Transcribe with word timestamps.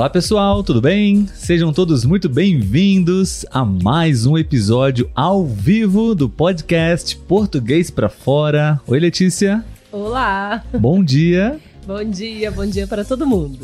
Olá 0.00 0.08
pessoal, 0.08 0.64
tudo 0.64 0.80
bem? 0.80 1.28
Sejam 1.34 1.74
todos 1.74 2.06
muito 2.06 2.26
bem-vindos 2.26 3.44
a 3.50 3.66
mais 3.66 4.24
um 4.24 4.38
episódio 4.38 5.10
ao 5.14 5.44
vivo 5.44 6.14
do 6.14 6.26
podcast 6.26 7.18
Português 7.28 7.90
para 7.90 8.08
Fora. 8.08 8.80
Oi 8.86 8.98
Letícia. 8.98 9.62
Olá. 9.92 10.64
Bom 10.72 11.04
dia. 11.04 11.60
bom 11.86 12.02
dia, 12.02 12.50
bom 12.50 12.64
dia 12.64 12.86
para 12.86 13.04
todo 13.04 13.26
mundo. 13.26 13.58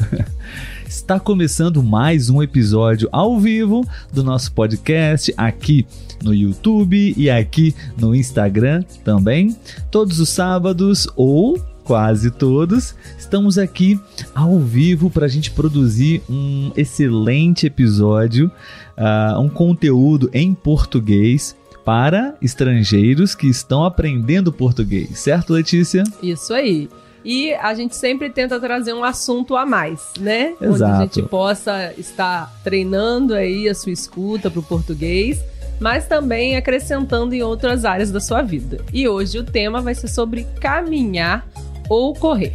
Está 0.86 1.18
começando 1.18 1.82
mais 1.82 2.28
um 2.28 2.42
episódio 2.42 3.08
ao 3.10 3.40
vivo 3.40 3.82
do 4.12 4.22
nosso 4.22 4.52
podcast 4.52 5.32
aqui 5.38 5.86
no 6.22 6.34
YouTube 6.34 7.14
e 7.16 7.30
aqui 7.30 7.74
no 7.96 8.14
Instagram 8.14 8.82
também, 9.02 9.56
todos 9.90 10.20
os 10.20 10.28
sábados 10.28 11.08
ou 11.16 11.58
quase 11.86 12.32
todos, 12.32 12.96
estamos 13.16 13.56
aqui 13.56 13.98
ao 14.34 14.58
vivo 14.58 15.08
para 15.08 15.26
a 15.26 15.28
gente 15.28 15.52
produzir 15.52 16.20
um 16.28 16.72
excelente 16.76 17.64
episódio, 17.66 18.50
uh, 18.98 19.38
um 19.40 19.48
conteúdo 19.48 20.28
em 20.32 20.52
português 20.52 21.56
para 21.84 22.34
estrangeiros 22.42 23.36
que 23.36 23.46
estão 23.46 23.84
aprendendo 23.84 24.52
português, 24.52 25.20
certo, 25.20 25.52
Letícia? 25.52 26.02
Isso 26.20 26.52
aí. 26.52 26.88
E 27.24 27.54
a 27.54 27.72
gente 27.72 27.94
sempre 27.94 28.30
tenta 28.30 28.58
trazer 28.58 28.92
um 28.92 29.04
assunto 29.04 29.56
a 29.56 29.64
mais, 29.64 30.10
né? 30.18 30.54
Exato. 30.60 30.72
Onde 30.72 30.84
a 30.84 31.00
gente 31.02 31.22
possa 31.22 31.94
estar 31.96 32.52
treinando 32.64 33.32
aí 33.32 33.68
a 33.68 33.74
sua 33.74 33.92
escuta 33.92 34.50
para 34.50 34.60
o 34.60 34.62
português, 34.62 35.40
mas 35.78 36.06
também 36.06 36.56
acrescentando 36.56 37.34
em 37.34 37.42
outras 37.42 37.84
áreas 37.84 38.10
da 38.10 38.20
sua 38.20 38.42
vida. 38.42 38.80
E 38.92 39.06
hoje 39.06 39.38
o 39.38 39.44
tema 39.44 39.80
vai 39.80 39.94
ser 39.94 40.08
sobre 40.08 40.46
caminhar 40.60 41.46
ou 41.88 42.14
correr. 42.14 42.54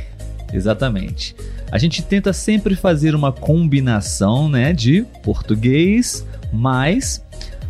Exatamente. 0.54 1.36
A 1.72 1.78
gente 1.78 2.02
tenta 2.02 2.34
sempre 2.34 2.76
fazer 2.76 3.16
uma 3.16 3.32
combinação, 3.32 4.50
né, 4.50 4.74
de 4.74 5.06
português 5.24 6.26
mais 6.52 7.24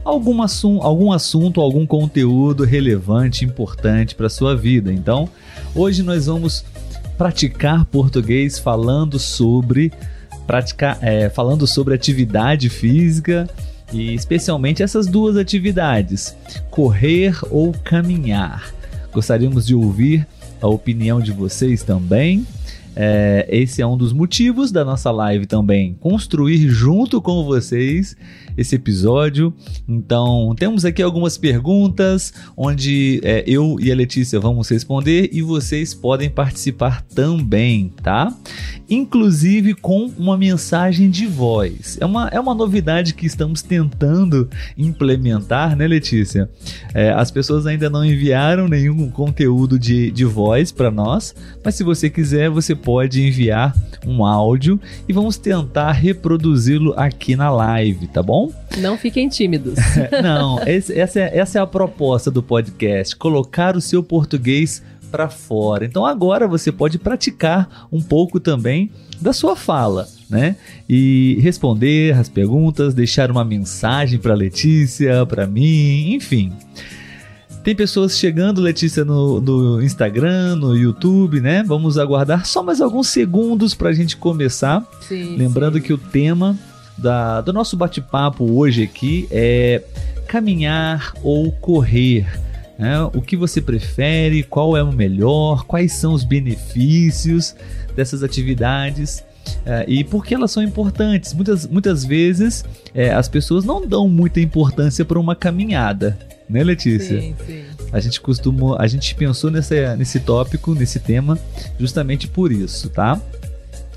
algum, 0.04 0.42
assum 0.42 0.82
algum 0.82 1.12
assunto, 1.12 1.62
algum 1.62 1.86
conteúdo 1.86 2.64
relevante, 2.64 3.46
importante 3.46 4.16
para 4.16 4.30
sua 4.30 4.56
vida. 4.56 4.92
Então, 4.92 5.30
hoje 5.76 6.02
nós 6.02 6.26
vamos 6.26 6.66
praticar 7.18 7.86
português 7.86 8.58
falando 8.58 9.20
sobre 9.20 9.92
praticar, 10.48 10.98
é, 11.02 11.30
falando 11.30 11.68
sobre 11.68 11.94
atividade 11.94 12.68
física 12.68 13.48
e 13.94 14.14
especialmente 14.14 14.82
essas 14.82 15.06
duas 15.06 15.38
atividades, 15.38 16.36
correr 16.70 17.38
ou 17.52 17.74
caminhar. 17.84 18.74
Gostaríamos 19.14 19.68
de 19.68 19.76
ouvir 19.76 20.26
a 20.62 20.68
opinião 20.68 21.20
de 21.20 21.32
vocês 21.32 21.84
também. 21.84 22.46
É, 22.96 23.48
esse 23.50 23.82
é 23.82 23.88
um 23.88 23.96
dos 23.96 24.12
motivos 24.12 24.72
da 24.72 24.84
nossa 24.84 25.10
live 25.12 25.46
também, 25.46 25.96
construir 26.00 26.68
junto 26.68 27.22
com 27.22 27.46
vocês 27.46 28.18
esse 28.62 28.76
episódio. 28.76 29.54
Então, 29.88 30.54
temos 30.58 30.86
aqui 30.86 31.02
algumas 31.02 31.38
perguntas 31.38 32.34
onde 32.56 33.20
é, 33.24 33.44
eu 33.46 33.78
e 33.80 33.92
a 33.92 33.96
Letícia 33.96 34.40
vamos 34.40 34.70
responder 34.70 35.30
e 35.34 35.42
vocês 35.42 35.94
podem 35.94 36.30
participar 36.30 37.02
também, 37.02 37.92
tá? 38.02 38.34
Inclusive 38.90 39.74
com 39.74 40.12
uma 40.18 40.38
mensagem 40.38 41.10
de 41.10 41.26
voz. 41.26 41.98
É 42.00 42.06
uma, 42.06 42.28
é 42.30 42.40
uma 42.40 42.54
novidade 42.54 43.14
que 43.14 43.26
estamos 43.26 43.62
tentando 43.62 44.50
implementar, 44.78 45.76
né, 45.76 45.88
Letícia? 45.88 46.50
É, 46.94 47.12
as 47.12 47.32
pessoas 47.32 47.66
ainda 47.66 47.90
não 47.90 48.06
enviaram 48.06 48.68
nenhum 48.68 49.10
conteúdo 49.10 49.80
de, 49.80 50.12
de 50.12 50.26
voz 50.26 50.72
para 50.72 50.92
nós, 50.92 51.34
mas 51.64 51.76
se 51.76 51.84
você 51.84 52.10
quiser, 52.10 52.50
você 52.50 52.76
pode 52.76 53.26
enviar 53.26 53.76
um 54.06 54.26
áudio 54.26 54.80
e 55.08 55.14
vamos 55.14 55.38
tentar 55.38 55.92
reproduzi-lo 55.92 56.94
aqui 56.98 57.36
na 57.36 57.50
live, 57.50 58.08
tá 58.08 58.22
bom? 58.22 58.51
Não 58.78 58.98
fiquem 58.98 59.28
tímidos. 59.28 59.76
Não, 60.24 60.62
esse, 60.68 60.98
essa, 60.98 61.20
é, 61.20 61.38
essa 61.38 61.60
é 61.60 61.62
a 61.62 61.68
proposta 61.68 62.32
do 62.32 62.42
podcast: 62.42 63.16
colocar 63.16 63.76
o 63.76 63.82
seu 63.82 64.02
português 64.04 64.82
para 65.12 65.30
fora. 65.30 65.86
Então 65.86 66.06
agora 66.06 66.48
você 66.48 66.72
pode 66.72 66.98
praticar 66.98 67.88
um 67.92 68.02
pouco 68.02 68.40
também 68.40 68.90
da 69.20 69.34
sua 69.34 69.56
fala, 69.56 70.08
né? 70.30 70.56
E 70.90 71.38
responder 71.42 72.16
as 72.16 72.30
perguntas, 72.30 72.94
deixar 72.94 73.30
uma 73.30 73.44
mensagem 73.44 74.18
para 74.18 74.34
Letícia, 74.34 75.26
para 75.26 75.46
mim, 75.46 76.14
enfim. 76.14 76.52
Tem 77.64 77.76
pessoas 77.76 78.18
chegando, 78.18 78.60
Letícia, 78.60 79.06
no, 79.06 79.40
no, 79.40 79.84
Instagram, 79.84 80.56
no 80.56 80.76
YouTube, 80.76 81.40
né? 81.40 81.64
Vamos 81.64 82.00
aguardar 82.00 82.44
só 82.44 82.64
mais 82.64 82.82
alguns 82.82 83.08
segundos 83.10 83.76
para 83.76 83.90
a 83.90 83.94
gente 83.94 84.18
começar. 84.18 84.84
Sim, 85.08 85.38
Lembrando 85.38 85.76
sim. 85.76 85.82
que 85.82 85.94
o 85.94 85.98
tema 85.98 86.58
da, 87.02 87.42
do 87.42 87.52
nosso 87.52 87.76
bate-papo 87.76 88.46
hoje 88.46 88.84
aqui 88.84 89.28
é 89.32 89.82
caminhar 90.28 91.14
ou 91.24 91.52
correr. 91.52 92.26
Né? 92.78 93.02
O 93.14 93.22
que 93.22 93.36
você 93.36 93.62
prefere? 93.62 94.44
Qual 94.44 94.78
é 94.78 94.84
o 94.84 94.92
melhor? 94.92 95.66
Quais 95.66 95.94
são 95.94 96.14
os 96.14 96.24
benefícios 96.24 97.56
dessas 97.96 98.24
atividades? 98.24 99.24
É, 99.66 99.86
e 99.88 100.04
por 100.04 100.26
que 100.26 100.36
elas 100.36 100.52
são 100.52 100.62
importantes? 100.62 101.34
Muitas, 101.34 101.68
muitas 101.68 102.06
vezes 102.06 102.64
é, 102.94 103.12
as 103.12 103.28
pessoas 103.28 103.66
não 103.66 103.86
dão 103.86 104.08
muita 104.08 104.40
importância 104.40 105.04
para 105.04 105.20
uma 105.20 105.36
caminhada, 105.36 106.18
né, 106.48 106.64
Letícia? 106.64 107.20
Sim, 107.20 107.36
sim. 107.46 107.64
A 107.92 108.00
gente 108.00 108.22
costumou, 108.22 108.78
a 108.80 108.88
gente 108.88 109.14
pensou 109.16 109.52
nessa, 109.52 109.96
nesse 109.96 110.20
tópico, 110.20 110.74
nesse 110.74 111.00
tema, 111.00 111.38
justamente 111.80 112.28
por 112.28 112.52
isso, 112.52 112.90
tá? 112.90 113.20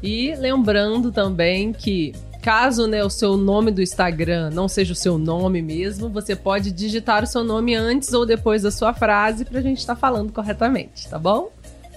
E 0.03 0.35
lembrando 0.35 1.13
também 1.13 1.73
que 1.73 2.13
caso 2.45 2.87
né, 2.87 3.03
o 3.03 3.09
seu 3.09 3.39
nome 3.39 3.71
do 3.71 3.81
Instagram 3.81 4.51
não 4.51 4.69
seja 4.69 4.93
o 4.93 4.97
seu 4.97 5.17
nome 5.17 5.63
mesmo, 5.63 6.11
você 6.11 6.37
pode 6.37 6.71
digitar 6.73 7.25
o 7.25 7.27
seu 7.27 7.43
nome 7.43 7.75
antes 7.75 8.13
ou 8.13 8.27
depois 8.27 8.61
da 8.61 8.71
sua 8.71 8.93
frase 8.93 9.47
para 9.47 9.61
a 9.61 9.63
gente 9.63 9.79
estar 9.79 9.95
tá 9.95 10.01
falando 10.01 10.31
corretamente, 10.31 11.09
tá 11.09 11.19
bom? 11.19 11.51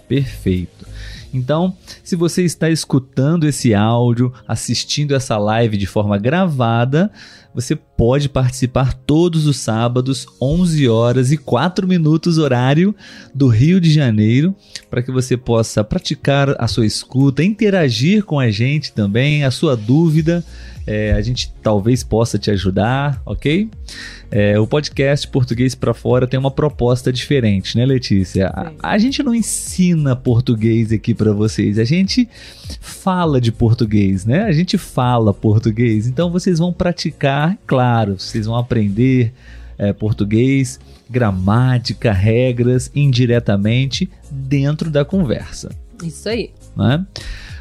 Perfeito. 0.08 0.88
Então, 1.34 1.76
se 2.04 2.16
você 2.16 2.44
está 2.44 2.70
escutando 2.70 3.46
esse 3.46 3.74
áudio, 3.74 4.34
assistindo 4.48 5.14
essa 5.14 5.38
live 5.38 5.78
de 5.78 5.86
forma 5.86 6.18
gravada, 6.18 7.12
você 7.54 7.76
pode 7.76 8.30
participar 8.30 8.94
todos 8.94 9.46
os 9.46 9.58
sábados, 9.58 10.28
11 10.42 10.88
horas 10.88 11.32
e 11.32 11.38
4 11.38 11.88
minutos 11.88 12.38
horário 12.38 12.96
do 13.34 13.48
Rio 13.48 13.82
de 13.82 13.92
Janeiro, 13.92 14.56
para 14.90 15.02
que 15.02 15.12
você 15.12 15.36
possa 15.36 15.84
praticar 15.84 16.56
a 16.60 16.68
sua 16.68 16.86
escuta, 16.86 17.44
interagir 17.44 18.24
com 18.24 18.40
a 18.40 18.50
gente 18.50 18.94
também, 18.94 19.44
a 19.44 19.52
sua 19.52 19.76
dúvida, 19.76 20.44
é, 20.88 21.12
a 21.12 21.22
gente 21.22 21.54
talvez 21.62 22.02
possa 22.02 22.40
te 22.40 22.50
ajudar, 22.50 23.22
ok? 23.26 23.70
É, 24.32 24.58
o 24.58 24.66
podcast 24.66 25.28
Português 25.28 25.76
para 25.76 25.94
Fora 25.94 26.26
tem 26.26 26.40
uma 26.40 26.50
proposta 26.50 27.12
diferente, 27.12 27.76
né, 27.78 27.86
Letícia? 27.86 28.48
A, 28.48 28.94
a, 28.94 28.98
gente 28.98 29.22
não 29.22 29.36
ensina 29.36 30.16
português 30.16 30.94
aqui 30.94 31.14
para 31.14 31.34
vocês, 31.34 31.78
a 31.78 31.84
gente 31.84 32.28
fala 32.80 33.42
de 33.42 33.52
português, 33.52 34.26
né? 34.26 34.44
A 34.44 34.54
gente 34.54 34.78
fala 34.78 35.34
português, 35.34 36.08
então 36.08 36.32
vocês 36.32 36.58
vão 36.58 36.72
praticar, 36.72 37.58
claro, 37.68 38.18
vocês 38.18 38.46
vão 38.46 38.56
aprender 38.56 39.34
é, 39.78 39.92
português, 39.92 40.80
gramática, 41.10 42.14
regras 42.14 42.90
indiretamente 42.96 44.10
dentro 44.32 44.90
da 44.90 45.04
conversa. 45.04 45.70
Isso 46.02 46.30
aí. 46.30 46.52
Né? 46.76 47.06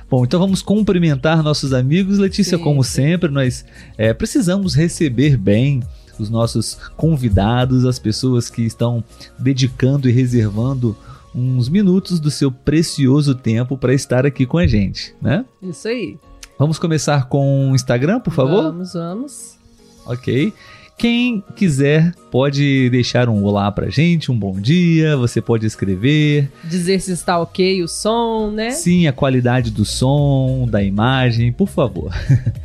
Bom, 0.09 0.25
então 0.25 0.39
vamos 0.39 0.62
cumprimentar 0.62 1.43
nossos 1.43 1.72
amigos. 1.72 2.19
Letícia, 2.19 2.56
Sim, 2.56 2.62
como 2.62 2.84
sempre, 2.84 3.31
nós 3.31 3.65
é, 3.99 4.15
precisamos 4.15 4.75
receber 4.75 5.37
bem 5.37 5.83
os 6.19 6.31
nossos 6.31 6.78
convidados, 6.97 7.84
as 7.84 7.98
pessoas 7.98 8.48
que 8.48 8.63
estão 8.63 9.03
dedicando 9.39 10.09
e 10.09 10.13
reservando 10.13 10.97
uns 11.34 11.69
minutos 11.69 12.19
do 12.19 12.30
seu 12.30 12.51
precioso 12.51 13.34
tempo 13.34 13.77
para 13.77 13.92
estar 13.92 14.25
aqui 14.25 14.47
com 14.47 14.57
a 14.57 14.66
gente, 14.66 15.15
né? 15.21 15.45
Isso 15.60 15.89
aí. 15.89 16.19
Vamos 16.59 16.78
começar 16.78 17.28
com 17.28 17.71
o 17.71 17.75
Instagram, 17.75 18.21
por 18.21 18.33
favor? 18.33 18.63
Vamos, 18.63 18.95
vamos. 18.95 19.59
Ok. 20.07 20.54
Quem 20.98 21.45
quiser 21.54 22.15
pode 22.31 22.89
deixar 22.89 23.28
um 23.28 23.45
olá 23.45 23.71
pra 23.71 23.91
gente, 23.91 24.33
um 24.33 24.39
bom 24.39 24.59
dia, 24.59 25.15
você 25.15 25.43
pode 25.43 25.66
escrever. 25.66 26.51
Dizer 26.65 27.01
se 27.01 27.13
está 27.13 27.39
ok 27.39 27.83
o 27.83 27.89
som, 27.89 28.51
né? 28.51 28.71
Sim, 28.71 29.07
a 29.07 29.13
qualidade 29.13 29.71
do 29.71 29.84
som, 29.84 30.66
da 30.71 30.83
imagem, 30.83 31.53
por 31.53 31.69
favor. 31.69 32.10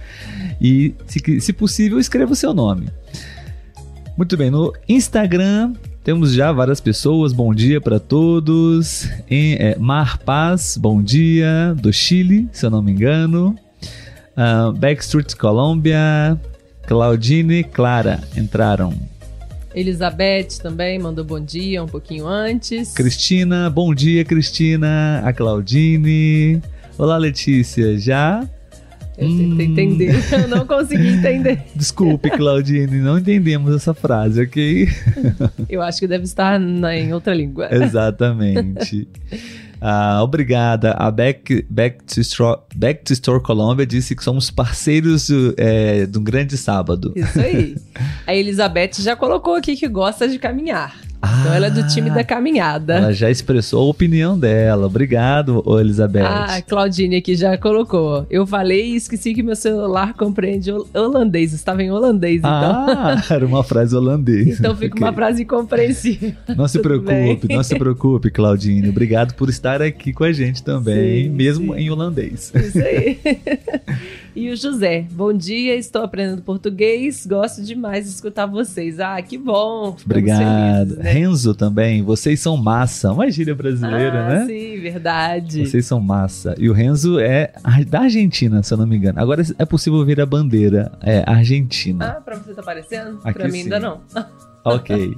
e, 0.62 0.96
se, 1.08 1.42
se 1.42 1.52
possível, 1.52 2.00
escreva 2.00 2.32
o 2.32 2.36
seu 2.36 2.54
nome. 2.54 2.88
Muito 4.16 4.38
bem, 4.38 4.50
no 4.50 4.74
Instagram 4.88 5.74
temos 6.04 6.34
já 6.34 6.52
várias 6.52 6.80
pessoas. 6.80 7.34
Bom 7.34 7.54
dia 7.54 7.80
para 7.82 8.00
todos. 8.00 9.10
Em, 9.30 9.56
é, 9.56 9.76
Mar 9.78 10.18
Paz, 10.20 10.78
bom 10.78 11.04
dia, 11.04 11.76
do 11.78 11.92
Chile, 11.92 12.50
se 12.52 12.66
eu 12.66 12.72
não 12.72 12.82
me 12.82 12.92
engano. 12.92 13.56
Uh, 14.32 14.72
Backstreet 14.72 15.36
Colômbia, 15.36 16.40
Claudine 16.96 17.64
Clara 17.64 18.20
entraram. 18.36 18.94
Elizabeth 19.74 20.60
também 20.62 21.00
mandou 21.00 21.24
bom 21.24 21.40
dia 21.40 21.82
um 21.82 21.88
pouquinho 21.88 22.28
antes. 22.28 22.92
Cristina, 22.94 23.70
bom 23.70 23.96
dia, 23.96 24.26
Cristina. 24.26 25.22
A 25.24 25.32
Claudine. 25.32 26.62
Olá, 26.98 27.16
Letícia. 27.16 27.98
Já? 27.98 28.46
Eu 29.18 29.26
tentei 29.30 29.68
Hum. 29.68 29.72
entender, 29.72 30.16
eu 30.34 30.48
não 30.50 30.68
consegui 30.68 31.08
entender. 31.14 31.62
Desculpe, 31.74 32.30
Claudine, 32.30 32.98
não 33.00 33.18
entendemos 33.20 33.74
essa 33.74 33.94
frase, 33.94 34.42
ok? 34.42 34.90
Eu 35.70 35.82
acho 35.82 35.98
que 36.02 36.08
deve 36.08 36.26
estar 36.26 36.60
na- 36.60 36.94
em 36.94 37.14
outra 37.14 37.34
língua. 37.34 37.70
Exatamente. 37.74 39.08
Ah, 39.82 40.22
obrigada. 40.22 40.92
A 40.92 41.10
Back, 41.10 41.66
Back, 41.68 42.04
to 42.04 42.22
Store, 42.22 42.60
Back 42.76 43.04
to 43.04 43.14
Store 43.14 43.42
Colômbia 43.42 43.86
disse 43.86 44.16
que 44.16 44.24
somos 44.24 44.52
parceiros 44.52 45.28
do, 45.28 45.56
é, 45.58 46.06
do 46.06 46.22
Grande 46.22 46.56
Sábado. 46.56 47.12
Isso 47.16 47.40
aí. 47.40 47.76
A 48.28 48.36
Elizabeth 48.36 48.92
já 49.00 49.16
colocou 49.16 49.56
aqui 49.56 49.76
que 49.76 49.88
gosta 49.88 50.28
de 50.28 50.38
caminhar. 50.38 50.96
Então 51.24 51.54
ela 51.54 51.68
é 51.68 51.70
do 51.70 51.88
time 51.88 52.10
da 52.10 52.24
caminhada. 52.24 52.96
Ah, 52.96 52.98
Ela 52.98 53.14
já 53.14 53.30
expressou 53.30 53.84
a 53.84 53.90
opinião 53.92 54.38
dela. 54.38 54.88
Obrigado, 54.88 55.64
Elizabeth. 55.80 56.24
Ah, 56.26 56.56
a 56.56 56.62
Claudine 56.64 57.18
aqui 57.18 57.36
já 57.36 57.56
colocou. 57.58 58.26
Eu 58.30 58.48
falei 58.48 58.94
e 58.94 58.96
esqueci 58.96 59.34
que 59.34 59.44
meu 59.44 59.56
celular 59.56 60.14
compreende 60.16 60.72
hol- 60.72 60.88
holandês. 60.96 61.54
Estava 61.54 61.84
em 61.84 61.92
holandês, 61.92 62.38
então. 62.40 62.50
Ah, 62.52 63.22
era 63.30 63.46
uma 63.46 63.64
frase 63.64 63.96
holandesa. 63.96 64.58
Então 64.60 64.76
fica 64.76 64.98
uma 64.98 65.08
Ok. 65.10 65.16
frase 65.16 65.44
incompreensível. 65.44 66.34
Não 66.58 66.68
se 66.68 66.80
preocupe, 66.80 67.12
bem. 67.48 67.56
não 67.56 67.64
se 67.64 67.78
preocupe, 67.78 68.32
Claudine. 68.32 68.90
Obrigado 68.90 69.34
por 69.36 69.48
estar 69.50 69.82
aqui 69.82 70.12
com 70.12 70.24
a 70.24 70.32
gente 70.32 70.64
também, 70.64 71.26
Sim, 71.26 71.30
mesmo 71.30 71.74
sim. 71.76 71.82
em 71.82 71.92
holandês. 71.92 72.52
Isso 72.56 72.80
aí. 72.80 73.20
E 74.34 74.50
o 74.50 74.56
José, 74.56 75.06
bom 75.12 75.34
dia, 75.34 75.76
estou 75.76 76.04
aprendendo 76.04 76.42
português, 76.42 77.26
gosto 77.26 77.62
demais 77.62 78.06
de 78.06 78.12
escutar 78.12 78.46
vocês. 78.46 78.98
Ah, 78.98 79.22
que 79.22 79.38
bom. 79.38 79.98
Obrigado. 80.06 80.40
felizes, 80.40 80.98
né? 80.98 81.12
Renzo 81.12 81.54
também, 81.54 82.02
vocês 82.02 82.40
são 82.40 82.56
massa. 82.56 83.12
Uma 83.12 83.30
gíria 83.30 83.54
brasileira, 83.54 84.26
ah, 84.26 84.30
né? 84.30 84.46
Sim, 84.46 84.80
verdade. 84.80 85.68
Vocês 85.68 85.86
são 85.86 86.00
massa. 86.00 86.56
E 86.58 86.70
o 86.70 86.74
Renzo 86.74 87.20
é 87.20 87.52
da 87.90 88.02
Argentina, 88.02 88.64
se 88.64 88.74
eu 88.74 88.78
não 88.78 88.88
me 88.88 88.96
engano. 88.96 89.20
Agora 89.20 89.44
é 89.58 89.66
possível 89.66 90.04
ver 90.06 90.22
a 90.22 90.26
bandeira. 90.26 90.94
É 91.02 91.24
Argentina. 91.28 92.16
Ah, 92.18 92.22
pra 92.22 92.38
você 92.38 92.54
tá 92.54 92.62
aparecendo? 92.62 93.20
Aqui 93.26 93.38
pra 93.38 93.48
mim 93.50 93.58
sim. 93.58 93.64
ainda 93.64 93.80
não. 93.82 94.00
Ok. 94.64 95.18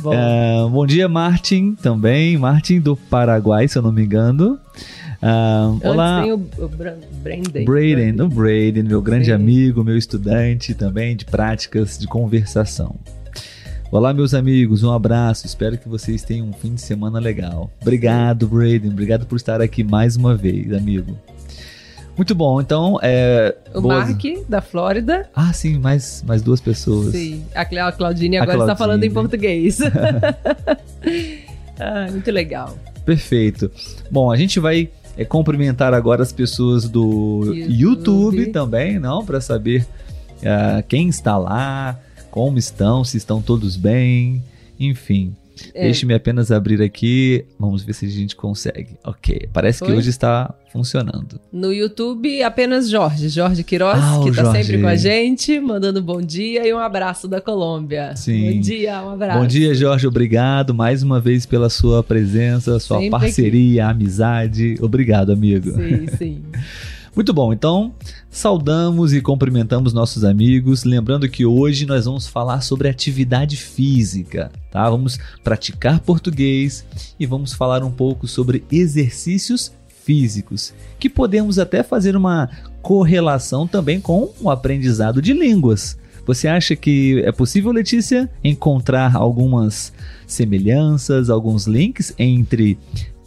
Bom, 0.00 0.12
Ah, 0.14 0.66
bom 0.70 0.86
dia, 0.86 1.06
Martin, 1.06 1.74
também. 1.74 2.38
Martin 2.38 2.80
do 2.80 2.96
Paraguai, 2.96 3.68
se 3.68 3.76
eu 3.76 3.82
não 3.82 3.92
me 3.92 4.02
engano. 4.02 4.58
Antes 5.22 5.88
olá. 5.88 6.22
tem 6.22 6.32
o, 6.32 6.34
o 6.58 6.68
Bran- 6.68 6.96
Brandon. 7.22 7.64
Braden, 7.64 8.20
o 8.20 8.28
Braden, 8.28 8.82
meu 8.82 9.00
grande 9.00 9.26
Sim. 9.26 9.32
amigo, 9.32 9.84
meu 9.84 9.96
estudante 9.96 10.74
também 10.74 11.14
de 11.14 11.24
práticas 11.24 11.96
de 11.96 12.08
conversação. 12.08 12.96
Olá, 13.90 14.12
meus 14.12 14.34
amigos, 14.34 14.82
um 14.82 14.90
abraço. 14.90 15.46
Espero 15.46 15.78
que 15.78 15.88
vocês 15.88 16.22
tenham 16.24 16.48
um 16.48 16.52
fim 16.52 16.74
de 16.74 16.80
semana 16.80 17.20
legal. 17.20 17.70
Obrigado, 17.80 18.48
Braden. 18.48 18.90
Obrigado 18.90 19.26
por 19.26 19.36
estar 19.36 19.60
aqui 19.60 19.84
mais 19.84 20.16
uma 20.16 20.34
vez, 20.34 20.72
amigo. 20.72 21.16
Muito 22.16 22.34
bom, 22.34 22.60
então. 22.60 22.98
É, 23.02 23.54
O 23.74 23.80
boas- 23.80 24.08
Mark, 24.08 24.22
da 24.48 24.60
Flórida. 24.60 25.28
Ah, 25.34 25.52
sim, 25.52 25.78
mais, 25.78 26.24
mais 26.26 26.42
duas 26.42 26.60
pessoas. 26.60 27.12
Sim. 27.12 27.44
A 27.54 27.64
Cla- 27.64 27.88
a 27.88 27.92
Claudine 27.92 28.38
agora 28.38 28.58
está 28.58 28.74
falando 28.74 29.04
em 29.04 29.10
português. 29.10 29.78
ah, 31.78 32.08
muito 32.10 32.30
legal. 32.30 32.76
Perfeito. 33.04 33.70
Bom, 34.10 34.30
a 34.32 34.36
gente 34.36 34.58
vai 34.60 34.88
é, 35.16 35.24
cumprimentar 35.24 35.92
agora 35.94 36.22
as 36.22 36.32
pessoas 36.32 36.88
do 36.88 37.52
YouTube, 37.54 38.38
YouTube. 38.38 38.46
também, 38.52 38.98
não? 38.98 39.24
Para 39.24 39.40
saber 39.40 39.86
ah, 40.44 40.82
quem 40.88 41.08
está 41.08 41.36
lá, 41.36 41.98
como 42.30 42.58
estão, 42.58 43.04
se 43.04 43.16
estão 43.16 43.40
todos 43.40 43.76
bem, 43.76 44.42
enfim. 44.78 45.34
É. 45.74 45.82
Deixe-me 45.84 46.14
apenas 46.14 46.50
abrir 46.50 46.80
aqui. 46.82 47.44
Vamos 47.58 47.82
ver 47.82 47.92
se 47.92 48.06
a 48.06 48.08
gente 48.08 48.34
consegue. 48.36 48.96
Ok, 49.04 49.48
parece 49.52 49.80
que 49.80 49.86
Foi? 49.86 49.96
hoje 49.96 50.10
está 50.10 50.54
funcionando. 50.72 51.38
No 51.52 51.72
YouTube, 51.72 52.42
apenas 52.42 52.88
Jorge. 52.88 53.28
Jorge 53.28 53.62
Queiroz, 53.62 53.98
Ah, 54.02 54.20
que 54.24 54.30
tá 54.34 54.42
Jorge. 54.44 54.64
sempre 54.64 54.80
com 54.80 54.88
a 54.88 54.96
gente, 54.96 55.60
mandando 55.60 56.00
um 56.00 56.02
bom 56.02 56.20
dia 56.22 56.66
e 56.66 56.72
um 56.72 56.78
abraço 56.78 57.28
da 57.28 57.40
Colômbia. 57.40 58.16
Sim. 58.16 58.54
Bom 58.54 58.60
dia, 58.60 59.02
um 59.02 59.10
abraço. 59.10 59.38
Bom 59.40 59.46
dia, 59.46 59.74
Jorge. 59.74 60.06
Obrigado 60.06 60.72
mais 60.74 61.02
uma 61.02 61.20
vez 61.20 61.44
pela 61.46 61.68
sua 61.68 62.02
presença, 62.02 62.78
sua 62.78 62.96
Sempre 62.98 63.10
parceria, 63.10 63.86
amizade. 63.88 64.76
Obrigado, 64.80 65.32
amigo. 65.32 65.70
Sim, 65.72 66.06
sim. 66.16 66.42
Muito 67.14 67.34
bom, 67.34 67.52
então 67.52 67.92
saudamos 68.30 69.12
e 69.12 69.20
cumprimentamos 69.20 69.92
nossos 69.92 70.24
amigos, 70.24 70.82
lembrando 70.82 71.28
que 71.28 71.44
hoje 71.44 71.84
nós 71.84 72.06
vamos 72.06 72.26
falar 72.26 72.62
sobre 72.62 72.88
atividade 72.88 73.54
física, 73.54 74.50
tá? 74.70 74.88
Vamos 74.88 75.18
praticar 75.44 76.00
português 76.00 76.86
e 77.20 77.26
vamos 77.26 77.52
falar 77.52 77.84
um 77.84 77.90
pouco 77.90 78.26
sobre 78.26 78.64
exercícios 78.72 79.70
físicos, 79.86 80.72
que 80.98 81.10
podemos 81.10 81.58
até 81.58 81.82
fazer 81.82 82.16
uma 82.16 82.48
correlação 82.80 83.66
também 83.66 84.00
com 84.00 84.32
o 84.40 84.48
aprendizado 84.48 85.20
de 85.20 85.34
línguas. 85.34 85.98
Você 86.26 86.48
acha 86.48 86.74
que 86.74 87.22
é 87.26 87.30
possível, 87.30 87.72
Letícia, 87.72 88.30
encontrar 88.42 89.16
algumas 89.16 89.92
semelhanças, 90.26 91.28
alguns 91.28 91.66
links 91.66 92.14
entre 92.18 92.78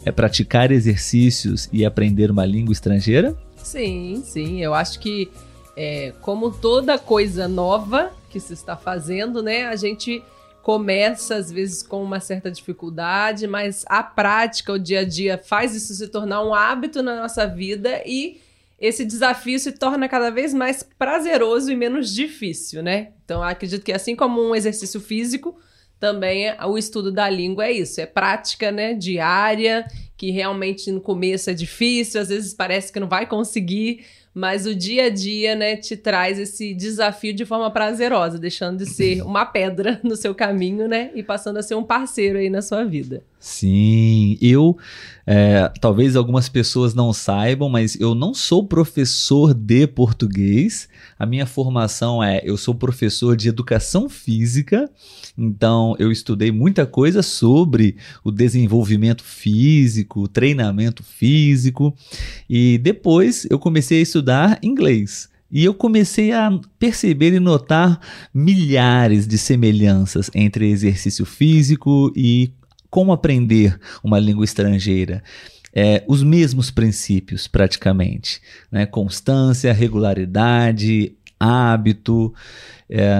é, 0.04 0.10
praticar 0.10 0.72
exercícios 0.72 1.68
e 1.72 1.84
aprender 1.84 2.32
uma 2.32 2.44
língua 2.44 2.72
estrangeira? 2.72 3.45
Sim, 3.66 4.22
sim. 4.24 4.62
Eu 4.62 4.74
acho 4.74 5.00
que, 5.00 5.28
é, 5.76 6.12
como 6.20 6.52
toda 6.52 6.96
coisa 7.00 7.48
nova 7.48 8.12
que 8.30 8.38
se 8.38 8.52
está 8.52 8.76
fazendo, 8.76 9.42
né, 9.42 9.66
a 9.66 9.74
gente 9.74 10.22
começa 10.62 11.34
às 11.34 11.50
vezes 11.50 11.82
com 11.82 12.00
uma 12.00 12.20
certa 12.20 12.48
dificuldade, 12.48 13.48
mas 13.48 13.84
a 13.88 14.04
prática, 14.04 14.72
o 14.72 14.78
dia 14.78 15.00
a 15.00 15.04
dia 15.04 15.36
faz 15.36 15.74
isso 15.74 15.92
se 15.94 16.06
tornar 16.06 16.44
um 16.44 16.54
hábito 16.54 17.02
na 17.02 17.20
nossa 17.20 17.44
vida 17.44 18.02
e 18.06 18.40
esse 18.78 19.04
desafio 19.04 19.58
se 19.58 19.72
torna 19.72 20.08
cada 20.08 20.30
vez 20.30 20.54
mais 20.54 20.84
prazeroso 20.96 21.72
e 21.72 21.76
menos 21.76 22.14
difícil, 22.14 22.84
né? 22.84 23.08
Então, 23.24 23.42
acredito 23.42 23.84
que 23.84 23.92
assim 23.92 24.14
como 24.14 24.40
um 24.40 24.54
exercício 24.54 25.00
físico, 25.00 25.58
também 25.98 26.54
o 26.64 26.78
estudo 26.78 27.10
da 27.10 27.28
língua 27.28 27.66
é 27.66 27.72
isso, 27.72 28.00
é 28.00 28.06
prática, 28.06 28.70
né, 28.70 28.94
diária, 28.94 29.84
que 30.16 30.30
realmente 30.30 30.90
no 30.90 31.00
começo 31.00 31.50
é 31.50 31.54
difícil, 31.54 32.20
às 32.20 32.28
vezes 32.28 32.54
parece 32.54 32.92
que 32.92 32.98
não 32.98 33.08
vai 33.08 33.26
conseguir, 33.26 34.04
mas 34.32 34.66
o 34.66 34.74
dia 34.74 35.04
a 35.04 35.08
dia, 35.08 35.54
né, 35.54 35.76
te 35.76 35.96
traz 35.96 36.38
esse 36.38 36.74
desafio 36.74 37.32
de 37.32 37.44
forma 37.44 37.70
prazerosa, 37.70 38.38
deixando 38.38 38.78
de 38.78 38.86
ser 38.86 39.22
uma 39.24 39.46
pedra 39.46 40.00
no 40.02 40.16
seu 40.16 40.34
caminho, 40.34 40.86
né, 40.86 41.10
e 41.14 41.22
passando 41.22 41.58
a 41.58 41.62
ser 41.62 41.74
um 41.74 41.84
parceiro 41.84 42.38
aí 42.38 42.50
na 42.50 42.60
sua 42.62 42.84
vida. 42.84 43.22
Sim, 43.46 44.36
eu. 44.42 44.76
é, 45.24 45.70
talvez 45.80 46.16
algumas 46.16 46.48
pessoas 46.48 46.94
não 46.94 47.12
saibam, 47.12 47.68
mas 47.68 47.94
eu 48.00 48.12
não 48.12 48.34
sou 48.34 48.66
professor 48.66 49.54
de 49.54 49.86
português. 49.86 50.88
A 51.16 51.24
minha 51.24 51.46
formação 51.46 52.20
é: 52.20 52.40
eu 52.42 52.56
sou 52.56 52.74
professor 52.74 53.36
de 53.36 53.48
educação 53.48 54.08
física, 54.08 54.90
então 55.38 55.94
eu 56.00 56.10
estudei 56.10 56.50
muita 56.50 56.84
coisa 56.86 57.22
sobre 57.22 57.96
o 58.24 58.32
desenvolvimento 58.32 59.22
físico, 59.22 60.26
treinamento 60.26 61.04
físico, 61.04 61.94
e 62.50 62.78
depois 62.78 63.46
eu 63.48 63.60
comecei 63.60 64.00
a 64.00 64.02
estudar 64.02 64.58
inglês. 64.60 65.28
E 65.48 65.64
eu 65.64 65.72
comecei 65.72 66.32
a 66.32 66.50
perceber 66.78 67.32
e 67.32 67.38
notar 67.38 68.00
milhares 68.34 69.28
de 69.28 69.38
semelhanças 69.38 70.28
entre 70.34 70.68
exercício 70.68 71.24
físico 71.24 72.12
e 72.16 72.50
como 72.96 73.12
aprender 73.12 73.78
uma 74.02 74.18
língua 74.18 74.42
estrangeira. 74.42 75.22
É, 75.70 76.02
os 76.08 76.22
mesmos 76.22 76.70
princípios, 76.70 77.46
praticamente. 77.46 78.40
Né? 78.72 78.86
Constância, 78.86 79.70
regularidade, 79.70 81.14
hábito. 81.38 82.32
é, 82.88 83.18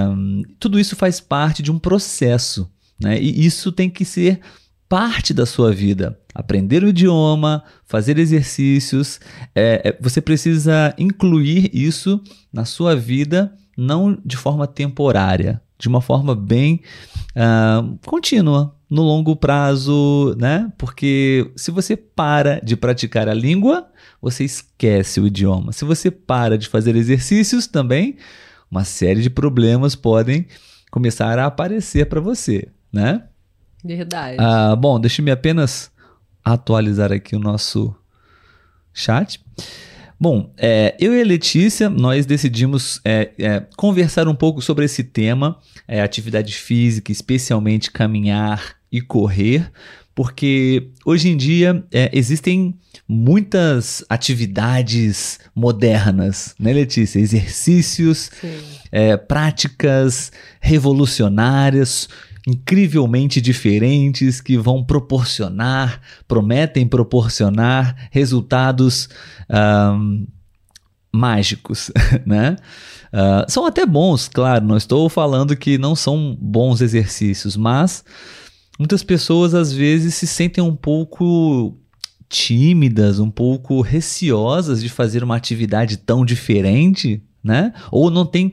tudo 0.59 0.81
isso 0.81 0.97
faz 0.97 1.21
parte 1.21 1.63
de 1.63 1.71
um 1.71 1.79
processo. 1.79 2.67
Né? 2.99 3.21
E 3.21 3.45
isso 3.45 3.71
tem 3.71 3.91
que 3.91 4.03
ser 4.03 4.41
parte 4.89 5.35
da 5.35 5.45
sua 5.45 5.71
vida. 5.73 6.19
Aprender 6.35 6.83
o 6.83 6.89
idioma, 6.89 7.63
fazer 7.85 8.19
exercícios. 8.19 9.21
é, 9.55 9.91
é, 9.91 9.99
você 10.01 10.23
precisa 10.23 10.95
incluir 10.97 11.71
isso 11.71 12.19
na 12.51 12.65
sua 12.65 12.97
vida, 12.97 13.55
não 13.77 14.19
de 14.25 14.39
forma 14.39 14.67
temporária, 14.67 15.61
de 15.79 15.87
uma 15.87 16.01
forma 16.01 16.35
bem 16.35 16.81
ah, 17.35 17.85
contínua, 18.07 18.75
no 18.89 19.03
longo 19.03 19.35
prazo, 19.35 20.35
né? 20.39 20.73
Porque 20.79 21.51
se 21.57 21.71
você 21.71 21.97
para 21.97 22.61
de 22.61 22.77
praticar 22.77 23.29
a 23.29 23.35
língua, 23.35 23.89
você 24.21 24.45
esquece 24.45 25.21
o 25.21 25.27
idioma. 25.27 25.73
Se 25.73 25.85
você 25.85 26.11
para 26.11 26.57
de 26.57 26.69
fazer 26.69 26.95
exercícios 26.97 27.67
também, 27.67 28.17
uma 28.71 28.85
série 28.85 29.23
de 29.23 29.31
problemas 29.31 29.95
podem 29.95 30.47
começar 30.91 31.39
a 31.39 31.47
aparecer 31.47 32.07
para 32.07 32.21
você, 32.21 32.69
né? 32.93 33.25
Verdade. 33.85 34.37
Ah, 34.41 34.75
bom, 34.75 34.99
deixe-me 34.99 35.31
apenas 35.31 35.91
atualizar 36.45 37.13
aqui 37.13 37.35
o 37.35 37.41
nosso 37.41 37.95
chat. 38.93 39.41
Bom, 40.19 40.51
é, 40.57 40.97
eu 40.99 41.15
e 41.15 41.21
a 41.21 41.25
Letícia, 41.25 41.91
nós 41.91 42.25
decidimos 42.25 43.01
é, 43.05 43.33
é, 43.39 43.67
conversar 43.77 44.27
um 44.27 44.35
pouco 44.35 44.63
sobre 44.63 44.87
esse 44.87 45.05
tema, 45.05 45.59
é, 45.87 46.01
atividade 46.01 46.55
física, 46.55 47.13
especialmente 47.13 47.91
caminhar 47.91 48.76
e 48.91 49.01
correr, 49.01 49.71
porque 50.15 50.91
hoje 51.05 51.29
em 51.29 51.37
dia 51.37 51.85
é, 51.93 52.11
existem 52.13 52.75
muitas 53.07 54.05
atividades 54.09 55.39
modernas, 55.55 56.55
né, 56.59 56.73
Letícia? 56.73 57.21
Exercícios, 57.21 58.31
é, 58.91 59.17
práticas 59.17 60.33
revolucionárias, 60.61 62.09
incrivelmente 62.47 63.41
diferentes 63.41 64.41
que 64.41 64.57
vão 64.57 64.83
proporcionar, 64.83 66.01
prometem 66.29 66.87
proporcionar 66.87 68.09
resultados 68.11 69.09
um, 69.51 70.27
mágicos, 71.13 71.91
né? 72.25 72.57
Uh, 73.13 73.51
são 73.51 73.67
até 73.67 73.87
bons, 73.87 74.29
claro, 74.29 74.65
não 74.65 74.77
estou 74.77 75.09
falando 75.09 75.57
que 75.57 75.79
não 75.79 75.97
são 75.97 76.37
bons 76.41 76.81
exercícios, 76.81 77.57
mas 77.57 78.05
muitas 78.79 79.03
pessoas 79.03 79.55
às 79.55 79.73
vezes 79.73 80.15
se 80.15 80.27
sentem 80.27 80.63
um 80.63 80.75
pouco 80.75 81.77
tímidas, 82.29 83.19
um 83.19 83.31
pouco 83.31 83.81
receosas 83.81 84.83
de 84.83 84.89
fazer 84.89 85.23
uma 85.23 85.37
atividade 85.37 85.97
tão 85.97 86.25
diferente, 86.25 87.23
né? 87.43 87.73
Ou 87.91 88.11
não 88.11 88.27
tem, 88.27 88.49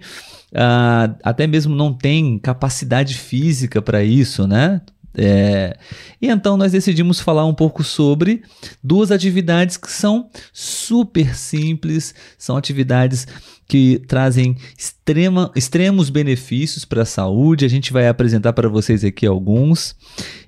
uh, 0.54 1.16
até 1.24 1.48
mesmo 1.48 1.76
não 1.76 1.94
tem 1.94 2.38
capacidade 2.38 3.16
física 3.16 3.82
para 3.82 4.04
isso, 4.04 4.48
né? 4.48 4.82
É, 5.16 5.78
e 6.22 6.28
então 6.28 6.58
nós 6.58 6.72
decidimos 6.72 7.20
falar 7.20 7.46
um 7.46 7.54
pouco 7.54 7.84
sobre 7.84 8.42
duas 8.84 9.12
atividades 9.12 9.78
que 9.78 9.92
são 9.92 10.30
super 10.52 11.36
simples, 11.36 12.16
são 12.38 12.58
atividades 12.58 13.28
que 13.68 14.02
trazem 14.08 14.56
extrema, 14.78 15.52
extremos 15.56 16.10
benefícios 16.10 16.86
para 16.86 17.04
a 17.04 17.06
saúde. 17.06 17.66
A 17.66 17.70
gente 17.70 17.94
vai 17.94 18.08
apresentar 18.08 18.54
para 18.54 18.68
vocês 18.68 19.04
aqui 19.04 19.26
alguns 19.26 19.96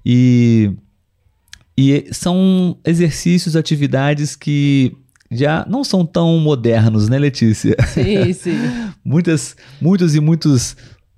e, 0.06 0.72
e 1.78 2.08
são 2.12 2.78
exercícios, 2.86 3.56
atividades 3.56 4.36
que 4.36 4.96
já 5.32 5.66
não 5.68 5.84
são 5.84 6.06
tão 6.06 6.40
modernos, 6.40 7.10
né, 7.10 7.18
Letícia? 7.18 7.76
Sim, 7.94 8.34
sim. 8.34 8.58
Muitas, 9.04 9.56
muitos 9.80 10.16
e 10.16 10.20
muitos 10.20 10.76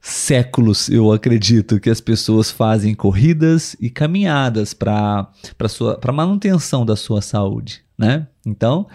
séculos, 0.08 0.90
eu 0.90 1.12
acredito, 1.12 1.80
que 1.80 1.90
as 1.90 2.00
pessoas 2.00 2.50
fazem 2.50 2.96
corridas 2.96 3.76
e 3.80 3.90
caminhadas 3.90 4.74
para 4.74 5.28
a 6.02 6.12
manutenção 6.12 6.86
da 6.86 6.96
sua 6.96 7.22
saúde. 7.22 7.84
Né? 7.98 8.26
Então, 8.46 8.88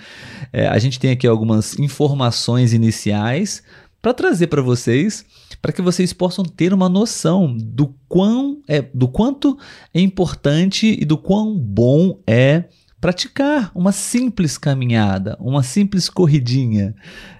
é, 0.53 0.67
a 0.67 0.79
gente 0.79 0.99
tem 0.99 1.11
aqui 1.11 1.27
algumas 1.27 1.79
informações 1.79 2.73
iniciais 2.73 3.63
para 4.01 4.15
trazer 4.15 4.47
para 4.47 4.63
vocês, 4.63 5.25
para 5.61 5.73
que 5.73 5.83
vocês 5.83 6.13
possam 6.13 6.45
ter 6.45 6.73
uma 6.73 6.89
noção 6.89 7.55
do, 7.57 7.95
quão 8.09 8.63
é, 8.67 8.81
do 8.81 9.07
quanto 9.07 9.59
é 9.93 10.01
importante 10.01 10.97
e 10.99 11.05
do 11.05 11.19
quão 11.19 11.57
bom 11.57 12.21
é 12.27 12.65
praticar 13.01 13.71
uma 13.75 13.93
simples 13.93 14.57
caminhada, 14.57 15.37
uma 15.41 15.63
simples 15.63 16.09
corridinha 16.09 16.95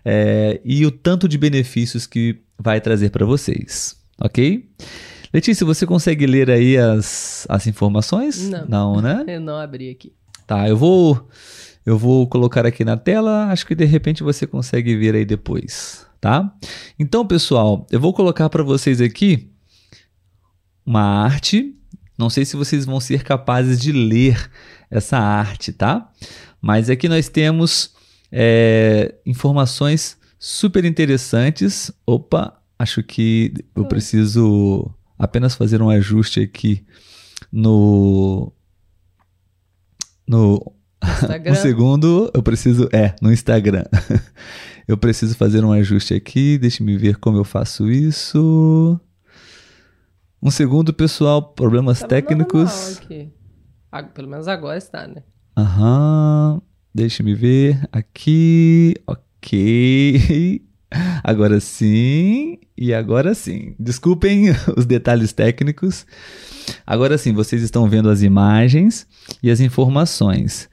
é, 0.05 0.61
e 0.65 0.85
o 0.85 0.91
tanto 0.91 1.29
de 1.29 1.39
benefícios 1.39 2.07
que 2.07 2.43
vai 2.63 2.81
trazer 2.81 3.11
para 3.11 3.27
vocês, 3.27 3.97
ok? 4.21 4.71
Letícia, 5.33 5.67
você 5.67 5.87
consegue 5.87 6.27
ler 6.27 6.51
aí 6.51 6.77
as, 6.77 7.47
as 7.49 7.67
informações? 7.67 8.49
Não. 8.49 8.67
Não, 8.67 9.01
né? 9.01 9.25
Eu 9.29 9.41
não 9.41 9.57
abri 9.57 9.91
aqui. 9.91 10.13
Tá, 10.47 10.69
eu 10.69 10.77
vou 10.77 11.29
eu 11.87 11.97
vou 11.97 12.27
colocar 12.27 12.67
aqui 12.67 12.85
na 12.85 12.97
tela, 12.97 13.47
acho 13.47 13.67
que 13.67 13.75
de 13.75 13.85
repente 13.85 14.23
você 14.23 14.47
consegue 14.47 14.97
ver 14.97 15.15
aí 15.15 15.25
depois, 15.25 16.07
tá? 16.21 16.53
Então, 16.99 17.27
pessoal, 17.27 17.87
eu 17.91 17.99
vou 17.99 18.13
colocar 18.13 18.49
para 18.49 18.63
vocês 18.63 19.01
aqui 19.01 19.51
uma 20.85 21.01
arte. 21.01 21.75
Não 22.17 22.29
sei 22.31 22.45
se 22.45 22.57
vocês 22.57 22.85
vão 22.85 23.01
ser 23.01 23.25
capazes 23.25 23.81
de 23.81 23.91
ler 23.91 24.51
essa 24.91 25.19
arte, 25.19 25.73
tá? 25.73 26.09
Mas 26.61 26.91
aqui 26.91 27.09
nós 27.09 27.29
temos 27.29 27.95
é, 28.31 29.15
informações 29.27 30.17
super 30.45 30.85
interessantes. 30.85 31.93
Opa, 32.05 32.61
acho 32.77 33.01
que 33.01 33.55
eu 33.77 33.85
preciso 33.87 34.91
apenas 35.17 35.55
fazer 35.55 35.81
um 35.81 35.89
ajuste 35.89 36.41
aqui 36.41 36.85
no 37.53 38.53
no 40.27 40.61
Instagram. 41.01 41.53
um 41.53 41.55
segundo, 41.55 42.31
eu 42.35 42.43
preciso 42.43 42.89
é 42.93 43.15
no 43.23 43.33
Instagram. 43.33 43.85
eu 44.89 44.97
preciso 44.97 45.37
fazer 45.37 45.65
um 45.65 45.71
ajuste 45.71 46.13
aqui. 46.13 46.59
Deixe-me 46.59 46.97
ver 46.97 47.19
como 47.19 47.39
eu 47.39 47.45
faço 47.45 47.89
isso. 47.89 48.99
Um 50.43 50.51
segundo, 50.51 50.93
pessoal. 50.93 51.41
Problemas 51.55 52.01
Tava 52.01 52.09
técnicos. 52.09 52.99
aqui. 52.99 53.31
Pelo 54.13 54.27
menos 54.29 54.49
agora 54.49 54.77
está, 54.77 55.07
né? 55.07 55.23
Aham. 55.57 56.61
Deixa-me 56.93 57.33
ver 57.33 57.81
aqui. 57.93 58.97
Ok. 59.07 59.23
Agora 61.23 61.61
sim. 61.61 62.59
E 62.77 62.93
agora 62.93 63.35
sim. 63.35 63.75
Desculpem 63.79 64.47
os 64.77 64.85
detalhes 64.85 65.33
técnicos. 65.33 66.07
Agora 66.87 67.17
sim, 67.19 67.33
vocês 67.33 67.63
estão 67.63 67.89
vendo 67.89 68.09
as 68.11 68.23
imagens 68.23 69.07
e 69.43 69.51
as 69.51 69.61
informações. 69.61 70.69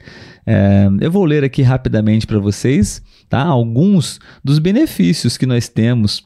É, 0.45 0.87
eu 1.01 1.11
vou 1.11 1.25
ler 1.25 1.43
aqui 1.43 1.61
rapidamente 1.61 2.25
para 2.27 2.39
vocês 2.39 3.01
tá? 3.29 3.43
alguns 3.43 4.19
dos 4.43 4.59
benefícios 4.59 5.37
que 5.37 5.45
nós 5.45 5.67
temos 5.67 6.25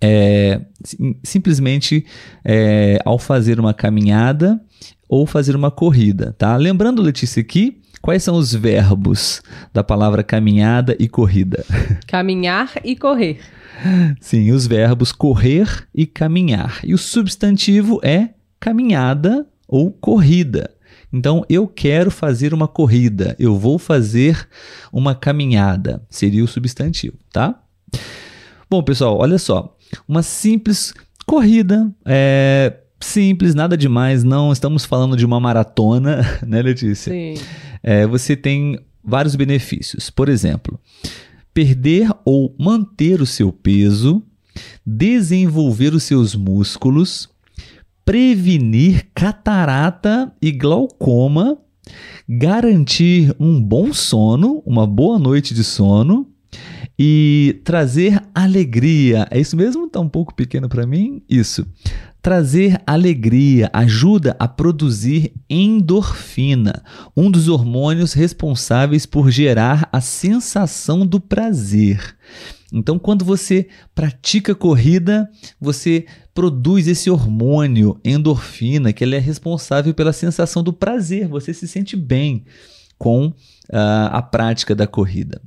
é, 0.00 0.60
sim- 0.84 1.16
simplesmente 1.22 2.04
é, 2.44 2.98
ao 3.04 3.18
fazer 3.18 3.58
uma 3.58 3.74
caminhada 3.74 4.60
ou 5.08 5.26
fazer 5.26 5.56
uma 5.56 5.70
corrida. 5.70 6.34
Tá? 6.38 6.56
Lembrando, 6.56 7.02
Letícia, 7.02 7.40
aqui, 7.40 7.80
quais 8.02 8.22
são 8.22 8.36
os 8.36 8.54
verbos 8.54 9.42
da 9.72 9.82
palavra 9.82 10.22
caminhada 10.22 10.96
e 10.98 11.08
corrida? 11.08 11.64
Caminhar 12.06 12.72
e 12.84 12.96
correr. 12.96 13.40
Sim, 14.20 14.50
os 14.52 14.66
verbos 14.66 15.12
correr 15.12 15.86
e 15.94 16.06
caminhar. 16.06 16.80
E 16.84 16.92
o 16.92 16.98
substantivo 16.98 18.00
é 18.02 18.30
caminhada 18.58 19.46
ou 19.66 19.90
corrida. 19.90 20.70
Então, 21.12 21.44
eu 21.48 21.66
quero 21.66 22.10
fazer 22.10 22.54
uma 22.54 22.68
corrida, 22.68 23.34
eu 23.38 23.58
vou 23.58 23.78
fazer 23.78 24.48
uma 24.92 25.14
caminhada, 25.14 26.02
seria 26.08 26.44
o 26.44 26.48
substantivo, 26.48 27.16
tá? 27.32 27.60
Bom, 28.70 28.82
pessoal, 28.82 29.18
olha 29.18 29.38
só. 29.38 29.76
Uma 30.06 30.22
simples 30.22 30.94
corrida, 31.26 31.90
é 32.04 32.76
simples, 33.00 33.54
nada 33.54 33.76
demais, 33.76 34.22
não 34.22 34.52
estamos 34.52 34.84
falando 34.84 35.16
de 35.16 35.26
uma 35.26 35.40
maratona, 35.40 36.20
né, 36.46 36.62
Letícia? 36.62 37.12
Sim. 37.12 37.34
É, 37.82 38.06
você 38.06 38.36
tem 38.36 38.78
vários 39.02 39.34
benefícios. 39.34 40.10
Por 40.10 40.28
exemplo, 40.28 40.78
perder 41.52 42.10
ou 42.24 42.54
manter 42.58 43.20
o 43.20 43.26
seu 43.26 43.52
peso, 43.52 44.22
desenvolver 44.84 45.94
os 45.94 46.02
seus 46.02 46.34
músculos, 46.34 47.28
prevenir 48.04 49.06
catarata 49.14 50.32
e 50.40 50.50
glaucoma, 50.50 51.58
garantir 52.28 53.34
um 53.38 53.60
bom 53.60 53.92
sono, 53.92 54.62
uma 54.66 54.86
boa 54.86 55.18
noite 55.18 55.54
de 55.54 55.64
sono 55.64 56.28
e 56.98 57.60
trazer 57.64 58.22
alegria. 58.34 59.26
É 59.30 59.40
isso 59.40 59.56
mesmo? 59.56 59.88
Tá 59.88 60.00
um 60.00 60.08
pouco 60.08 60.34
pequeno 60.34 60.68
para 60.68 60.86
mim? 60.86 61.22
Isso. 61.28 61.66
Trazer 62.22 62.80
alegria 62.86 63.70
ajuda 63.72 64.36
a 64.38 64.46
produzir 64.46 65.32
endorfina, 65.48 66.82
um 67.16 67.30
dos 67.30 67.48
hormônios 67.48 68.12
responsáveis 68.12 69.06
por 69.06 69.30
gerar 69.30 69.88
a 69.90 70.00
sensação 70.00 71.06
do 71.06 71.18
prazer. 71.18 72.16
Então, 72.72 72.98
quando 72.98 73.24
você 73.24 73.68
pratica 73.94 74.54
corrida, 74.54 75.28
você 75.60 76.06
produz 76.34 76.86
esse 76.86 77.10
hormônio 77.10 77.98
endorfina, 78.04 78.92
que 78.92 79.02
ele 79.02 79.16
é 79.16 79.18
responsável 79.18 79.92
pela 79.92 80.12
sensação 80.12 80.62
do 80.62 80.72
prazer. 80.72 81.26
Você 81.26 81.52
se 81.52 81.66
sente 81.66 81.96
bem 81.96 82.44
com 82.98 83.32
ah, 83.72 84.10
a 84.12 84.22
prática 84.22 84.74
da 84.74 84.86
corrida. 84.86 85.40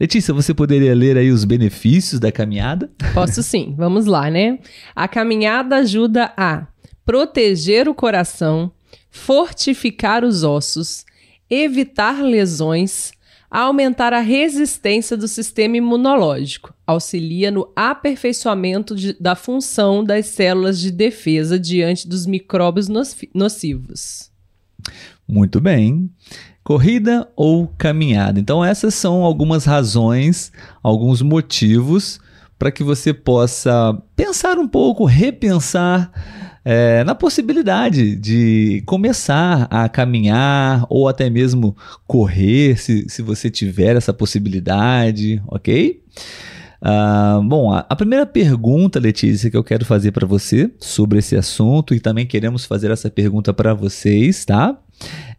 Letícia, 0.00 0.34
você 0.34 0.52
poderia 0.52 0.94
ler 0.94 1.16
aí 1.16 1.30
os 1.30 1.44
benefícios 1.44 2.18
da 2.20 2.32
caminhada? 2.32 2.90
Posso 3.14 3.42
sim, 3.42 3.74
vamos 3.76 4.06
lá, 4.06 4.30
né? 4.30 4.58
A 4.94 5.06
caminhada 5.06 5.76
ajuda 5.76 6.32
a 6.36 6.66
proteger 7.04 7.88
o 7.88 7.94
coração, 7.94 8.72
fortificar 9.10 10.24
os 10.24 10.42
ossos, 10.42 11.04
evitar 11.48 12.22
lesões, 12.22 13.12
aumentar 13.50 14.12
a 14.12 14.20
resistência 14.20 15.16
do 15.16 15.26
sistema 15.26 15.76
imunológico, 15.76 16.72
auxilia 16.86 17.50
no 17.50 17.68
aperfeiçoamento 17.74 18.94
de- 18.94 19.12
da 19.20 19.34
função 19.34 20.04
das 20.04 20.26
células 20.26 20.78
de 20.78 20.90
defesa 20.92 21.58
diante 21.58 22.06
dos 22.08 22.26
micróbios 22.26 22.88
noci- 22.88 23.28
nocivos. 23.34 24.30
Muito 25.26 25.60
bem. 25.60 26.10
Corrida 26.62 27.28
ou 27.34 27.68
caminhada? 27.78 28.38
Então, 28.38 28.64
essas 28.64 28.94
são 28.94 29.22
algumas 29.24 29.64
razões, 29.64 30.52
alguns 30.82 31.22
motivos 31.22 32.20
para 32.58 32.70
que 32.70 32.84
você 32.84 33.14
possa 33.14 34.00
pensar 34.14 34.58
um 34.58 34.68
pouco, 34.68 35.06
repensar 35.06 36.12
é, 36.64 37.02
na 37.04 37.14
possibilidade 37.14 38.14
de 38.16 38.82
começar 38.84 39.66
a 39.70 39.88
caminhar 39.88 40.84
ou 40.90 41.08
até 41.08 41.30
mesmo 41.30 41.74
correr, 42.06 42.78
se, 42.78 43.08
se 43.08 43.22
você 43.22 43.50
tiver 43.50 43.96
essa 43.96 44.12
possibilidade, 44.12 45.42
ok? 45.46 46.02
Uh, 46.82 47.42
bom, 47.44 47.72
a, 47.72 47.84
a, 47.88 47.94
primeira 47.94 48.24
pergunta, 48.24 48.98
Letícia, 48.98 49.50
que 49.50 49.56
eu 49.56 49.64
quero 49.64 49.84
fazer 49.84 50.12
para 50.12 50.26
você 50.26 50.70
sobre 50.78 51.18
esse 51.18 51.36
assunto 51.36 51.94
e 51.94 52.00
também 52.00 52.26
queremos 52.26 52.64
fazer 52.64 52.90
essa 52.90 53.10
pergunta 53.10 53.52
para 53.52 53.74
vocês, 53.74 54.44
tá? 54.44 54.78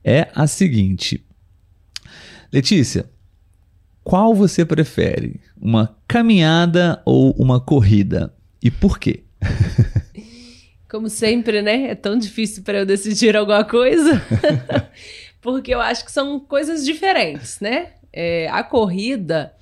É 0.03 0.27
a 0.34 0.48
seguinte: 0.48 1.25
Letícia, 2.51 3.10
qual 4.03 4.34
você 4.34 4.65
prefere? 4.65 5.39
Uma 5.60 5.96
caminhada 6.08 7.01
ou 7.05 7.31
uma 7.31 7.60
corrida? 7.60 8.34
E 8.62 8.70
por 8.72 9.00
quê? 9.00 9.24
Como 10.89 11.08
sempre, 11.10 11.62
né? 11.62 11.88
É 11.88 11.96
tão 11.96 12.17
difícil 12.17 12.63
para 12.63 12.79
eu 12.79 12.86
decidir 12.86 13.38
alguma 13.38 13.63
coisa. 13.63 14.22
Porque 15.39 15.74
eu 15.74 15.79
acho 15.79 16.03
que 16.03 16.12
são 16.12 16.39
coisas 16.39 16.86
diferentes, 16.86 17.60
né? 17.60 17.93
É, 18.12 18.50
a 18.50 18.62
corrida 18.63 19.53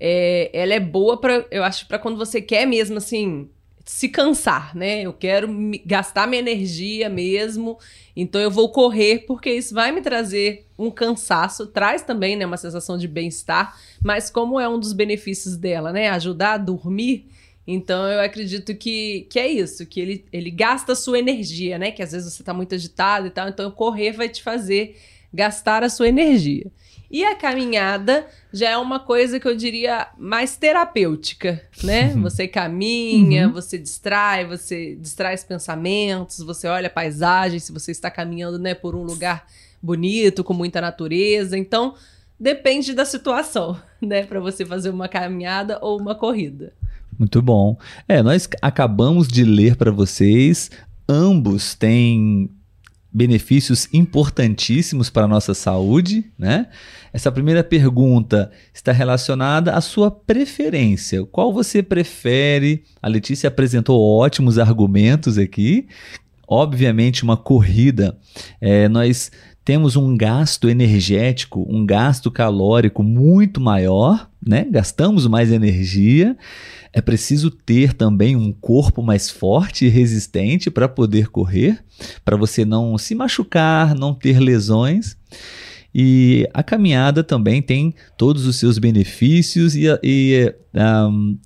é, 0.00 0.50
ela 0.52 0.74
é 0.74 0.80
boa 0.80 1.20
para, 1.20 1.46
eu 1.50 1.62
acho, 1.62 1.86
para 1.86 1.98
quando 1.98 2.16
você 2.16 2.40
quer 2.40 2.66
mesmo 2.66 2.96
assim 2.96 3.48
se 3.88 4.06
cansar, 4.06 4.76
né? 4.76 5.00
Eu 5.00 5.14
quero 5.14 5.48
me, 5.48 5.78
gastar 5.78 6.26
minha 6.26 6.40
energia 6.40 7.08
mesmo, 7.08 7.78
então 8.14 8.38
eu 8.38 8.50
vou 8.50 8.70
correr 8.70 9.24
porque 9.26 9.50
isso 9.50 9.74
vai 9.74 9.90
me 9.90 10.02
trazer 10.02 10.66
um 10.78 10.90
cansaço, 10.90 11.66
traz 11.66 12.02
também, 12.02 12.36
né, 12.36 12.44
uma 12.44 12.58
sensação 12.58 12.98
de 12.98 13.08
bem-estar, 13.08 13.80
mas 14.04 14.28
como 14.28 14.60
é 14.60 14.68
um 14.68 14.78
dos 14.78 14.92
benefícios 14.92 15.56
dela, 15.56 15.90
né, 15.90 16.10
ajudar 16.10 16.52
a 16.52 16.58
dormir, 16.58 17.28
então 17.66 18.06
eu 18.06 18.20
acredito 18.20 18.74
que, 18.74 19.26
que 19.30 19.38
é 19.38 19.48
isso, 19.48 19.86
que 19.86 19.98
ele, 19.98 20.26
ele 20.30 20.50
gasta 20.50 20.92
a 20.92 20.96
sua 20.96 21.18
energia, 21.18 21.78
né, 21.78 21.90
que 21.90 22.02
às 22.02 22.12
vezes 22.12 22.34
você 22.34 22.42
tá 22.42 22.52
muito 22.52 22.74
agitado 22.74 23.26
e 23.26 23.30
tal, 23.30 23.48
então 23.48 23.70
correr 23.70 24.12
vai 24.12 24.28
te 24.28 24.42
fazer 24.42 24.98
gastar 25.32 25.82
a 25.82 25.88
sua 25.88 26.08
energia. 26.08 26.70
E 27.10 27.24
a 27.24 27.34
caminhada 27.34 28.26
já 28.52 28.70
é 28.70 28.76
uma 28.76 29.00
coisa 29.00 29.40
que 29.40 29.48
eu 29.48 29.56
diria 29.56 30.08
mais 30.18 30.56
terapêutica, 30.56 31.62
né? 31.82 32.12
Uhum. 32.14 32.22
Você 32.22 32.46
caminha, 32.46 33.46
uhum. 33.46 33.52
você 33.52 33.78
distrai, 33.78 34.46
você 34.46 34.94
distrai 34.94 35.34
os 35.34 35.42
pensamentos, 35.42 36.38
você 36.40 36.68
olha 36.68 36.88
a 36.88 36.90
paisagem, 36.90 37.58
se 37.58 37.72
você 37.72 37.92
está 37.92 38.10
caminhando, 38.10 38.58
né, 38.58 38.74
por 38.74 38.94
um 38.94 39.02
lugar 39.02 39.46
bonito, 39.82 40.44
com 40.44 40.52
muita 40.52 40.80
natureza. 40.82 41.56
Então, 41.56 41.94
depende 42.38 42.92
da 42.92 43.06
situação, 43.06 43.80
né, 44.02 44.24
para 44.24 44.40
você 44.40 44.66
fazer 44.66 44.90
uma 44.90 45.08
caminhada 45.08 45.78
ou 45.80 45.98
uma 45.98 46.14
corrida. 46.14 46.74
Muito 47.18 47.40
bom. 47.40 47.76
É, 48.06 48.22
nós 48.22 48.48
acabamos 48.60 49.28
de 49.28 49.44
ler 49.44 49.76
para 49.76 49.90
vocês 49.90 50.70
ambos 51.08 51.74
têm 51.74 52.50
benefícios 53.12 53.88
importantíssimos 53.92 55.08
para 55.10 55.24
a 55.24 55.28
nossa 55.28 55.54
saúde, 55.54 56.30
né? 56.38 56.66
Essa 57.12 57.32
primeira 57.32 57.64
pergunta 57.64 58.50
está 58.72 58.92
relacionada 58.92 59.72
à 59.72 59.80
sua 59.80 60.10
preferência. 60.10 61.24
Qual 61.24 61.52
você 61.52 61.82
prefere? 61.82 62.84
A 63.02 63.08
Letícia 63.08 63.48
apresentou 63.48 64.00
ótimos 64.00 64.58
argumentos 64.58 65.38
aqui. 65.38 65.88
Obviamente, 66.46 67.24
uma 67.24 67.36
corrida, 67.36 68.18
é, 68.60 68.88
nós 68.88 69.30
temos 69.64 69.96
um 69.96 70.16
gasto 70.16 70.68
energético, 70.70 71.66
um 71.68 71.84
gasto 71.84 72.30
calórico 72.30 73.02
muito 73.02 73.60
maior, 73.60 74.30
né? 74.48 74.66
Gastamos 74.70 75.26
mais 75.26 75.52
energia 75.52 76.36
é 76.92 77.00
preciso 77.00 77.50
ter 77.50 77.92
também 77.92 78.36
um 78.36 78.52
corpo 78.52 79.02
mais 79.02 79.30
forte 79.30 79.84
e 79.84 79.88
resistente 79.88 80.70
para 80.70 80.88
poder 80.88 81.28
correr, 81.28 81.82
para 82.24 82.36
você 82.36 82.64
não 82.64 82.96
se 82.96 83.14
machucar, 83.14 83.94
não 83.94 84.14
ter 84.14 84.40
lesões. 84.40 85.16
E 85.94 86.48
a 86.52 86.62
caminhada 86.62 87.22
também 87.22 87.62
tem 87.62 87.94
todos 88.16 88.46
os 88.46 88.56
seus 88.56 88.78
benefícios 88.78 89.74
e, 89.74 89.84
e 90.02 90.54
um, 90.74 91.38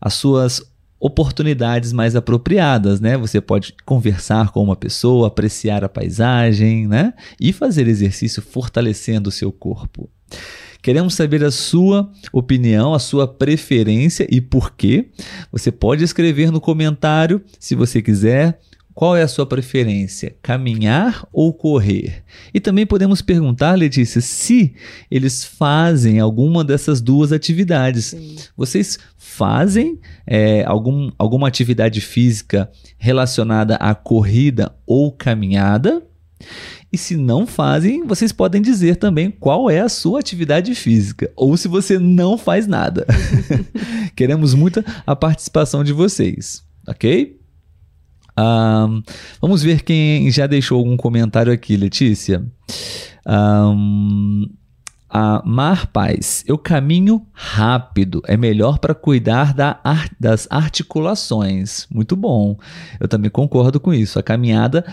as 0.00 0.14
suas 0.14 0.62
oportunidades 0.98 1.92
mais 1.92 2.14
apropriadas, 2.14 3.00
né? 3.00 3.16
Você 3.16 3.40
pode 3.40 3.74
conversar 3.84 4.50
com 4.50 4.62
uma 4.62 4.76
pessoa, 4.76 5.28
apreciar 5.28 5.84
a 5.84 5.88
paisagem, 5.88 6.86
né? 6.86 7.12
E 7.40 7.52
fazer 7.52 7.88
exercício 7.88 8.40
fortalecendo 8.40 9.28
o 9.28 9.32
seu 9.32 9.50
corpo. 9.50 10.08
Queremos 10.82 11.14
saber 11.14 11.44
a 11.44 11.50
sua 11.52 12.10
opinião, 12.32 12.92
a 12.92 12.98
sua 12.98 13.28
preferência 13.28 14.26
e 14.28 14.40
por 14.40 14.74
quê. 14.74 15.10
Você 15.52 15.70
pode 15.70 16.02
escrever 16.02 16.50
no 16.50 16.60
comentário 16.60 17.40
se 17.58 17.76
você 17.76 18.02
quiser. 18.02 18.58
Qual 18.94 19.16
é 19.16 19.22
a 19.22 19.28
sua 19.28 19.46
preferência, 19.46 20.36
caminhar 20.42 21.26
ou 21.32 21.54
correr? 21.54 22.22
E 22.52 22.60
também 22.60 22.84
podemos 22.84 23.22
perguntar, 23.22 23.74
Letícia, 23.74 24.20
se 24.20 24.74
eles 25.10 25.44
fazem 25.44 26.20
alguma 26.20 26.62
dessas 26.62 27.00
duas 27.00 27.32
atividades. 27.32 28.06
Sim. 28.06 28.36
Vocês 28.54 28.98
fazem 29.16 29.98
é, 30.26 30.62
algum, 30.64 31.10
alguma 31.16 31.48
atividade 31.48 32.02
física 32.02 32.70
relacionada 32.98 33.76
à 33.76 33.94
corrida 33.94 34.74
ou 34.86 35.10
caminhada? 35.10 36.02
E 36.92 36.98
se 36.98 37.16
não 37.16 37.46
fazem, 37.46 38.04
vocês 38.06 38.32
podem 38.32 38.60
dizer 38.60 38.96
também 38.96 39.30
qual 39.30 39.70
é 39.70 39.80
a 39.80 39.88
sua 39.88 40.20
atividade 40.20 40.74
física 40.74 41.32
ou 41.34 41.56
se 41.56 41.66
você 41.66 41.98
não 41.98 42.36
faz 42.36 42.66
nada. 42.66 43.06
Queremos 44.14 44.52
muito 44.52 44.84
a 45.06 45.16
participação 45.16 45.82
de 45.82 45.92
vocês, 45.92 46.62
ok? 46.86 47.40
Um, 48.38 49.02
vamos 49.40 49.62
ver 49.62 49.82
quem 49.82 50.30
já 50.30 50.46
deixou 50.46 50.78
algum 50.78 50.96
comentário 50.96 51.50
aqui, 51.50 51.78
Letícia. 51.78 52.44
Um, 53.26 54.46
a 55.08 55.42
Mar 55.46 55.86
Paz, 55.86 56.44
eu 56.46 56.58
caminho 56.58 57.26
rápido, 57.32 58.22
é 58.26 58.36
melhor 58.36 58.78
para 58.78 58.94
cuidar 58.94 59.54
da 59.54 59.80
ar, 59.82 60.10
das 60.20 60.46
articulações. 60.50 61.86
Muito 61.90 62.16
bom, 62.16 62.58
eu 63.00 63.08
também 63.08 63.30
concordo 63.30 63.80
com 63.80 63.94
isso. 63.94 64.18
A 64.18 64.22
caminhada 64.22 64.84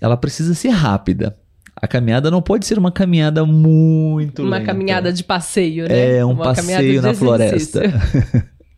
ela 0.00 0.16
precisa 0.16 0.54
ser 0.54 0.70
rápida. 0.70 1.36
A 1.84 1.86
caminhada 1.86 2.30
não 2.30 2.40
pode 2.40 2.64
ser 2.64 2.78
uma 2.78 2.90
caminhada 2.90 3.44
muito 3.44 4.42
Uma 4.42 4.56
lenta. 4.56 4.72
caminhada 4.72 5.12
de 5.12 5.22
passeio, 5.22 5.86
né? 5.86 6.16
É, 6.16 6.24
um 6.24 6.30
uma 6.30 6.44
passeio 6.44 7.02
na 7.02 7.12
floresta. 7.12 7.82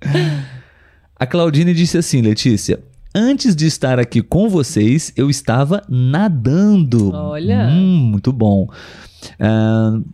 a 1.15 1.25
Claudine 1.25 1.73
disse 1.73 1.97
assim, 1.97 2.21
Letícia, 2.21 2.81
antes 3.15 3.55
de 3.55 3.65
estar 3.65 4.01
aqui 4.01 4.21
com 4.21 4.49
vocês, 4.49 5.13
eu 5.15 5.31
estava 5.31 5.85
nadando. 5.89 7.13
Olha. 7.15 7.69
Hum, 7.69 8.09
muito 8.11 8.33
bom. 8.33 8.69
Uh, 9.39 10.05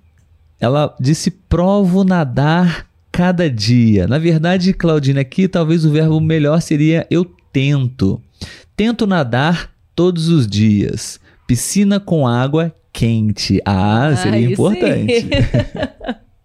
ela 0.60 0.94
disse: 1.00 1.30
provo 1.30 2.04
nadar 2.04 2.86
cada 3.10 3.48
dia. 3.48 4.06
Na 4.06 4.18
verdade, 4.18 4.74
Claudine, 4.74 5.20
aqui 5.20 5.48
talvez 5.48 5.86
o 5.86 5.90
verbo 5.90 6.20
melhor 6.20 6.60
seria 6.60 7.06
eu 7.10 7.24
tento. 7.50 8.20
Tento 8.76 9.06
nadar 9.06 9.70
todos 9.94 10.28
os 10.28 10.46
dias. 10.46 11.18
Piscina 11.46 11.98
com 11.98 12.26
água 12.28 12.70
quente. 12.92 13.60
Ah, 13.64 14.14
seria 14.16 14.50
importante. 14.50 15.28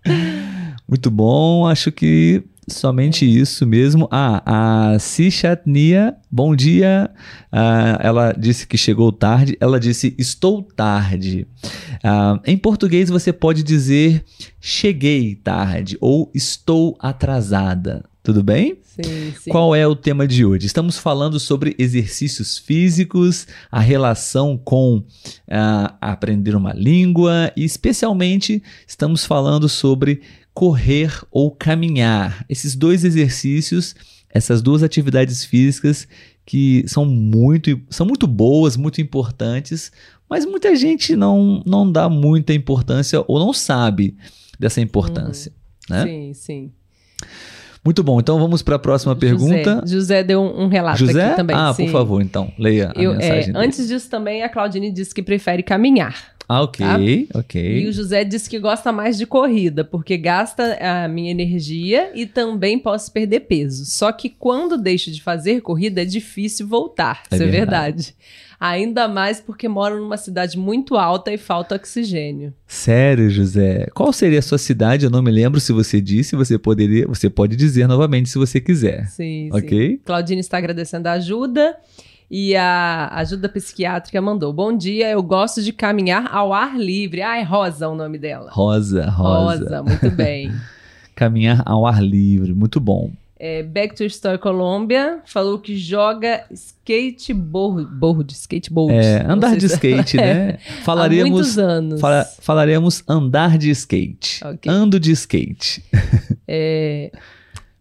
Muito 0.87 1.11
bom, 1.11 1.67
acho 1.67 1.91
que 1.91 2.43
somente 2.67 3.25
isso 3.25 3.65
mesmo. 3.65 4.07
Ah, 4.11 4.93
a 4.93 4.99
Sichatnia, 4.99 6.15
bom 6.29 6.55
dia. 6.55 7.09
Ah, 7.51 7.99
ela 8.01 8.33
disse 8.33 8.67
que 8.67 8.77
chegou 8.77 9.11
tarde. 9.11 9.57
Ela 9.59 9.79
disse 9.79 10.15
estou 10.17 10.61
tarde. 10.61 11.47
Ah, 12.03 12.39
em 12.45 12.57
português 12.57 13.09
você 13.09 13.31
pode 13.33 13.63
dizer 13.63 14.23
cheguei 14.59 15.35
tarde 15.35 15.97
ou 15.99 16.31
estou 16.33 16.97
atrasada. 16.99 18.03
Tudo 18.27 18.43
bem? 18.43 18.77
Sim, 18.83 19.33
sim. 19.39 19.49
Qual 19.49 19.73
é 19.73 19.87
o 19.87 19.95
tema 19.95 20.27
de 20.27 20.43
hoje? 20.43 20.65
Estamos 20.65 20.97
falando 20.97 21.39
sobre 21.39 21.73
exercícios 21.79 22.57
físicos, 22.57 23.47
a 23.71 23.79
relação 23.79 24.57
com 24.57 24.97
uh, 24.97 25.95
aprender 26.01 26.53
uma 26.53 26.73
língua 26.73 27.53
e, 27.55 27.63
especialmente, 27.63 28.61
estamos 28.85 29.23
falando 29.23 29.69
sobre 29.69 30.19
correr 30.53 31.23
ou 31.31 31.51
caminhar. 31.51 32.45
Esses 32.49 32.75
dois 32.75 33.05
exercícios, 33.05 33.95
essas 34.29 34.61
duas 34.61 34.83
atividades 34.83 35.45
físicas 35.45 36.05
que 36.45 36.83
são 36.85 37.05
muito, 37.05 37.79
são 37.89 38.05
muito 38.05 38.27
boas, 38.27 38.75
muito 38.75 38.99
importantes, 38.99 39.89
mas 40.29 40.45
muita 40.45 40.75
gente 40.75 41.15
não, 41.15 41.63
não 41.65 41.89
dá 41.89 42.09
muita 42.09 42.53
importância 42.53 43.23
ou 43.25 43.39
não 43.39 43.53
sabe 43.53 44.17
dessa 44.59 44.81
importância. 44.81 45.53
Uhum. 45.89 45.95
Né? 45.95 46.03
Sim, 46.03 46.33
sim. 46.33 46.71
Muito 47.83 48.03
bom, 48.03 48.19
então 48.19 48.39
vamos 48.39 48.61
para 48.61 48.75
a 48.75 48.79
próxima 48.79 49.13
José. 49.13 49.27
pergunta. 49.63 49.83
José 49.87 50.23
deu 50.23 50.41
um, 50.41 50.63
um 50.63 50.67
relato 50.67 50.97
José? 50.99 51.25
aqui 51.27 51.35
também. 51.35 51.55
Ah, 51.55 51.73
sim. 51.73 51.85
por 51.85 51.91
favor, 51.91 52.21
então, 52.21 52.51
leia 52.57 52.91
a 52.95 53.01
Eu, 53.01 53.13
mensagem. 53.13 53.53
é, 53.55 53.57
antes 53.57 53.87
disso 53.87 54.09
também, 54.09 54.43
a 54.43 54.49
Claudine 54.49 54.91
disse 54.91 55.13
que 55.13 55.21
prefere 55.23 55.63
caminhar. 55.63 56.15
Ah, 56.47 56.61
ok, 56.61 57.27
tá? 57.27 57.39
ok. 57.39 57.83
E 57.83 57.87
o 57.87 57.91
José 57.91 58.23
disse 58.23 58.49
que 58.49 58.57
gosta 58.57 58.91
mais 58.91 59.17
de 59.17 59.25
corrida, 59.25 59.83
porque 59.83 60.17
gasta 60.17 60.77
a 60.79 61.07
minha 61.07 61.29
energia 61.29 62.11
e 62.15 62.25
também 62.25 62.79
posso 62.79 63.11
perder 63.11 63.41
peso. 63.41 63.85
Só 63.85 64.11
que 64.11 64.29
quando 64.29 64.77
deixo 64.77 65.11
de 65.11 65.21
fazer 65.21 65.61
corrida 65.61 66.01
é 66.01 66.05
difícil 66.05 66.65
voltar. 66.65 67.23
É 67.29 67.35
isso 67.35 67.43
é 67.43 67.47
verdade. 67.47 68.03
verdade. 68.03 68.15
Ainda 68.59 69.07
mais 69.07 69.39
porque 69.39 69.67
moro 69.67 69.99
numa 69.99 70.17
cidade 70.17 70.57
muito 70.57 70.95
alta 70.95 71.31
e 71.31 71.37
falta 71.37 71.75
oxigênio. 71.75 72.53
Sério, 72.65 73.29
José. 73.29 73.87
Qual 73.93 74.11
seria 74.11 74.39
a 74.39 74.41
sua 74.41 74.57
cidade? 74.57 75.05
Eu 75.05 75.11
não 75.11 75.21
me 75.21 75.29
lembro 75.29 75.59
se 75.59 75.71
você 75.71 76.01
disse, 76.01 76.35
você 76.35 76.57
poderia, 76.57 77.05
você 77.05 77.29
pode 77.29 77.55
dizer 77.55 77.87
novamente 77.87 78.29
se 78.29 78.37
você 78.37 78.59
quiser. 78.59 79.05
Sim, 79.09 79.49
sim. 79.51 79.57
Ok? 79.57 80.01
Claudine 80.03 80.39
está 80.39 80.57
agradecendo 80.57 81.07
a 81.07 81.13
ajuda. 81.13 81.75
E 82.29 82.55
a 82.55 83.09
ajuda 83.13 83.47
psiquiátrica 83.47 84.21
mandou: 84.21 84.51
Bom 84.51 84.75
dia, 84.75 85.09
eu 85.09 85.23
gosto 85.23 85.61
de 85.61 85.71
caminhar 85.71 86.27
ao 86.33 86.53
ar 86.53 86.77
livre. 86.77 87.21
Ah, 87.21 87.37
é 87.37 87.43
Rosa 87.43 87.87
o 87.87 87.95
nome 87.95 88.17
dela. 88.17 88.49
Rosa, 88.51 89.09
rosa. 89.09 89.63
Rosa, 89.63 89.83
muito 89.83 90.11
bem. 90.11 90.51
Caminhar 91.15 91.63
ao 91.65 91.85
ar 91.87 92.03
livre, 92.03 92.53
muito 92.53 92.79
bom. 92.79 93.09
É, 93.39 93.63
Back 93.63 93.95
to 93.95 94.03
Story 94.03 94.37
Colômbia 94.39 95.19
falou 95.25 95.57
que 95.59 95.75
joga 95.77 96.43
skateboard, 96.51 97.85
board, 97.85 98.33
skateboard. 98.33 98.93
É, 98.95 99.23
andar 99.27 99.55
de 99.55 99.67
se- 99.69 99.75
skate, 99.75 100.17
né? 100.17 100.57
Há 100.79 100.83
Falaremos, 100.83 101.29
muitos 101.31 101.57
anos. 101.59 102.01
fala- 102.01 102.25
falaremos 102.39 103.03
andar 103.07 103.57
de 103.57 103.69
skate. 103.71 104.43
Ok. 104.43 104.71
Ando 104.71 104.99
de 104.99 105.11
skate. 105.11 105.83
É, 106.47 107.11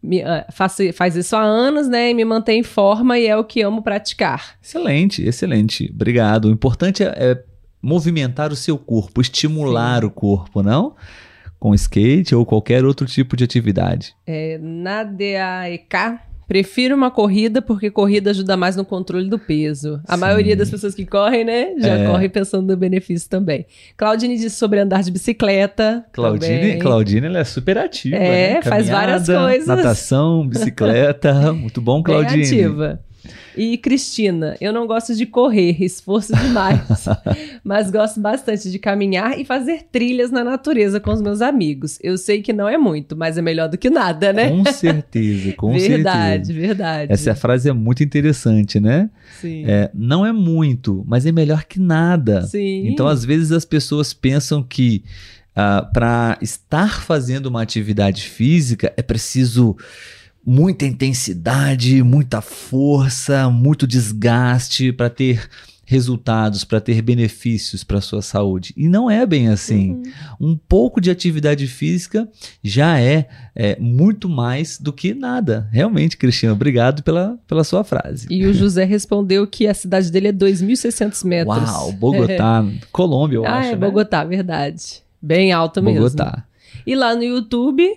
me- 0.03 0.23
ah, 0.23 0.47
faço- 0.53 0.93
faz 0.93 1.17
isso 1.17 1.35
há 1.37 1.43
anos, 1.43 1.89
né? 1.89 2.11
E 2.11 2.15
me 2.15 2.25
mantém 2.25 2.61
em 2.61 2.63
forma 2.63 3.19
e 3.19 3.27
é 3.27 3.37
o 3.37 3.45
que 3.45 3.63
amo 3.63 3.83
praticar. 3.83 4.57
Excelente, 4.63 5.23
excelente. 5.23 5.91
Obrigado. 5.95 6.47
O 6.47 6.51
importante 6.51 7.03
é, 7.03 7.07
é 7.17 7.45
movimentar 7.83 8.53
o 8.53 8.57
seu 8.57 8.77
corpo, 8.79 9.21
estimular 9.21 10.05
o 10.05 10.11
corpo, 10.11 10.63
não? 10.63 10.95
Com 11.59 11.75
skate 11.75 12.35
ou 12.35 12.45
qualquer 12.45 12.85
outro 12.85 13.07
tipo 13.07 13.37
de 13.37 13.45
atividade. 13.45 14.15
É, 14.27 14.59
na 14.61 15.03
DAEK, 15.05 16.19
prefiro 16.47 16.95
uma 16.95 17.11
corrida 17.11 17.61
porque 17.61 17.91
corrida 17.91 18.31
ajuda 18.31 18.57
mais 18.57 18.77
no 18.77 18.85
controle 18.85 19.29
do 19.29 19.39
peso. 19.39 20.01
A 20.07 20.15
Sim. 20.15 20.21
maioria 20.21 20.57
das 20.57 20.71
pessoas 20.71 20.95
que 20.95 21.05
correm, 21.05 21.45
né, 21.45 21.75
já 21.79 21.95
É. 21.99 22.07
corre 22.07 22.29
pensando 22.29 22.67
no 22.69 22.77
benefício 22.77 23.29
também. 23.29 23.67
Claudine 23.97 24.37
disse 24.37 24.57
sobre 24.57 24.79
andar 24.81 25.03
de 25.03 25.11
bicicleta. 25.11 26.05
Claudine, 26.13 26.59
também. 26.59 26.79
Claudine 26.79 27.27
ela 27.27 27.39
é 27.41 27.45
super 27.45 27.79
ativa. 27.79 28.17
É, 28.17 28.55
né? 28.55 28.63
faz 28.63 28.89
várias 28.89 29.27
coisas. 29.27 29.67
Natação, 29.67 30.47
bicicleta. 30.47 31.53
Muito 31.53 31.81
bom, 31.81 32.03
Bem 32.03 32.15
Claudine. 32.15 32.43
ativa. 32.45 33.01
E 33.57 33.77
Cristina, 33.79 34.57
eu 34.61 34.73
não 34.73 34.87
gosto 34.87 35.15
de 35.15 35.25
correr, 35.27 35.77
esforço 35.83 36.35
demais, 36.35 36.81
mas 37.65 37.91
gosto 37.91 38.21
bastante 38.21 38.71
de 38.71 38.79
caminhar 38.79 39.39
e 39.39 39.45
fazer 39.45 39.85
trilhas 39.91 40.31
na 40.31 40.45
natureza 40.45 41.01
com 41.01 41.13
os 41.13 41.23
meus 41.23 41.41
amigos. 41.41 41.99
Eu 42.03 42.19
sei 42.19 42.43
que 42.43 42.53
não 42.53 42.69
é 42.69 42.77
muito, 42.77 43.17
mas 43.17 43.39
é 43.39 43.43
melhor 43.43 43.69
do 43.69 43.79
que 43.79 43.89
nada, 43.89 44.33
né? 44.33 44.51
Com 44.51 44.65
certeza, 44.73 45.53
com 45.53 45.73
verdade, 45.79 46.47
certeza. 46.47 46.67
verdade. 46.67 47.13
Essa 47.13 47.35
frase 47.35 47.69
é 47.69 47.73
muito 47.73 48.03
interessante, 48.03 48.79
né? 48.79 49.11
Sim. 49.41 49.65
É, 49.67 49.91
não 49.95 50.25
é 50.25 50.33
muito, 50.33 51.05
mas 51.07 51.25
é 51.27 51.33
melhor 51.33 51.65
que 51.65 51.81
nada. 51.81 52.43
Sim. 52.43 52.89
Então, 52.89 53.07
às 53.07 53.25
vezes, 53.25 53.53
as 53.53 53.65
pessoas 53.65 54.13
pensam 54.13 54.63
que 54.63 55.03
para 55.93 56.37
estar 56.43 57.01
fazendo 57.03 57.47
uma 57.47 57.63
atividade 57.63 58.29
física 58.29 58.93
é 58.95 59.03
preciso 59.03 59.75
muita 60.47 60.87
intensidade, 60.87 62.03
muita 62.05 62.41
força, 62.41 63.51
muito 63.51 63.87
desgaste 63.87 64.93
para 64.93 65.11
ter 65.11 65.51
resultados, 65.87 66.65
para 66.65 66.81
ter 66.81 67.01
benefícios 67.01 67.85
para 67.85 67.99
a 67.99 68.01
sua 68.01 68.21
saúde. 68.21 68.75
E 68.77 68.89
não 68.89 69.09
é 69.09 69.25
bem 69.25 69.49
assim. 69.49 69.93
Uhum. 69.93 70.53
Um 70.53 70.57
pouco 70.57 71.01
de 71.01 71.11
atividade 71.11 71.67
física 71.69 72.29
já 72.63 73.01
é, 73.01 73.29
é, 73.55 73.77
muito 73.79 74.29
mais 74.29 74.79
do 74.81 74.93
que 74.93 75.15
nada. 75.15 75.69
Realmente, 75.71 76.17
Cristiano, 76.17 76.57
obrigado 76.57 77.05
pela, 77.05 77.39
pela 77.47 77.63
sua 77.63 77.85
frase. 77.85 78.27
E 78.29 78.45
o 78.45 78.53
José 78.53 78.85
respondeu 78.85 79.47
que 79.47 79.69
a 79.69 79.75
cidade 79.75 80.11
dele 80.11 80.29
é 80.29 80.33
2.600 80.33 81.25
metros. 81.25 81.71
Uau, 81.71 81.93
Bogotá, 81.93 82.65
Colômbia, 82.91 83.37
eu 83.37 83.47
ah, 83.47 83.59
acho. 83.59 83.69
é 83.69 83.73
né? 83.73 83.77
Bogotá, 83.77 84.25
verdade. 84.25 85.03
Bem 85.23 85.53
alto 85.53 85.81
mesmo. 85.81 86.01
Bogotá. 86.01 86.45
E 86.85 86.97
lá 86.97 87.15
no 87.15 87.23
YouTube, 87.23 87.89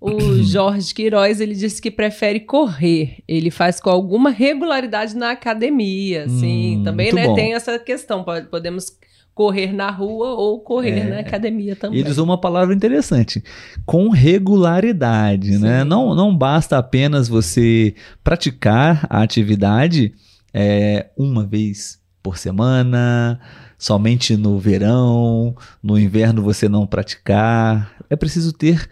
o 0.00 0.42
Jorge 0.42 0.94
Queiroz, 0.94 1.40
ele 1.40 1.54
disse 1.54 1.80
que 1.82 1.90
prefere 1.90 2.40
correr. 2.40 3.18
Ele 3.26 3.50
faz 3.50 3.80
com 3.80 3.90
alguma 3.90 4.30
regularidade 4.30 5.16
na 5.16 5.30
academia, 5.32 6.24
assim. 6.24 6.78
Hum, 6.78 6.84
também, 6.84 7.12
né, 7.12 7.26
bom. 7.26 7.34
tem 7.34 7.54
essa 7.54 7.78
questão. 7.78 8.22
Pode- 8.22 8.46
Podemos 8.48 8.92
correr 9.34 9.72
na 9.72 9.88
rua 9.90 10.30
ou 10.30 10.60
correr 10.60 10.98
É. 10.98 11.04
na 11.04 11.20
academia 11.20 11.76
também. 11.76 12.00
Ele 12.00 12.10
usou 12.10 12.24
uma 12.24 12.40
palavra 12.40 12.74
interessante, 12.74 13.42
com 13.86 14.08
regularidade, 14.08 15.58
né? 15.58 15.82
Sim. 15.82 15.88
Não, 15.88 16.14
não 16.14 16.36
basta 16.36 16.76
apenas 16.78 17.28
você 17.28 17.94
praticar 18.24 19.06
a 19.08 19.22
atividade 19.22 20.12
é, 20.52 21.06
uma 21.16 21.46
vez 21.46 22.00
por 22.22 22.36
semana, 22.36 23.38
somente 23.78 24.36
no 24.36 24.58
verão, 24.58 25.54
no 25.82 25.98
inverno 25.98 26.42
você 26.42 26.68
não 26.68 26.86
praticar. 26.86 27.92
É 28.10 28.16
preciso 28.16 28.52
ter 28.52 28.88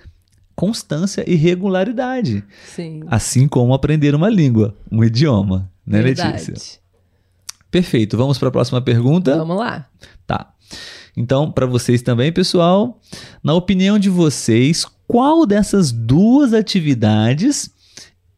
constância 0.56 1.22
e 1.30 1.36
regularidade, 1.36 2.42
Sim. 2.74 3.02
assim 3.08 3.46
como 3.46 3.74
aprender 3.74 4.14
uma 4.14 4.30
língua, 4.30 4.74
um 4.90 5.04
idioma, 5.04 5.70
né, 5.86 6.00
verdade. 6.00 6.50
Letícia? 6.50 6.80
Perfeito. 7.70 8.16
Vamos 8.16 8.38
para 8.38 8.48
a 8.48 8.52
próxima 8.52 8.80
pergunta. 8.80 9.36
Vamos 9.36 9.58
lá. 9.58 9.86
Tá. 10.26 10.50
Então, 11.14 11.52
para 11.52 11.66
vocês 11.66 12.00
também, 12.00 12.32
pessoal, 12.32 12.98
na 13.42 13.52
opinião 13.54 13.98
de 13.98 14.08
vocês, 14.08 14.86
qual 15.06 15.46
dessas 15.46 15.92
duas 15.92 16.54
atividades 16.54 17.70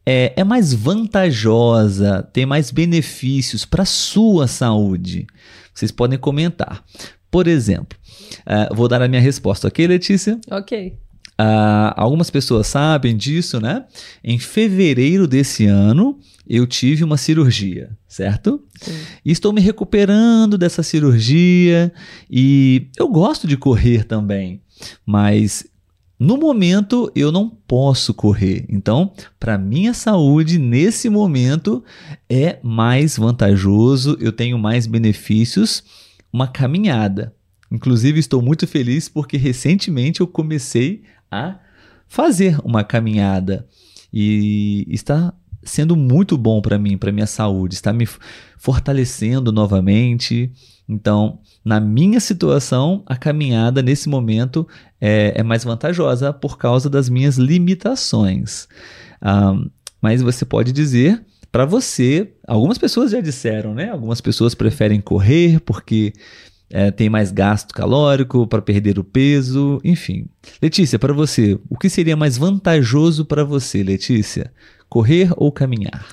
é, 0.05 0.33
é 0.35 0.43
mais 0.43 0.73
vantajosa, 0.73 2.23
tem 2.33 2.45
mais 2.45 2.71
benefícios 2.71 3.65
para 3.65 3.83
a 3.83 3.85
sua 3.85 4.47
saúde? 4.47 5.25
Vocês 5.73 5.91
podem 5.91 6.19
comentar. 6.19 6.83
Por 7.31 7.47
exemplo, 7.47 7.97
eh, 8.45 8.69
vou 8.73 8.87
dar 8.87 9.01
a 9.01 9.07
minha 9.07 9.21
resposta, 9.21 9.67
ok, 9.67 9.85
Letícia? 9.87 10.39
Ok. 10.49 10.97
Ah, 11.41 11.93
algumas 11.95 12.29
pessoas 12.29 12.67
sabem 12.67 13.15
disso, 13.15 13.61
né? 13.61 13.85
Em 14.21 14.37
fevereiro 14.37 15.25
desse 15.25 15.65
ano, 15.67 16.19
eu 16.45 16.67
tive 16.67 17.01
uma 17.01 17.15
cirurgia, 17.15 17.97
certo? 18.09 18.61
Sim. 18.81 18.91
E 19.23 19.31
estou 19.31 19.53
me 19.53 19.61
recuperando 19.61 20.57
dessa 20.57 20.83
cirurgia 20.83 21.93
e 22.29 22.89
eu 22.97 23.07
gosto 23.07 23.47
de 23.47 23.55
correr 23.55 24.03
também, 24.03 24.61
mas 25.05 25.65
no 26.19 26.35
momento 26.35 27.09
eu 27.15 27.31
não 27.31 27.49
posso 27.49 28.13
correr. 28.13 28.65
Então, 28.67 29.13
para 29.39 29.57
minha 29.57 29.93
saúde 29.93 30.59
nesse 30.59 31.09
momento 31.09 31.81
é 32.29 32.59
mais 32.61 33.15
vantajoso, 33.15 34.17
eu 34.19 34.33
tenho 34.33 34.59
mais 34.59 34.85
benefícios 34.85 35.85
uma 36.33 36.47
caminhada. 36.49 37.33
Inclusive 37.71 38.19
estou 38.19 38.41
muito 38.41 38.67
feliz 38.67 39.07
porque 39.07 39.37
recentemente 39.37 40.19
eu 40.19 40.27
comecei 40.27 41.03
a 41.31 41.59
fazer 42.07 42.57
uma 42.63 42.83
caminhada 42.83 43.67
e 44.11 44.85
está 44.89 45.33
sendo 45.63 45.95
muito 45.95 46.37
bom 46.37 46.61
para 46.61 46.79
mim, 46.79 46.97
para 46.97 47.11
minha 47.11 47.27
saúde, 47.27 47.75
está 47.75 47.93
me 47.93 48.07
fortalecendo 48.57 49.51
novamente. 49.51 50.51
Então, 50.87 51.39
na 51.63 51.79
minha 51.79 52.19
situação, 52.19 53.03
a 53.05 53.15
caminhada 53.15 53.81
nesse 53.81 54.09
momento 54.09 54.67
é, 54.99 55.33
é 55.35 55.43
mais 55.43 55.63
vantajosa 55.63 56.33
por 56.33 56.57
causa 56.57 56.89
das 56.89 57.09
minhas 57.09 57.37
limitações. 57.37 58.67
Ah, 59.21 59.53
mas 60.01 60.21
você 60.21 60.45
pode 60.45 60.71
dizer 60.71 61.23
para 61.51 61.65
você, 61.65 62.31
algumas 62.47 62.77
pessoas 62.77 63.11
já 63.11 63.19
disseram, 63.21 63.73
né? 63.73 63.89
Algumas 63.89 64.21
pessoas 64.21 64.53
preferem 64.53 65.01
correr 65.01 65.59
porque 65.61 66.13
é, 66.69 66.91
tem 66.91 67.09
mais 67.09 67.31
gasto 67.31 67.73
calórico 67.73 68.45
para 68.47 68.61
perder 68.61 68.99
o 68.99 69.03
peso, 69.03 69.79
enfim. 69.83 70.27
Letícia, 70.61 70.99
para 70.99 71.13
você, 71.13 71.59
o 71.69 71.77
que 71.77 71.89
seria 71.89 72.15
mais 72.15 72.37
vantajoso 72.37 73.25
para 73.25 73.43
você, 73.43 73.83
Letícia? 73.83 74.53
Correr 74.87 75.31
ou 75.35 75.51
caminhar? 75.51 76.07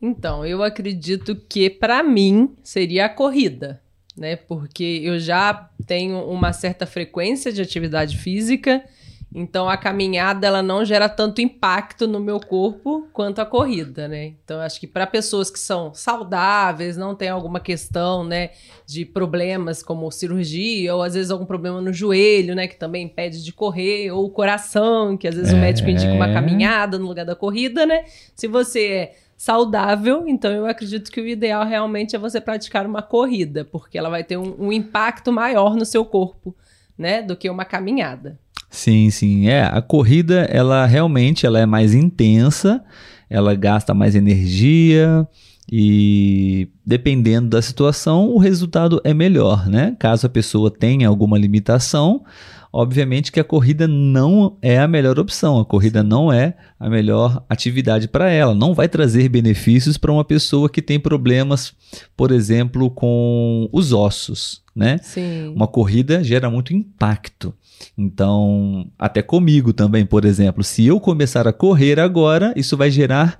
Então, 0.00 0.46
eu 0.46 0.62
acredito 0.62 1.36
que 1.48 1.68
para 1.68 2.02
mim 2.02 2.54
seria 2.62 3.06
a 3.06 3.08
corrida, 3.08 3.80
né? 4.16 4.36
Porque 4.36 5.00
eu 5.02 5.18
já 5.18 5.70
tenho 5.86 6.18
uma 6.24 6.52
certa 6.52 6.86
frequência 6.86 7.52
de 7.52 7.60
atividade 7.60 8.16
física, 8.16 8.82
então 9.34 9.68
a 9.68 9.76
caminhada 9.76 10.46
ela 10.46 10.62
não 10.62 10.84
gera 10.84 11.08
tanto 11.08 11.40
impacto 11.42 12.06
no 12.08 12.18
meu 12.18 12.40
corpo 12.40 13.06
quanto 13.12 13.40
a 13.40 13.46
corrida, 13.46 14.08
né? 14.08 14.32
Então, 14.42 14.60
acho 14.60 14.80
que 14.80 14.86
para 14.86 15.06
pessoas 15.06 15.50
que 15.50 15.58
são 15.58 15.92
saudáveis, 15.92 16.96
não 16.96 17.14
tem 17.14 17.28
alguma 17.28 17.60
questão, 17.60 18.24
né, 18.24 18.50
de 18.86 19.04
problemas 19.04 19.82
como 19.82 20.10
cirurgia 20.10 20.94
ou 20.94 21.02
às 21.02 21.14
vezes 21.14 21.30
algum 21.30 21.44
problema 21.44 21.80
no 21.80 21.92
joelho, 21.92 22.54
né, 22.54 22.66
que 22.66 22.76
também 22.76 23.04
impede 23.04 23.44
de 23.44 23.52
correr, 23.52 24.10
ou 24.10 24.24
o 24.24 24.30
coração, 24.30 25.16
que 25.16 25.28
às 25.28 25.34
vezes 25.34 25.52
o 25.52 25.56
É. 25.56 25.60
médico 25.60 25.90
indica 25.90 26.12
uma 26.12 26.32
caminhada 26.32 26.98
no 26.98 27.06
lugar 27.06 27.26
da 27.26 27.36
corrida, 27.36 27.84
né? 27.84 28.04
Se 28.34 28.46
você 28.46 28.86
é 28.88 29.14
saudável. 29.36 30.24
Então, 30.26 30.50
eu 30.50 30.66
acredito 30.66 31.12
que 31.12 31.20
o 31.20 31.26
ideal 31.26 31.64
realmente 31.64 32.16
é 32.16 32.18
você 32.18 32.40
praticar 32.40 32.84
uma 32.84 33.02
corrida, 33.02 33.64
porque 33.64 33.96
ela 33.96 34.10
vai 34.10 34.24
ter 34.24 34.36
um, 34.36 34.54
um 34.58 34.72
impacto 34.72 35.32
maior 35.32 35.76
no 35.76 35.84
seu 35.84 36.04
corpo, 36.04 36.56
né, 36.98 37.22
do 37.22 37.36
que 37.36 37.48
uma 37.48 37.64
caminhada. 37.64 38.36
Sim, 38.70 39.10
sim. 39.10 39.48
É, 39.48 39.62
a 39.62 39.80
corrida, 39.80 40.46
ela 40.50 40.84
realmente 40.86 41.46
ela 41.46 41.58
é 41.58 41.66
mais 41.66 41.94
intensa, 41.94 42.82
ela 43.28 43.54
gasta 43.54 43.94
mais 43.94 44.14
energia 44.14 45.26
e 45.70 46.68
dependendo 46.84 47.48
da 47.48 47.60
situação, 47.60 48.30
o 48.30 48.38
resultado 48.38 49.00
é 49.04 49.12
melhor, 49.12 49.68
né? 49.68 49.94
Caso 49.98 50.26
a 50.26 50.30
pessoa 50.30 50.70
tenha 50.70 51.06
alguma 51.08 51.36
limitação, 51.36 52.24
obviamente 52.72 53.30
que 53.30 53.38
a 53.38 53.44
corrida 53.44 53.86
não 53.86 54.56
é 54.62 54.78
a 54.78 54.88
melhor 54.88 55.18
opção, 55.18 55.58
a 55.58 55.64
corrida 55.66 56.02
não 56.02 56.32
é 56.32 56.54
a 56.80 56.88
melhor 56.88 57.44
atividade 57.50 58.08
para 58.08 58.30
ela, 58.30 58.54
não 58.54 58.72
vai 58.72 58.88
trazer 58.88 59.28
benefícios 59.28 59.98
para 59.98 60.12
uma 60.12 60.24
pessoa 60.24 60.70
que 60.70 60.80
tem 60.80 60.98
problemas, 60.98 61.74
por 62.16 62.30
exemplo, 62.30 62.90
com 62.90 63.68
os 63.70 63.92
ossos, 63.92 64.62
né? 64.74 64.98
Sim. 65.02 65.52
Uma 65.54 65.66
corrida 65.66 66.24
gera 66.24 66.50
muito 66.50 66.72
impacto. 66.72 67.52
Então, 67.96 68.90
até 68.98 69.22
comigo 69.22 69.72
também, 69.72 70.04
por 70.04 70.24
exemplo, 70.24 70.62
se 70.62 70.86
eu 70.86 71.00
começar 71.00 71.46
a 71.48 71.52
correr 71.52 71.98
agora, 71.98 72.52
isso 72.56 72.76
vai 72.76 72.90
gerar 72.90 73.38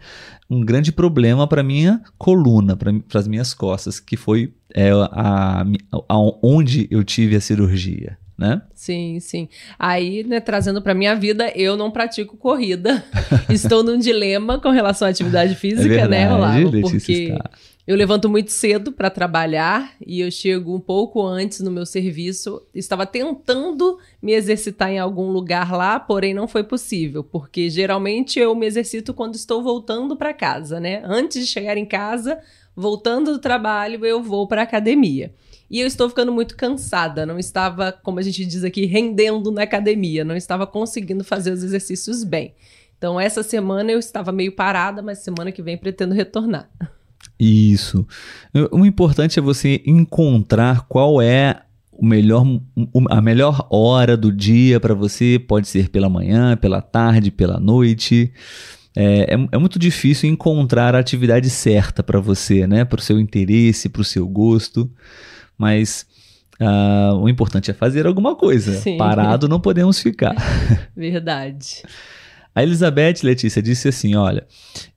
um 0.51 0.61
grande 0.61 0.91
problema 0.91 1.47
para 1.47 1.63
minha 1.63 2.01
coluna, 2.17 2.77
para 2.77 2.93
as 3.15 3.29
minhas 3.29 3.53
costas, 3.53 4.01
que 4.01 4.17
foi 4.17 4.53
é, 4.75 4.91
a, 4.91 5.65
a, 6.09 6.17
onde 6.43 6.89
eu 6.91 7.05
tive 7.05 7.37
a 7.37 7.41
cirurgia. 7.41 8.17
Né? 8.39 8.63
Sim, 8.73 9.19
sim. 9.19 9.49
Aí, 9.77 10.23
né, 10.23 10.39
trazendo 10.39 10.81
para 10.81 10.95
minha 10.95 11.17
vida, 11.17 11.53
eu 11.57 11.77
não 11.77 11.91
pratico 11.91 12.37
corrida. 12.37 13.05
Estou 13.51 13.83
num 13.83 13.99
dilema 13.99 14.61
com 14.61 14.71
relação 14.71 15.09
à 15.09 15.11
atividade 15.11 15.57
física, 15.57 15.93
é 15.93 16.09
né, 16.09 16.29
verdade, 16.29 16.65
Olavo? 16.65 16.71
Letícia 16.71 16.99
Porque 16.99 17.13
está. 17.13 17.51
Eu 17.89 17.97
levanto 17.97 18.29
muito 18.29 18.53
cedo 18.53 18.93
para 18.93 19.09
trabalhar 19.09 19.95
e 20.07 20.21
eu 20.21 20.31
chego 20.31 20.77
um 20.77 20.79
pouco 20.79 21.27
antes 21.27 21.61
no 21.61 21.71
meu 21.71 21.87
serviço. 21.87 22.61
Estava 22.75 23.07
tentando 23.07 23.99
me 24.21 24.35
exercitar 24.35 24.91
em 24.91 24.99
algum 24.99 25.31
lugar 25.31 25.73
lá, 25.73 25.99
porém 25.99 26.35
não 26.35 26.47
foi 26.47 26.63
possível, 26.63 27.25
porque 27.25 27.71
geralmente 27.71 28.39
eu 28.39 28.55
me 28.55 28.67
exercito 28.67 29.15
quando 29.15 29.37
estou 29.37 29.63
voltando 29.63 30.19
para 30.19 30.35
casa, 30.35 30.79
né? 30.79 31.01
Antes 31.03 31.47
de 31.47 31.51
chegar 31.51 31.79
em 31.79 31.87
casa, 31.87 32.39
voltando 32.77 33.33
do 33.33 33.39
trabalho, 33.39 34.05
eu 34.05 34.23
vou 34.23 34.47
para 34.47 34.61
academia. 34.61 35.33
E 35.71 35.81
eu 35.81 35.87
estou 35.87 36.11
ficando 36.11 36.31
muito 36.31 36.59
cansada, 36.59 37.25
não 37.25 37.39
estava, 37.39 37.91
como 37.91 38.19
a 38.19 38.23
gente 38.23 38.45
diz 38.45 38.65
aqui, 38.65 38.85
rendendo 38.85 39.51
na 39.51 39.63
academia, 39.63 40.27
não 40.27 40.37
estava 40.37 40.67
conseguindo 40.67 41.25
fazer 41.25 41.53
os 41.53 41.63
exercícios 41.63 42.23
bem. 42.23 42.55
Então, 42.99 43.19
essa 43.19 43.43
semana 43.43 43.91
eu 43.91 43.99
estava 43.99 44.31
meio 44.31 44.53
parada, 44.53 45.01
mas 45.01 45.21
semana 45.21 45.51
que 45.51 45.63
vem 45.63 45.79
pretendo 45.79 46.15
retornar. 46.15 46.69
Isso. 47.39 48.07
O 48.73 48.85
importante 48.85 49.39
é 49.39 49.43
você 49.43 49.81
encontrar 49.87 50.87
qual 50.89 51.23
é 51.23 51.63
o 51.93 52.05
melhor, 52.05 52.45
a 53.11 53.21
melhor 53.21 53.67
hora 53.71 54.17
do 54.17 54.33
dia 54.33 54.81
para 54.81 54.95
você. 54.95 55.39
Pode 55.39 55.69
ser 55.69 55.89
pela 55.89 56.09
manhã, 56.09 56.57
pela 56.57 56.83
tarde, 56.83 57.31
pela 57.31 57.61
noite. 57.61 58.33
É, 58.97 59.35
é, 59.35 59.49
é 59.53 59.59
muito 59.59 59.79
difícil 59.79 60.29
encontrar 60.29 60.95
a 60.95 60.99
atividade 60.99 61.49
certa 61.49 62.03
para 62.03 62.19
você, 62.19 62.67
né? 62.67 62.85
Para 62.85 62.99
o 62.99 63.03
seu 63.03 63.21
interesse, 63.21 63.89
para 63.89 64.03
o 64.03 64.05
seu 64.05 64.27
gosto. 64.27 64.91
Mas 65.57 66.07
uh, 66.61 67.17
o 67.17 67.29
importante 67.29 67.71
é 67.71 67.75
fazer 67.75 68.07
alguma 68.07 68.35
coisa. 68.35 68.73
Sim. 68.75 68.97
Parado 68.97 69.49
não 69.49 69.61
podemos 69.61 70.01
ficar. 70.01 70.35
Verdade. 70.97 71.83
A 72.55 72.63
Elizabeth 72.63 73.17
Letícia 73.23 73.63
disse 73.63 73.89
assim: 73.89 74.15
Olha, 74.17 74.47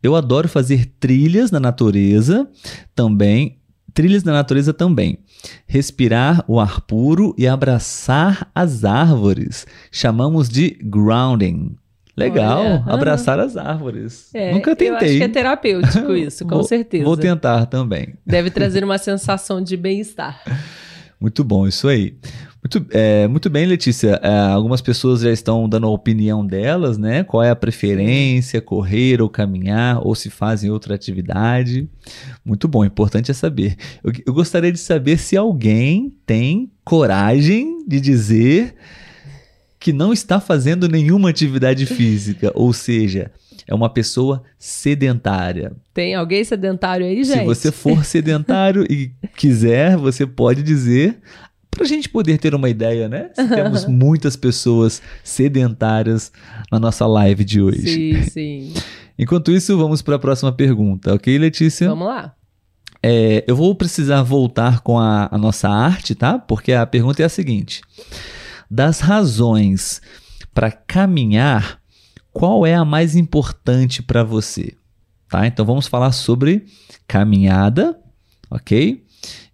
eu 0.02 0.16
adoro 0.16 0.48
fazer 0.48 0.86
trilhas 1.00 1.52
na 1.52 1.60
natureza 1.60 2.48
também. 2.96 3.58
Trilhas 3.94 4.24
na 4.24 4.32
natureza 4.32 4.74
também. 4.74 5.20
Respirar 5.68 6.44
o 6.48 6.60
ar 6.60 6.82
puro 6.82 7.36
e 7.38 7.46
abraçar 7.48 8.50
as 8.56 8.86
árvores. 8.86 9.66
Chamamos 9.92 10.48
de 10.50 10.78
grounding. 10.82 11.76
Legal, 12.16 12.60
Olha, 12.62 12.84
abraçar 12.88 13.40
as 13.40 13.56
árvores. 13.58 14.30
É, 14.34 14.54
Nunca 14.54 14.72
Eu 14.72 14.74
acho 14.96 15.00
tentei. 15.00 15.18
que 15.18 15.24
é 15.24 15.28
terapêutico 15.30 16.12
isso, 16.16 16.44
com 16.46 16.56
Vou- 16.56 16.64
certeza. 16.64 17.04
Vou 17.06 17.18
tentar 17.18 17.66
também. 17.68 18.14
Deve 18.26 18.50
trazer 18.50 18.84
uma 18.84 18.98
sensação 18.98 19.62
de 19.62 19.76
bem-estar. 19.78 20.42
Muito 21.20 21.44
bom, 21.44 21.68
isso 21.68 21.88
aí. 21.88 22.16
Muito, 22.64 22.86
é, 22.92 23.28
muito 23.28 23.50
bem, 23.50 23.66
Letícia. 23.66 24.20
É, 24.22 24.52
algumas 24.52 24.82
pessoas 24.82 25.22
já 25.22 25.32
estão 25.32 25.68
dando 25.68 25.88
a 25.88 25.90
opinião 25.90 26.46
delas, 26.46 26.98
né? 26.98 27.24
Qual 27.24 27.42
é 27.42 27.50
a 27.50 27.56
preferência, 27.56 28.62
correr 28.62 29.20
ou 29.20 29.28
caminhar, 29.28 30.00
ou 30.06 30.14
se 30.14 30.30
fazem 30.30 30.70
outra 30.70 30.94
atividade. 30.94 31.90
Muito 32.46 32.68
bom, 32.68 32.86
importante 32.86 33.32
é 33.32 33.34
saber. 33.34 33.76
Eu, 34.04 34.14
eu 34.28 34.34
gostaria 34.34 34.72
de 34.72 34.80
saber 34.80 35.18
se 35.18 35.36
alguém 35.36 36.14
tem 36.26 36.72
coragem 36.86 37.84
de 37.88 38.00
dizer 38.00 38.76
que 39.80 39.92
não 39.92 40.14
está 40.14 40.40
fazendo 40.40 40.88
nenhuma 40.88 41.32
atividade 41.32 41.88
física, 41.88 42.52
ou 42.56 42.72
seja, 42.72 43.32
é 43.68 43.74
uma 43.74 43.90
pessoa 43.90 44.44
sedentária. 44.60 45.72
Tem 45.92 46.14
alguém 46.14 46.44
sedentário 46.44 47.08
aí, 47.08 47.24
gente? 47.24 47.40
Se 47.40 47.46
você 47.46 47.72
for 47.72 48.06
sedentário 48.06 48.86
e 48.88 49.12
quiser, 49.36 49.98
você 49.98 50.28
pode 50.28 50.62
dizer 50.62 51.20
para 51.72 51.86
a 51.86 51.88
gente 51.88 52.10
poder 52.10 52.38
ter 52.38 52.54
uma 52.54 52.70
ideia, 52.70 53.08
né? 53.08 53.30
Se 53.34 53.48
temos 53.48 53.86
muitas 53.88 54.36
pessoas 54.36 55.02
sedentárias 55.24 56.32
na 56.72 56.80
nossa 56.80 57.08
live 57.08 57.44
de 57.44 57.62
hoje. 57.62 57.88
Sim, 57.88 58.24
sim. 58.30 58.74
Enquanto 59.18 59.52
isso, 59.52 59.78
vamos 59.78 60.02
para 60.02 60.16
a 60.16 60.20
próxima 60.20 60.52
pergunta, 60.52 61.14
ok, 61.14 61.38
Letícia? 61.38 61.88
Vamos 61.88 62.08
lá. 62.08 62.36
É, 63.02 63.44
eu 63.48 63.56
vou 63.56 63.74
precisar 63.74 64.22
voltar 64.22 64.82
com 64.82 65.00
a, 65.00 65.28
a 65.32 65.38
nossa 65.38 65.68
arte, 65.68 66.14
tá? 66.14 66.38
Porque 66.38 66.74
a 66.74 66.86
pergunta 66.86 67.24
é 67.24 67.26
a 67.26 67.30
seguinte: 67.30 67.82
das 68.70 69.00
razões 69.00 70.02
para 70.54 70.72
caminhar, 70.72 71.80
qual 72.32 72.66
é 72.66 72.76
a 72.76 72.86
mais 72.86 73.16
importante 73.16 74.04
para 74.04 74.24
você? 74.24 74.76
Tá? 75.30 75.48
Então 75.48 75.66
vamos 75.66 75.88
falar 75.88 76.12
sobre 76.12 76.66
caminhada, 77.08 77.98
ok? 78.50 79.04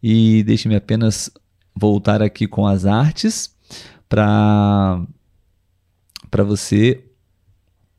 E 0.02 0.44
deixe-me 0.44 0.76
apenas 0.76 1.30
voltar 1.78 2.22
aqui 2.22 2.48
com 2.48 2.66
as 2.66 2.86
artes 2.86 3.56
para 4.10 5.02
para 6.30 6.44
você 6.44 7.04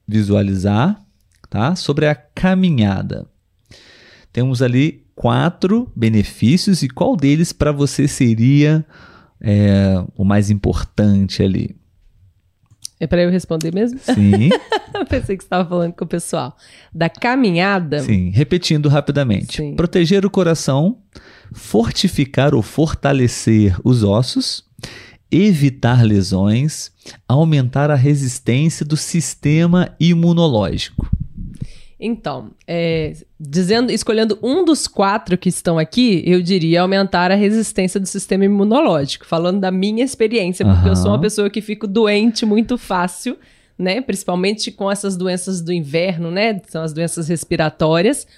visualizar, 0.07 1.01
tá? 1.49 1.75
Sobre 1.75 2.07
a 2.07 2.15
caminhada. 2.15 3.27
Temos 4.33 4.61
ali 4.61 5.07
quatro 5.15 5.91
benefícios 5.97 6.83
e 6.83 6.89
qual 6.89 7.17
deles 7.17 7.53
para 7.53 7.73
você 7.73 8.07
seria 8.07 8.85
é, 9.41 10.03
o 10.15 10.25
mais 10.25 10.51
importante 10.51 11.43
ali? 11.43 11.75
É 13.01 13.07
para 13.07 13.23
eu 13.23 13.31
responder 13.31 13.73
mesmo? 13.73 13.99
Sim, 13.99 14.51
Pensei 15.09 15.37
que 15.37 15.43
você 15.43 15.47
estava 15.47 15.69
falando 15.69 15.93
com 15.93 16.05
o 16.05 16.09
pessoal. 16.09 16.57
Da 16.93 17.09
caminhada, 17.09 18.01
sim. 18.01 18.31
Repetindo 18.31 18.89
rapidamente: 18.89 19.57
Sim. 19.57 19.77
proteger 19.77 20.27
o 20.27 20.31
coração, 20.31 20.99
fortificar 21.53 22.55
ou 22.55 22.63
fortalecer 22.63 23.77
os 23.85 24.03
ossos, 24.03 24.65
evitar 25.31 26.05
lesões, 26.05 26.91
aumentar 27.27 27.91
a 27.91 27.95
resistência 27.95 28.85
do 28.85 28.97
sistema 28.97 29.95
imunológico. 30.01 31.09
Então, 32.01 32.53
é, 32.65 33.13
dizendo, 33.41 33.91
escolhendo 33.91 34.39
um 34.41 34.65
dos 34.65 34.87
quatro 34.87 35.37
que 35.37 35.49
estão 35.49 35.79
aqui, 35.79 36.23
eu 36.25 36.41
diria 36.41 36.83
aumentar 36.83 37.33
a 37.33 37.35
resistência 37.35 37.99
do 37.99 38.07
sistema 38.07 38.45
imunológico. 38.45 39.27
Falando 39.27 39.59
da 39.59 39.71
minha 39.73 40.05
experiência, 40.05 40.65
porque 40.65 40.89
eu 40.89 40.95
sou 40.95 41.11
uma 41.11 41.21
pessoa 41.21 41.51
que 41.51 41.61
fico 41.61 41.89
doente 41.89 42.47
muito 42.47 42.79
fácil, 42.79 43.37
né? 43.77 44.01
Principalmente 44.01 44.71
com 44.71 44.89
essas 44.89 45.17
doenças 45.17 45.61
do 45.61 45.73
inverno, 45.73 46.31
né? 46.31 46.61
São 46.69 46.85
as 46.85 46.93
doenças 46.93 47.29
respiratórias. 47.29 48.29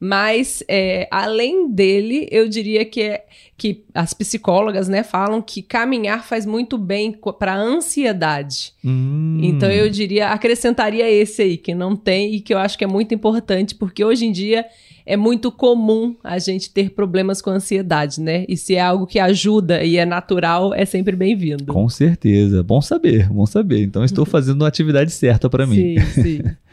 Mas, 0.00 0.62
é, 0.68 1.08
além 1.10 1.68
dele, 1.70 2.28
eu 2.30 2.48
diria 2.48 2.84
que, 2.84 3.02
é, 3.02 3.24
que 3.56 3.82
as 3.92 4.14
psicólogas 4.14 4.88
né, 4.88 5.02
falam 5.02 5.42
que 5.42 5.60
caminhar 5.60 6.24
faz 6.24 6.46
muito 6.46 6.78
bem 6.78 7.16
para 7.38 7.54
a 7.54 7.58
ansiedade. 7.60 8.72
Hum, 8.84 9.40
Então 9.42 9.70
eu 9.70 9.90
diria, 9.90 10.28
acrescentaria 10.28 11.10
esse 11.10 11.42
aí, 11.42 11.56
que 11.56 11.74
não 11.74 11.96
tem 11.96 12.34
e 12.34 12.40
que 12.40 12.54
eu 12.54 12.58
acho 12.58 12.78
que 12.78 12.84
é 12.84 12.86
muito 12.86 13.12
importante, 13.14 13.74
porque 13.74 14.04
hoje 14.04 14.24
em 14.24 14.32
dia 14.32 14.64
é 15.04 15.16
muito 15.16 15.50
comum 15.50 16.14
a 16.22 16.38
gente 16.38 16.70
ter 16.70 16.90
problemas 16.90 17.40
com 17.40 17.48
ansiedade, 17.50 18.20
né? 18.20 18.44
E 18.46 18.58
se 18.58 18.74
é 18.76 18.80
algo 18.80 19.06
que 19.06 19.18
ajuda 19.18 19.82
e 19.82 19.96
é 19.96 20.04
natural, 20.04 20.74
é 20.74 20.84
sempre 20.84 21.16
bem-vindo. 21.16 21.72
Com 21.72 21.88
certeza. 21.88 22.62
Bom 22.62 22.82
saber, 22.82 23.26
bom 23.30 23.46
saber. 23.46 23.82
Então 23.82 24.04
estou 24.04 24.24
fazendo 24.26 24.64
a 24.64 24.68
atividade 24.68 25.10
certa 25.10 25.48
para 25.48 25.66
mim. 25.66 25.76
Sim, 25.76 26.22
sim. 26.22 26.40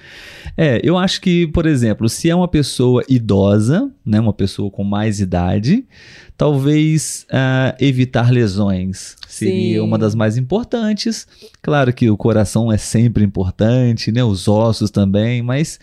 É, 0.58 0.80
eu 0.84 0.98
acho 0.98 1.20
que, 1.20 1.48
por 1.48 1.65
exemplo, 1.65 2.08
se 2.08 2.30
é 2.30 2.36
uma 2.36 2.48
pessoa 2.48 3.04
idosa, 3.10 3.91
né, 4.06 4.20
uma 4.20 4.34
pessoa 4.34 4.72
com 4.72 4.84
mais 4.84 5.20
idade, 5.20 5.86
talvez 6.38 7.26
ah, 7.32 7.76
evitar 7.80 8.32
lesões 8.32 9.15
seria 9.28 9.80
Sim. 9.80 9.86
uma 9.86 9.98
das 9.98 10.15
mais 10.15 10.38
importantes. 10.38 11.28
Claro 11.62 11.91
que 11.94 12.10
o 12.10 12.18
coração 12.18 12.72
é 12.72 12.78
sempre 12.78 13.24
importante, 13.24 14.12
né, 14.12 14.24
os 14.24 14.48
ossos 14.48 14.89
também, 14.89 15.41
mas 15.41 15.80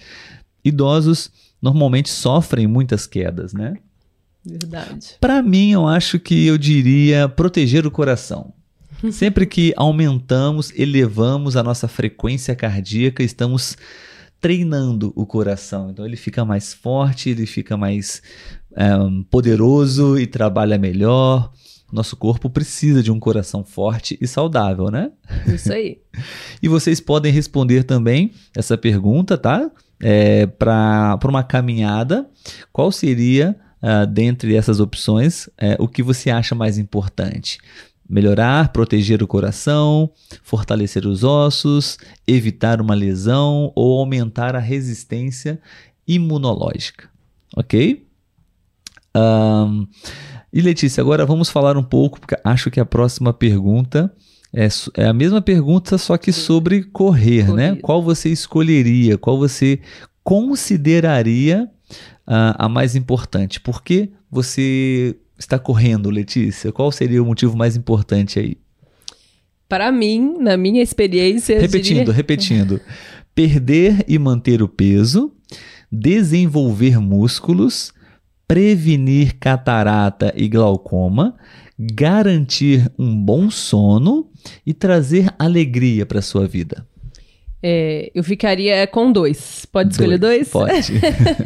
idosos 0.64 1.30
normalmente 1.60 2.08
sofrem 2.08 2.66
muitas 2.66 3.06
quedas, 3.06 3.52
né? 3.52 3.74
Verdade. 4.44 5.16
Para 5.20 5.40
mim, 5.40 5.70
eu 5.70 5.86
acho 5.86 6.18
que 6.18 6.46
eu 6.46 6.58
diria 6.58 7.28
proteger 7.28 7.86
o 7.86 7.90
coração. 7.90 8.52
Sempre 9.12 9.46
que 9.46 9.72
aumentamos, 9.76 10.72
elevamos 10.76 11.56
a 11.56 11.62
nossa 11.62 11.86
frequência 11.86 12.54
cardíaca, 12.54 13.22
estamos 13.22 13.76
treinando 14.42 15.12
o 15.14 15.24
coração. 15.24 15.90
Então 15.90 16.04
ele 16.04 16.16
fica 16.16 16.44
mais 16.44 16.74
forte, 16.74 17.30
ele 17.30 17.46
fica 17.46 17.76
mais 17.76 18.20
um, 18.76 19.22
poderoso 19.22 20.18
e 20.18 20.26
trabalha 20.26 20.76
melhor. 20.76 21.52
Nosso 21.92 22.16
corpo 22.16 22.50
precisa 22.50 23.02
de 23.02 23.12
um 23.12 23.20
coração 23.20 23.64
forte 23.64 24.18
e 24.20 24.26
saudável, 24.26 24.90
né? 24.90 25.12
Isso 25.46 25.72
aí. 25.72 26.00
e 26.60 26.66
vocês 26.66 27.00
podem 27.00 27.32
responder 27.32 27.84
também 27.84 28.32
essa 28.56 28.76
pergunta, 28.76 29.38
tá? 29.38 29.70
É, 30.02 30.46
Para 30.46 31.18
uma 31.28 31.44
caminhada, 31.44 32.28
qual 32.72 32.90
seria, 32.90 33.54
uh, 33.80 34.06
dentre 34.06 34.56
essas 34.56 34.80
opções, 34.80 35.46
uh, 35.46 35.78
o 35.78 35.86
que 35.86 36.02
você 36.02 36.30
acha 36.30 36.54
mais 36.54 36.78
importante? 36.78 37.58
Melhorar, 38.12 38.72
proteger 38.72 39.22
o 39.22 39.26
coração, 39.26 40.10
fortalecer 40.42 41.06
os 41.06 41.24
ossos, 41.24 41.96
evitar 42.26 42.78
uma 42.78 42.94
lesão 42.94 43.72
ou 43.74 43.98
aumentar 43.98 44.54
a 44.54 44.58
resistência 44.58 45.58
imunológica. 46.06 47.08
Ok? 47.56 48.06
Um, 49.16 49.86
e 50.52 50.60
Letícia, 50.60 51.00
agora 51.00 51.24
vamos 51.24 51.48
falar 51.48 51.78
um 51.78 51.82
pouco, 51.82 52.20
porque 52.20 52.36
acho 52.44 52.70
que 52.70 52.78
a 52.78 52.84
próxima 52.84 53.32
pergunta 53.32 54.14
é, 54.52 54.68
é 54.98 55.06
a 55.06 55.14
mesma 55.14 55.40
pergunta, 55.40 55.96
só 55.96 56.18
que 56.18 56.32
sobre 56.32 56.82
correr, 56.82 57.44
né? 57.44 57.46
Corrida. 57.46 57.74
né? 57.74 57.78
Qual 57.80 58.02
você 58.02 58.28
escolheria? 58.28 59.16
Qual 59.16 59.38
você 59.38 59.80
consideraria 60.22 61.66
uh, 62.28 62.54
a 62.58 62.68
mais 62.68 62.94
importante? 62.94 63.58
Por 63.58 63.82
que 63.82 64.10
você 64.30 65.16
está 65.42 65.58
correndo, 65.58 66.10
Letícia? 66.10 66.72
Qual 66.72 66.90
seria 66.90 67.22
o 67.22 67.26
motivo 67.26 67.56
mais 67.56 67.76
importante 67.76 68.38
aí? 68.38 68.56
Para 69.68 69.90
mim, 69.90 70.36
na 70.38 70.56
minha 70.56 70.82
experiência. 70.82 71.60
Repetindo, 71.60 71.98
diria... 71.98 72.12
repetindo. 72.12 72.80
Perder 73.34 74.04
e 74.06 74.18
manter 74.18 74.62
o 74.62 74.68
peso, 74.68 75.32
desenvolver 75.90 77.00
músculos 77.00 77.94
prevenir 78.52 79.38
catarata 79.38 80.30
e 80.36 80.46
glaucoma, 80.46 81.34
garantir 81.78 82.92
um 82.98 83.16
bom 83.16 83.50
sono 83.50 84.30
e 84.66 84.74
trazer 84.74 85.32
alegria 85.38 86.04
para 86.04 86.20
sua 86.20 86.46
vida? 86.46 86.86
É, 87.62 88.10
eu 88.14 88.24
ficaria 88.24 88.86
com 88.86 89.12
dois. 89.12 89.66
Pode 89.70 89.92
escolher 89.92 90.18
dois? 90.18 90.50
dois? 90.50 90.90
Pode. 90.90 91.00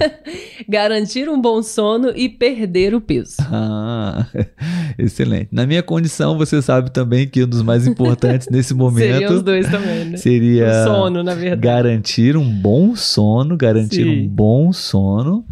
Garantir 0.68 1.28
um 1.28 1.40
bom 1.40 1.62
sono 1.62 2.12
e 2.16 2.28
perder 2.28 2.94
o 2.94 3.00
peso. 3.00 3.36
Ah, 3.40 4.26
excelente. 4.98 5.48
Na 5.52 5.66
minha 5.66 5.82
condição, 5.82 6.38
você 6.38 6.62
sabe 6.62 6.90
também 6.90 7.28
que 7.28 7.44
um 7.44 7.48
dos 7.48 7.62
mais 7.62 7.86
importantes 7.86 8.48
nesse 8.50 8.72
momento. 8.74 9.12
Seria 9.12 9.32
os 9.32 9.42
dois 9.42 9.70
também, 9.70 10.04
né? 10.06 10.16
Seria. 10.16 10.68
O 10.68 10.84
sono, 10.84 11.22
na 11.22 11.34
verdade. 11.34 11.60
Garantir 11.60 12.36
um 12.36 12.48
bom 12.48 12.96
sono, 12.96 13.56
garantir 13.56 14.04
Sim. 14.04 14.22
um 14.22 14.28
bom 14.28 14.72
sono 14.72 15.44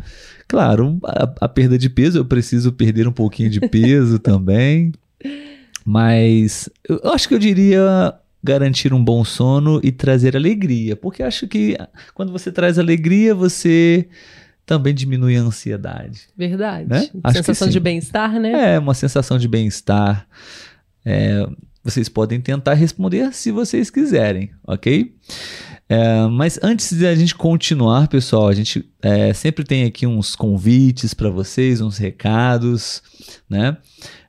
Claro, 0.46 0.98
a, 1.05 1.35
a 1.40 1.48
perda 1.48 1.79
de 1.79 1.88
peso, 1.88 2.18
eu 2.18 2.24
preciso 2.24 2.72
perder 2.72 3.09
um 3.09 3.12
pouquinho 3.12 3.50
de 3.50 3.61
peso 3.61 4.18
também. 4.18 4.92
Mas 5.85 6.68
eu 6.88 7.00
acho 7.12 7.29
que 7.29 7.35
eu 7.35 7.38
diria 7.38 8.14
garantir 8.44 8.92
um 8.92 9.02
bom 9.02 9.24
sono 9.24 9.80
e 9.83 9.90
trazer 9.90 10.37
alegria, 10.37 10.94
porque 10.94 11.22
acho 11.22 11.48
que 11.48 11.78
quando 12.14 12.30
você 12.30 12.52
traz 12.52 12.78
alegria, 12.78 13.35
você 13.35 14.07
também 14.66 14.94
diminui 14.94 15.37
a 15.37 15.40
ansiedade. 15.40 16.28
Verdade. 16.37 16.87
Né? 16.88 17.09
Sensação 17.33 17.68
de 17.68 17.80
bem-estar, 17.80 18.38
né? 18.38 18.74
É, 18.74 18.78
uma 18.78 18.92
sensação 18.92 19.38
de 19.38 19.48
bem-estar. 19.48 20.26
É, 21.04 21.46
vocês 21.83 22.09
podem 22.09 22.40
tentar 22.40 22.74
responder 22.74 23.33
se 23.33 23.50
vocês 23.50 23.88
quiserem, 23.88 24.50
ok? 24.66 25.14
É, 25.88 26.26
mas 26.28 26.59
antes 26.62 26.96
de 26.96 27.07
a 27.07 27.14
gente 27.14 27.35
continuar, 27.35 28.09
pessoal, 28.09 28.48
a 28.48 28.54
gente 28.54 28.90
é, 29.02 29.33
sempre 29.35 29.64
tem 29.64 29.85
aqui 29.85 30.07
uns 30.07 30.35
convites 30.35 31.12
para 31.12 31.28
vocês, 31.28 31.80
uns 31.80 31.98
recados, 31.98 33.02
né? 33.48 33.76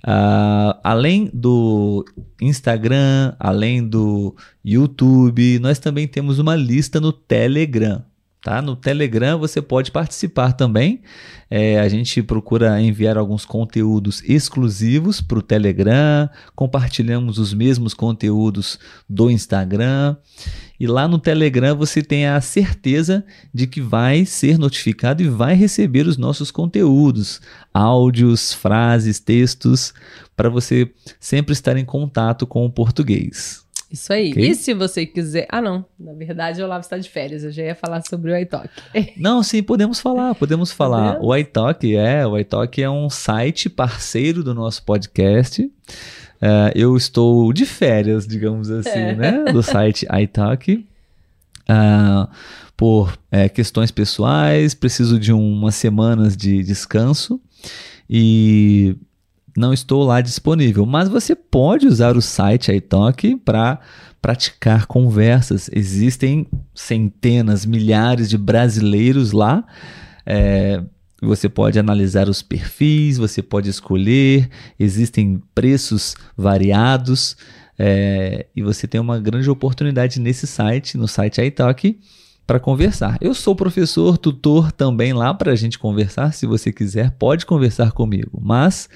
Uh, 0.05 0.77
além 0.83 1.31
do 1.33 2.05
Instagram, 2.39 3.33
além 3.39 3.83
do 3.83 4.35
YouTube, 4.63 5.57
nós 5.57 5.79
também 5.79 6.07
temos 6.07 6.37
uma 6.37 6.55
lista 6.55 7.01
no 7.01 7.11
Telegram. 7.11 8.03
Tá? 8.45 8.61
No 8.61 8.75
Telegram 8.75 9.39
você 9.39 9.59
pode 9.59 9.91
participar 9.91 10.53
também. 10.53 11.01
É, 11.49 11.79
a 11.79 11.89
gente 11.89 12.21
procura 12.21 12.79
enviar 12.79 13.17
alguns 13.17 13.43
conteúdos 13.43 14.21
exclusivos 14.23 15.19
para 15.19 15.39
o 15.39 15.41
Telegram, 15.41 16.29
compartilhamos 16.55 17.39
os 17.39 17.55
mesmos 17.55 17.95
conteúdos 17.95 18.77
do 19.09 19.31
Instagram. 19.31 20.15
E 20.79 20.87
lá 20.87 21.07
no 21.07 21.17
Telegram 21.17 21.75
você 21.75 22.01
tem 22.01 22.27
a 22.27 22.39
certeza 22.41 23.25
de 23.53 23.67
que 23.67 23.81
vai 23.81 24.25
ser 24.25 24.57
notificado 24.57 25.23
e 25.23 25.27
vai 25.27 25.55
receber 25.55 26.07
os 26.07 26.17
nossos 26.17 26.51
conteúdos, 26.51 27.41
áudios, 27.73 28.53
frases, 28.53 29.19
textos, 29.19 29.93
para 30.35 30.49
você 30.49 30.91
sempre 31.19 31.53
estar 31.53 31.77
em 31.77 31.85
contato 31.85 32.45
com 32.45 32.65
o 32.65 32.71
português. 32.71 33.65
Isso 33.91 34.11
aí. 34.11 34.31
Okay? 34.31 34.49
E 34.49 34.55
se 34.55 34.73
você 34.73 35.05
quiser. 35.05 35.47
Ah, 35.49 35.61
não. 35.61 35.85
Na 35.97 36.13
verdade, 36.13 36.61
o 36.61 36.65
Olavo 36.65 36.81
está 36.81 36.97
de 36.97 37.09
férias. 37.09 37.43
Eu 37.43 37.51
já 37.51 37.63
ia 37.63 37.75
falar 37.75 38.01
sobre 38.01 38.31
o 38.31 38.37
iTalk. 38.37 38.69
não, 39.15 39.41
sim, 39.43 39.63
podemos 39.63 39.99
falar. 39.99 40.35
Podemos 40.35 40.71
falar. 40.71 41.17
O 41.21 41.35
iTalk 41.35 41.95
é. 41.95 42.25
O 42.25 42.37
iTalk 42.37 42.81
é 42.81 42.89
um 42.89 43.09
site 43.09 43.69
parceiro 43.69 44.43
do 44.43 44.53
nosso 44.53 44.83
podcast. 44.83 45.71
Uh, 46.41 46.71
eu 46.75 46.95
estou 46.95 47.51
de 47.53 47.65
férias, 47.65 48.27
digamos 48.27 48.69
assim, 48.69 48.89
é. 48.89 49.15
né? 49.15 49.45
Do 49.51 49.63
site 49.63 50.05
iTalk. 50.21 50.85
Uh, 51.67 52.27
por 52.77 53.17
é, 53.31 53.47
questões 53.47 53.89
pessoais, 53.89 54.73
preciso 54.73 55.17
de 55.17 55.31
umas 55.31 55.75
semanas 55.75 56.35
de 56.35 56.61
descanso 56.61 57.39
e 58.09 58.95
não 59.55 59.73
estou 59.73 60.03
lá 60.03 60.21
disponível. 60.21 60.85
Mas 60.85 61.07
você 61.07 61.35
pode 61.35 61.87
usar 61.87 62.17
o 62.17 62.21
site 62.21 62.71
iTalk 62.71 63.37
para 63.37 63.79
praticar 64.21 64.85
conversas. 64.87 65.69
Existem 65.71 66.47
centenas, 66.73 67.65
milhares 67.65 68.29
de 68.29 68.37
brasileiros 68.37 69.31
lá. 69.31 69.63
É, 70.25 70.83
você 71.21 71.47
pode 71.47 71.79
analisar 71.79 72.27
os 72.29 72.41
perfis, 72.41 73.17
você 73.17 73.41
pode 73.41 73.69
escolher, 73.69 74.49
existem 74.79 75.41
preços 75.53 76.15
variados 76.37 77.37
é, 77.77 78.47
e 78.55 78.61
você 78.61 78.87
tem 78.87 78.99
uma 78.99 79.19
grande 79.19 79.49
oportunidade 79.49 80.19
nesse 80.19 80.47
site, 80.47 80.97
no 80.97 81.07
site 81.07 81.41
iTalk, 81.41 81.97
para 82.45 82.59
conversar. 82.59 83.17
Eu 83.19 83.33
sou 83.33 83.55
professor, 83.55 84.17
tutor 84.17 84.71
também 84.71 85.13
lá 85.13 85.33
para 85.33 85.51
a 85.51 85.55
gente 85.55 85.79
conversar. 85.79 86.31
Se 86.31 86.45
você 86.45 86.71
quiser, 86.71 87.11
pode 87.11 87.45
conversar 87.45 87.91
comigo. 87.91 88.39
Mas 88.41 88.87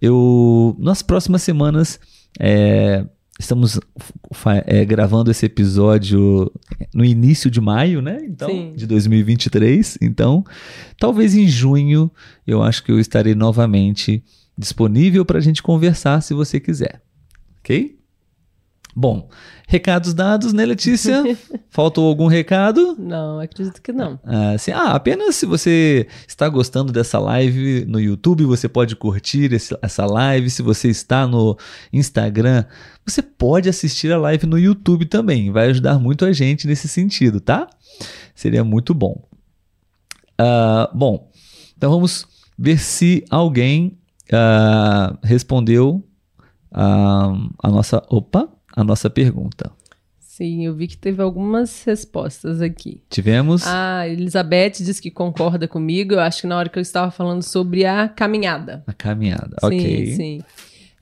eu, 0.00 0.76
nas 0.78 1.02
próximas 1.02 1.42
semanas, 1.42 1.98
é, 2.38 3.04
Estamos 3.42 3.80
é, 4.66 4.84
gravando 4.84 5.28
esse 5.28 5.44
episódio 5.44 6.48
no 6.94 7.04
início 7.04 7.50
de 7.50 7.60
maio, 7.60 8.00
né? 8.00 8.20
Então, 8.22 8.48
Sim. 8.48 8.72
de 8.76 8.86
2023. 8.86 9.98
Então, 10.00 10.44
talvez 10.96 11.34
em 11.34 11.48
junho 11.48 12.08
eu 12.46 12.62
acho 12.62 12.84
que 12.84 12.92
eu 12.92 13.00
estarei 13.00 13.34
novamente 13.34 14.22
disponível 14.56 15.24
para 15.24 15.38
a 15.38 15.42
gente 15.42 15.60
conversar 15.60 16.20
se 16.20 16.32
você 16.32 16.60
quiser. 16.60 17.02
Ok? 17.58 17.98
Bom, 18.94 19.30
recados 19.66 20.12
dados, 20.12 20.52
né, 20.52 20.66
Letícia? 20.66 21.22
Faltou 21.70 22.06
algum 22.06 22.26
recado? 22.26 22.94
Não, 22.98 23.40
acredito 23.40 23.80
que 23.80 23.90
não. 23.90 24.20
Ah, 24.22 24.56
sim, 24.58 24.70
ah, 24.70 24.92
apenas 24.92 25.36
se 25.36 25.46
você 25.46 26.06
está 26.28 26.46
gostando 26.46 26.92
dessa 26.92 27.18
live 27.18 27.86
no 27.86 27.98
YouTube, 27.98 28.44
você 28.44 28.68
pode 28.68 28.94
curtir 28.94 29.50
esse, 29.54 29.74
essa 29.80 30.04
live. 30.04 30.50
Se 30.50 30.60
você 30.60 30.88
está 30.88 31.26
no 31.26 31.56
Instagram, 31.90 32.66
você 33.06 33.22
pode 33.22 33.68
assistir 33.68 34.12
a 34.12 34.18
live 34.18 34.46
no 34.46 34.58
YouTube 34.58 35.06
também. 35.06 35.50
Vai 35.50 35.70
ajudar 35.70 35.98
muito 35.98 36.26
a 36.26 36.32
gente 36.32 36.66
nesse 36.66 36.86
sentido, 36.86 37.40
tá? 37.40 37.66
Seria 38.34 38.62
muito 38.62 38.92
bom. 38.92 39.22
Uh, 40.38 40.94
bom, 40.94 41.30
então 41.76 41.90
vamos 41.90 42.26
ver 42.58 42.78
se 42.78 43.24
alguém 43.30 43.98
uh, 44.30 45.16
respondeu 45.22 46.04
uh, 46.72 47.50
a 47.62 47.70
nossa. 47.70 48.02
Opa! 48.10 48.51
A 48.72 48.82
nossa 48.82 49.08
pergunta. 49.10 49.70
Sim, 50.18 50.64
eu 50.64 50.74
vi 50.74 50.88
que 50.88 50.96
teve 50.96 51.22
algumas 51.22 51.84
respostas 51.84 52.62
aqui. 52.62 53.02
Tivemos. 53.10 53.66
A 53.66 54.08
Elizabeth 54.08 54.72
diz 54.78 54.98
que 54.98 55.10
concorda 55.10 55.68
comigo. 55.68 56.14
Eu 56.14 56.20
acho 56.20 56.40
que 56.40 56.46
na 56.46 56.56
hora 56.56 56.70
que 56.70 56.78
eu 56.78 56.82
estava 56.82 57.10
falando 57.10 57.42
sobre 57.42 57.84
a 57.84 58.08
caminhada. 58.08 58.82
A 58.86 58.94
caminhada, 58.94 59.54
sim, 59.60 59.66
ok. 59.66 60.06
Sim, 60.06 60.16
sim. 60.16 60.40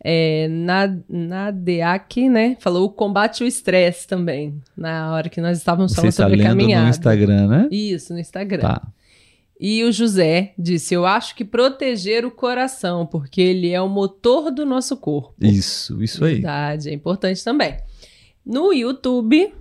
É, 0.02 0.48
na, 0.48 0.96
na 1.08 1.50
DEAC, 1.52 2.28
né? 2.28 2.56
Falou 2.58 2.90
combate 2.90 3.44
o 3.44 3.46
estresse 3.46 4.06
também. 4.08 4.60
Na 4.76 5.12
hora 5.12 5.28
que 5.28 5.40
nós 5.40 5.58
estávamos 5.58 5.92
Você 5.92 5.96
falando 5.96 6.10
está 6.10 6.24
sobre 6.24 6.42
a 6.42 6.48
caminhada. 6.48 6.84
no 6.84 6.90
Instagram, 6.90 7.46
né? 7.46 7.68
Isso, 7.70 8.12
no 8.12 8.18
Instagram. 8.18 8.62
Tá. 8.62 8.82
E 9.60 9.84
o 9.84 9.92
José 9.92 10.54
disse: 10.58 10.94
Eu 10.94 11.04
acho 11.04 11.36
que 11.36 11.44
proteger 11.44 12.24
o 12.24 12.30
coração, 12.30 13.04
porque 13.04 13.42
ele 13.42 13.70
é 13.70 13.80
o 13.80 13.90
motor 13.90 14.50
do 14.50 14.64
nosso 14.64 14.96
corpo. 14.96 15.34
Isso, 15.38 16.02
isso 16.02 16.24
aí. 16.24 16.34
Verdade, 16.36 16.88
é 16.88 16.94
importante 16.94 17.44
também. 17.44 17.76
No 18.44 18.72
YouTube, 18.72 19.52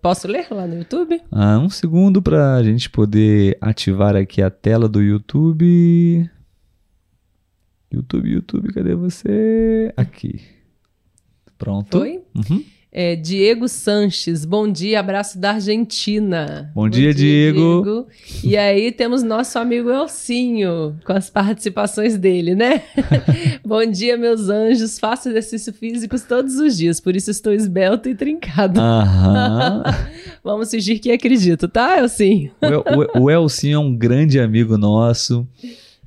posso 0.00 0.28
ler 0.28 0.46
lá 0.52 0.68
no 0.68 0.78
YouTube? 0.78 1.20
Ah, 1.32 1.58
um 1.58 1.68
segundo 1.68 2.22
para 2.22 2.54
a 2.54 2.62
gente 2.62 2.88
poder 2.88 3.58
ativar 3.60 4.14
aqui 4.14 4.40
a 4.40 4.50
tela 4.50 4.88
do 4.88 5.02
YouTube. 5.02 6.30
YouTube, 7.92 8.30
YouTube, 8.30 8.72
cadê 8.72 8.94
você? 8.94 9.92
Aqui. 9.96 10.40
Pronto. 11.58 11.98
Foi? 11.98 12.22
Uhum. 12.36 12.64
É, 12.96 13.16
Diego 13.16 13.66
Sanches, 13.66 14.44
bom 14.44 14.70
dia, 14.70 15.00
abraço 15.00 15.36
da 15.36 15.54
Argentina. 15.54 16.70
Bom 16.72 16.88
dia, 16.88 17.12
Diego. 17.12 17.82
Diego. 17.82 18.06
E 18.44 18.56
aí 18.56 18.92
temos 18.92 19.24
nosso 19.24 19.58
amigo 19.58 19.90
Elcinho, 19.90 20.94
com 21.04 21.12
as 21.12 21.28
participações 21.28 22.16
dele, 22.16 22.54
né? 22.54 22.82
bom 23.66 23.84
dia, 23.84 24.16
meus 24.16 24.48
anjos, 24.48 24.96
faço 25.00 25.28
exercício 25.28 25.72
físicos 25.72 26.22
todos 26.22 26.54
os 26.54 26.76
dias, 26.76 27.00
por 27.00 27.16
isso 27.16 27.32
estou 27.32 27.52
esbelto 27.52 28.08
e 28.08 28.14
trincado. 28.14 28.80
Aham. 28.80 29.82
Vamos 30.44 30.70
fingir 30.70 31.00
que 31.00 31.10
acredito, 31.10 31.66
tá, 31.66 31.98
Elcinho? 31.98 32.52
O, 32.62 32.66
El- 32.66 32.84
o, 33.16 33.20
o 33.24 33.30
Elcinho 33.30 33.74
é 33.74 33.78
um 33.80 33.96
grande 33.96 34.38
amigo 34.38 34.78
nosso. 34.78 35.44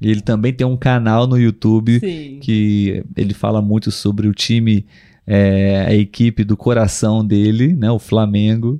Ele 0.02 0.22
também 0.22 0.54
tem 0.54 0.66
um 0.66 0.78
canal 0.78 1.28
no 1.28 1.38
YouTube 1.38 2.00
Sim. 2.00 2.38
que 2.40 3.04
ele 3.16 3.34
fala 3.34 3.62
muito 3.62 3.92
sobre 3.92 4.28
o 4.28 4.32
time, 4.34 4.86
é, 5.28 5.86
a 5.86 5.94
equipe 5.94 6.46
do 6.46 6.56
coração 6.56 7.24
dele, 7.24 7.74
né, 7.74 7.92
o 7.92 8.00
Flamengo. 8.00 8.78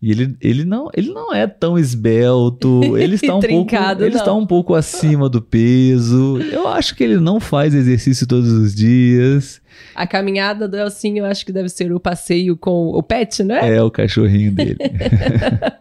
E 0.00 0.12
ele, 0.12 0.36
ele, 0.40 0.64
não, 0.64 0.88
ele 0.94 1.10
não 1.10 1.34
é 1.34 1.46
tão 1.46 1.76
esbelto, 1.76 2.82
ele 2.96 3.16
está 3.16 3.34
um 3.34 3.40
pouco, 3.40 3.74
ele 4.00 4.16
está 4.16 4.32
um 4.32 4.46
pouco 4.46 4.74
acima 4.74 5.28
do 5.28 5.40
peso. 5.40 6.38
Eu 6.52 6.68
acho 6.68 6.94
que 6.94 7.02
ele 7.02 7.18
não 7.18 7.40
faz 7.40 7.74
exercício 7.74 8.26
todos 8.26 8.52
os 8.52 8.74
dias. 8.74 9.60
A 9.94 10.06
caminhada 10.06 10.68
do 10.68 10.76
Elcinho, 10.76 11.18
eu 11.18 11.26
acho 11.26 11.44
que 11.44 11.52
deve 11.52 11.68
ser 11.68 11.92
o 11.92 12.00
passeio 12.00 12.56
com 12.56 12.88
o 12.88 13.02
pet, 13.02 13.42
né? 13.42 13.76
É 13.76 13.82
o 13.82 13.90
cachorrinho 13.90 14.52
dele. 14.52 14.76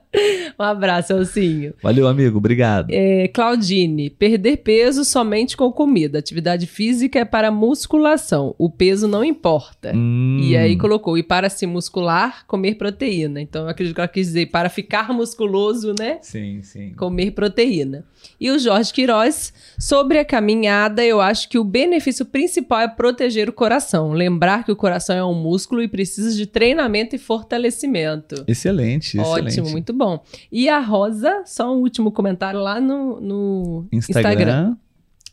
Um 0.60 0.64
abraço, 0.64 1.14
Elcinho. 1.14 1.74
Valeu, 1.84 2.08
amigo, 2.08 2.38
obrigado. 2.38 2.88
É, 2.90 3.28
Claudine, 3.28 4.10
perder 4.10 4.58
peso 4.58 5.06
somente 5.06 5.56
com 5.56 5.72
comida. 5.72 6.18
Atividade 6.18 6.66
física 6.66 7.20
é 7.20 7.26
para 7.26 7.52
musculação. 7.52 8.56
O 8.58 8.70
peso 8.70 9.08
não 9.08 9.24
importa. 9.24 9.92
Hum, 9.96 10.40
E 10.42 10.58
aí 10.58 10.76
colocou, 10.76 11.18
e 11.18 11.24
para 11.24 11.50
se 11.50 11.68
muscular, 11.68 12.46
comer 12.48 12.76
proteína. 12.76 13.40
Então 13.40 13.64
eu 13.64 13.70
acredito 13.70 13.94
que 13.94 14.02
ela 14.02 14.08
quis 14.08 14.28
dizer, 14.28 14.48
para 14.48 14.70
ficar 14.70 15.14
musculoso, 15.14 15.94
né? 15.98 16.18
Sim, 16.22 16.62
sim. 16.64 16.94
Comer 16.94 17.32
proteína. 17.32 18.04
E 18.40 18.50
o 18.50 18.58
Jorge 18.58 18.92
Queiroz, 18.92 19.54
sobre 19.80 20.18
a 20.18 20.26
caminhada, 20.26 21.04
eu 21.04 21.22
acho 21.22 21.48
que 21.50 21.60
o 21.60 21.64
benefício 21.64 22.26
principal 22.26 22.82
é 22.82 22.88
proteger 22.88 23.48
o 23.50 23.54
coração. 23.54 23.87
Lembrar 24.12 24.64
que 24.64 24.72
o 24.72 24.76
coração 24.76 25.16
é 25.16 25.24
um 25.24 25.34
músculo 25.34 25.82
e 25.82 25.88
precisa 25.88 26.36
de 26.36 26.46
treinamento 26.46 27.16
e 27.16 27.20
fortalecimento. 27.20 28.44
Excelente, 28.48 29.18
excelente. 29.18 29.60
Ótimo, 29.60 29.70
muito 29.70 29.94
bom. 29.94 30.24
E 30.52 30.68
a 30.68 30.80
Rosa, 30.80 31.44
só 31.46 31.74
um 31.74 31.80
último 31.80 32.12
comentário 32.12 32.60
lá 32.60 32.82
no, 32.82 33.22
no 33.22 33.88
Instagram. 33.92 34.30
Instagram 34.30 34.78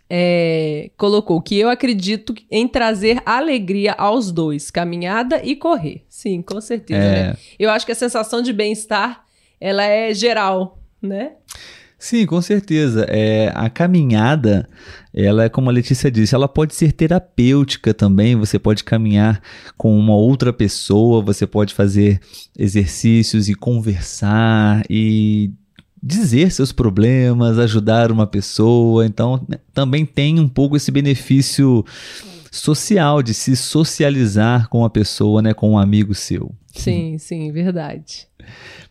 é, 0.08 0.90
colocou 0.96 1.40
que 1.40 1.58
eu 1.58 1.68
acredito 1.68 2.34
em 2.50 2.68
trazer 2.68 3.22
alegria 3.24 3.92
aos 3.92 4.30
dois, 4.30 4.70
caminhada 4.70 5.40
e 5.42 5.56
correr. 5.56 6.04
Sim, 6.08 6.42
com 6.42 6.60
certeza. 6.60 7.00
É. 7.00 7.26
né? 7.28 7.36
Eu 7.58 7.70
acho 7.70 7.86
que 7.86 7.92
a 7.92 7.96
sensação 7.96 8.42
de 8.42 8.52
bem-estar, 8.52 9.24
ela 9.60 9.84
é 9.84 10.12
geral, 10.12 10.78
né? 11.00 11.32
Sim, 12.04 12.26
com 12.26 12.42
certeza. 12.42 13.06
É, 13.08 13.50
a 13.54 13.70
caminhada, 13.70 14.68
ela 15.10 15.44
é 15.44 15.48
como 15.48 15.70
a 15.70 15.72
Letícia 15.72 16.10
disse, 16.10 16.34
ela 16.34 16.46
pode 16.46 16.74
ser 16.74 16.92
terapêutica 16.92 17.94
também. 17.94 18.36
Você 18.36 18.58
pode 18.58 18.84
caminhar 18.84 19.40
com 19.74 19.98
uma 19.98 20.14
outra 20.14 20.52
pessoa, 20.52 21.22
você 21.22 21.46
pode 21.46 21.72
fazer 21.72 22.20
exercícios 22.58 23.48
e 23.48 23.54
conversar 23.54 24.82
e 24.90 25.50
dizer 26.02 26.52
seus 26.52 26.72
problemas, 26.72 27.58
ajudar 27.58 28.12
uma 28.12 28.26
pessoa. 28.26 29.06
Então, 29.06 29.42
né, 29.48 29.56
também 29.72 30.04
tem 30.04 30.38
um 30.38 30.46
pouco 30.46 30.76
esse 30.76 30.90
benefício 30.90 31.82
social 32.52 33.22
de 33.22 33.32
se 33.32 33.56
socializar 33.56 34.68
com 34.68 34.84
a 34.84 34.90
pessoa, 34.90 35.40
né, 35.40 35.54
com 35.54 35.70
um 35.70 35.78
amigo 35.78 36.14
seu. 36.14 36.54
Sim, 36.74 37.16
sim, 37.18 37.50
verdade. 37.52 38.26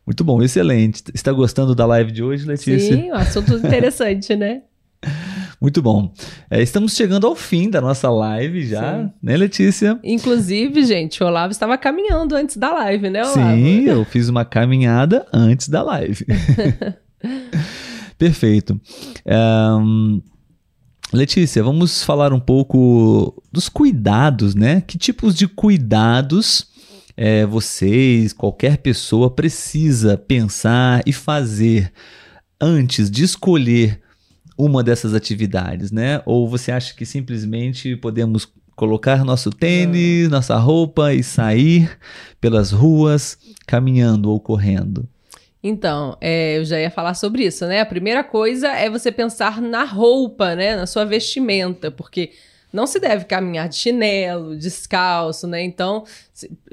Muito 0.05 0.23
bom, 0.23 0.41
excelente. 0.41 1.03
Está 1.13 1.31
gostando 1.31 1.75
da 1.75 1.85
live 1.85 2.11
de 2.11 2.23
hoje, 2.23 2.45
Letícia? 2.45 2.79
Sim, 2.79 3.11
um 3.11 3.15
assunto 3.15 3.53
interessante, 3.57 4.35
né? 4.35 4.63
Muito 5.59 5.81
bom. 5.81 6.11
É, 6.49 6.61
estamos 6.61 6.95
chegando 6.95 7.27
ao 7.27 7.35
fim 7.35 7.69
da 7.69 7.79
nossa 7.79 8.09
live 8.09 8.65
já, 8.65 9.03
Sim. 9.03 9.11
né, 9.21 9.37
Letícia? 9.37 9.99
Inclusive, 10.03 10.83
gente, 10.83 11.23
o 11.23 11.27
Olavo 11.27 11.51
estava 11.51 11.77
caminhando 11.77 12.35
antes 12.35 12.57
da 12.57 12.73
live, 12.73 13.09
né, 13.09 13.21
Olavo? 13.21 13.55
Sim, 13.55 13.83
eu 13.87 14.03
fiz 14.05 14.27
uma 14.27 14.43
caminhada 14.43 15.25
antes 15.31 15.69
da 15.69 15.81
live. 15.83 16.25
Perfeito. 18.17 18.79
Ahn, 19.25 20.21
Letícia, 21.13 21.63
vamos 21.63 22.03
falar 22.03 22.33
um 22.33 22.39
pouco 22.39 23.41
dos 23.51 23.69
cuidados, 23.69 24.55
né? 24.55 24.81
Que 24.81 24.97
tipos 24.97 25.35
de 25.35 25.47
cuidados 25.47 26.67
é, 27.15 27.45
vocês, 27.45 28.33
qualquer 28.33 28.77
pessoa, 28.77 29.29
precisa 29.29 30.17
pensar 30.17 31.01
e 31.05 31.13
fazer 31.13 31.91
antes 32.59 33.09
de 33.09 33.23
escolher 33.23 34.01
uma 34.57 34.83
dessas 34.83 35.13
atividades, 35.13 35.91
né? 35.91 36.21
Ou 36.25 36.47
você 36.47 36.71
acha 36.71 36.93
que 36.95 37.05
simplesmente 37.05 37.95
podemos 37.95 38.47
colocar 38.75 39.23
nosso 39.23 39.49
tênis, 39.49 40.29
nossa 40.29 40.57
roupa 40.57 41.13
e 41.13 41.23
sair 41.23 41.97
pelas 42.39 42.71
ruas 42.71 43.37
caminhando 43.67 44.29
ou 44.29 44.39
correndo? 44.39 45.07
Então, 45.63 46.17
é, 46.19 46.57
eu 46.57 46.65
já 46.65 46.79
ia 46.79 46.91
falar 46.91 47.13
sobre 47.13 47.45
isso, 47.45 47.65
né? 47.65 47.79
A 47.79 47.85
primeira 47.85 48.23
coisa 48.23 48.67
é 48.67 48.89
você 48.89 49.11
pensar 49.11 49.61
na 49.61 49.85
roupa, 49.85 50.55
né? 50.55 50.75
Na 50.75 50.85
sua 50.85 51.05
vestimenta, 51.05 51.89
porque 51.89 52.31
não 52.73 52.87
se 52.87 52.99
deve 52.99 53.25
caminhar 53.25 53.69
de 53.69 53.75
chinelo, 53.75 54.57
descalço, 54.57 55.45
né? 55.45 55.61
Então, 55.61 56.03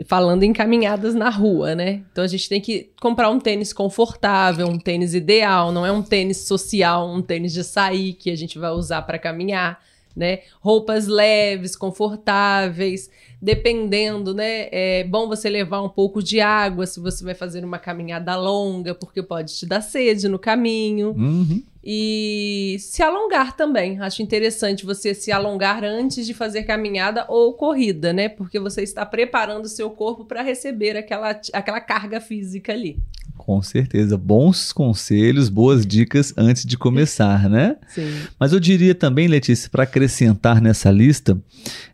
falando 0.06 0.42
em 0.42 0.52
caminhadas 0.52 1.14
na 1.14 1.28
rua, 1.28 1.74
né? 1.74 2.02
Então 2.10 2.24
a 2.24 2.26
gente 2.26 2.48
tem 2.48 2.58
que 2.58 2.90
comprar 2.98 3.28
um 3.28 3.38
tênis 3.38 3.70
confortável, 3.70 4.66
um 4.66 4.78
tênis 4.78 5.12
ideal, 5.12 5.70
não 5.70 5.84
é 5.84 5.92
um 5.92 6.02
tênis 6.02 6.38
social, 6.38 7.06
um 7.06 7.20
tênis 7.20 7.52
de 7.52 7.62
sair 7.62 8.14
que 8.14 8.30
a 8.30 8.36
gente 8.36 8.58
vai 8.58 8.70
usar 8.70 9.02
para 9.02 9.18
caminhar, 9.18 9.78
né? 10.16 10.38
Roupas 10.60 11.06
leves, 11.06 11.76
confortáveis, 11.76 13.10
dependendo, 13.40 14.32
né? 14.32 14.68
É 14.72 15.04
bom 15.04 15.28
você 15.28 15.50
levar 15.50 15.82
um 15.82 15.88
pouco 15.90 16.22
de 16.22 16.40
água 16.40 16.86
se 16.86 16.98
você 16.98 17.22
vai 17.22 17.34
fazer 17.34 17.62
uma 17.62 17.78
caminhada 17.78 18.34
longa, 18.36 18.94
porque 18.94 19.22
pode 19.22 19.54
te 19.54 19.66
dar 19.66 19.82
sede 19.82 20.28
no 20.28 20.38
caminho. 20.38 21.10
Uhum. 21.10 21.62
E 21.82 22.76
se 22.78 23.02
alongar 23.02 23.56
também. 23.56 23.98
Acho 24.00 24.22
interessante 24.22 24.84
você 24.84 25.14
se 25.14 25.32
alongar 25.32 25.82
antes 25.82 26.26
de 26.26 26.34
fazer 26.34 26.64
caminhada 26.64 27.24
ou 27.28 27.54
corrida, 27.54 28.12
né? 28.12 28.28
Porque 28.28 28.60
você 28.60 28.82
está 28.82 29.06
preparando 29.06 29.64
o 29.64 29.68
seu 29.68 29.88
corpo 29.90 30.26
para 30.26 30.42
receber 30.42 30.96
aquela, 30.96 31.40
aquela 31.52 31.80
carga 31.80 32.20
física 32.20 32.72
ali. 32.72 32.98
Com 33.38 33.62
certeza. 33.62 34.18
Bons 34.18 34.70
conselhos, 34.72 35.48
boas 35.48 35.86
dicas 35.86 36.34
antes 36.36 36.66
de 36.66 36.76
começar, 36.76 37.48
né? 37.48 37.76
Sim. 37.88 38.12
Mas 38.38 38.52
eu 38.52 38.60
diria 38.60 38.94
também, 38.94 39.26
Letícia, 39.26 39.70
para 39.70 39.84
acrescentar 39.84 40.60
nessa 40.60 40.90
lista, 40.90 41.40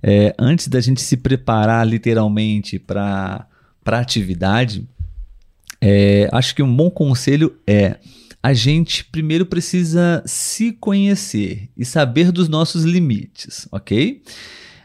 é, 0.03 0.35
antes 0.37 0.67
da 0.67 0.81
gente 0.81 1.01
se 1.01 1.17
preparar 1.17 1.87
literalmente 1.87 2.81
para 2.81 3.47
a 3.87 3.99
atividade, 3.99 4.89
é, 5.81 6.29
acho 6.33 6.57
que 6.57 6.63
um 6.63 6.77
bom 6.77 6.91
conselho 6.91 7.57
é 7.65 7.97
a 8.43 8.53
gente 8.53 9.05
primeiro 9.05 9.47
precisa 9.47 10.23
se 10.27 10.73
conhecer 10.73 11.69
e 11.77 11.85
saber 11.85 12.31
dos 12.31 12.49
nossos 12.49 12.85
limites, 12.85 13.69
ok? 13.73 14.23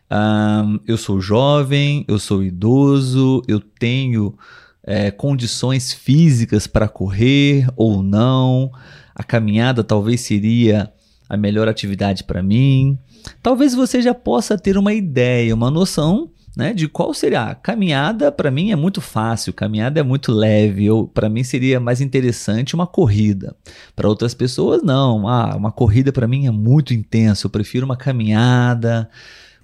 Ahn, 0.09 0.79
eu 0.87 0.97
sou 0.97 1.21
jovem, 1.21 2.03
eu 2.07 2.19
sou 2.19 2.43
idoso, 2.43 3.41
eu 3.47 3.59
tenho 3.59 4.37
é, 4.83 5.11
condições 5.11 5.93
físicas 5.93 6.67
para 6.67 6.87
correr 6.87 7.67
ou 7.75 8.03
não. 8.03 8.71
A 9.15 9.23
caminhada 9.23 9.83
talvez 9.83 10.21
seria 10.21 10.91
a 11.29 11.37
melhor 11.37 11.67
atividade 11.67 12.23
para 12.23 12.43
mim. 12.43 12.97
Talvez 13.41 13.73
você 13.73 14.01
já 14.01 14.13
possa 14.13 14.57
ter 14.57 14.77
uma 14.77 14.93
ideia, 14.93 15.55
uma 15.55 15.71
noção 15.71 16.31
né, 16.55 16.73
de 16.73 16.87
qual 16.87 17.13
seria. 17.13 17.43
A 17.43 17.55
caminhada, 17.55 18.31
para 18.31 18.51
mim, 18.51 18.71
é 18.71 18.75
muito 18.75 19.01
fácil, 19.01 19.53
caminhada 19.53 19.99
é 19.99 20.03
muito 20.03 20.31
leve. 20.31 20.87
Para 21.13 21.29
mim, 21.29 21.43
seria 21.43 21.79
mais 21.79 22.01
interessante 22.01 22.75
uma 22.75 22.87
corrida. 22.87 23.55
Para 23.95 24.09
outras 24.09 24.33
pessoas, 24.33 24.83
não. 24.83 25.27
Ah, 25.27 25.55
uma 25.55 25.71
corrida 25.71 26.11
para 26.11 26.27
mim 26.27 26.47
é 26.47 26.51
muito 26.51 26.93
intenso. 26.93 27.47
Eu 27.47 27.51
prefiro 27.51 27.85
uma 27.85 27.97
caminhada 27.97 29.09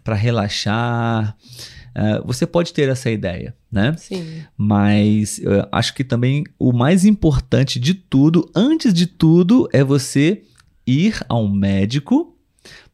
para 0.03 0.15
relaxar. 0.15 1.35
Uh, 1.97 2.25
você 2.25 2.45
pode 2.45 2.71
ter 2.73 2.87
essa 2.89 3.09
ideia, 3.09 3.55
né? 3.71 3.95
Sim. 3.97 4.43
Mas 4.55 5.39
eu 5.39 5.67
acho 5.71 5.95
que 5.95 6.03
também 6.03 6.43
o 6.59 6.71
mais 6.71 7.03
importante 7.05 7.79
de 7.79 7.95
tudo, 7.95 8.49
antes 8.55 8.93
de 8.93 9.07
tudo, 9.07 9.67
é 9.73 9.83
você 9.83 10.43
ir 10.85 11.19
a 11.27 11.35
um 11.35 11.51
médico 11.51 12.37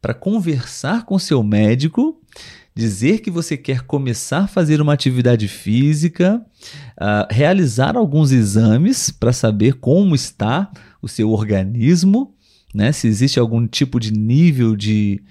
para 0.00 0.14
conversar 0.14 1.04
com 1.04 1.18
seu 1.18 1.42
médico, 1.42 2.20
dizer 2.76 3.20
que 3.20 3.30
você 3.30 3.56
quer 3.56 3.82
começar 3.82 4.40
a 4.40 4.46
fazer 4.46 4.80
uma 4.80 4.92
atividade 4.92 5.46
física, 5.46 6.44
uh, 7.00 7.26
realizar 7.30 7.96
alguns 7.96 8.32
exames 8.32 9.10
para 9.10 9.32
saber 9.32 9.74
como 9.74 10.14
está 10.14 10.70
o 11.00 11.06
seu 11.06 11.30
organismo, 11.30 12.34
né? 12.74 12.90
Se 12.90 13.06
existe 13.06 13.38
algum 13.38 13.66
tipo 13.68 14.00
de 14.00 14.12
nível 14.12 14.74
de, 14.74 15.22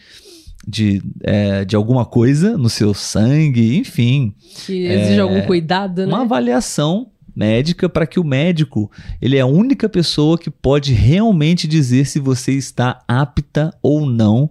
de, 0.65 1.01
é, 1.21 1.65
de 1.65 1.75
alguma 1.75 2.05
coisa 2.05 2.57
no 2.57 2.69
seu 2.69 2.93
sangue, 2.93 3.75
enfim. 3.75 4.33
Que 4.65 4.85
exige 4.85 5.17
é, 5.17 5.19
algum 5.19 5.41
cuidado, 5.41 6.05
né? 6.05 6.07
Uma 6.07 6.21
avaliação 6.21 7.09
médica 7.35 7.89
para 7.89 8.07
que 8.07 8.19
o 8.19 8.23
médico 8.23 8.89
ele 9.21 9.37
é 9.37 9.41
a 9.41 9.45
única 9.45 9.89
pessoa 9.89 10.37
que 10.37 10.49
pode 10.49 10.93
realmente 10.93 11.67
dizer 11.67 12.05
se 12.05 12.19
você 12.19 12.53
está 12.53 13.03
apta 13.07 13.75
ou 13.81 14.05
não 14.05 14.49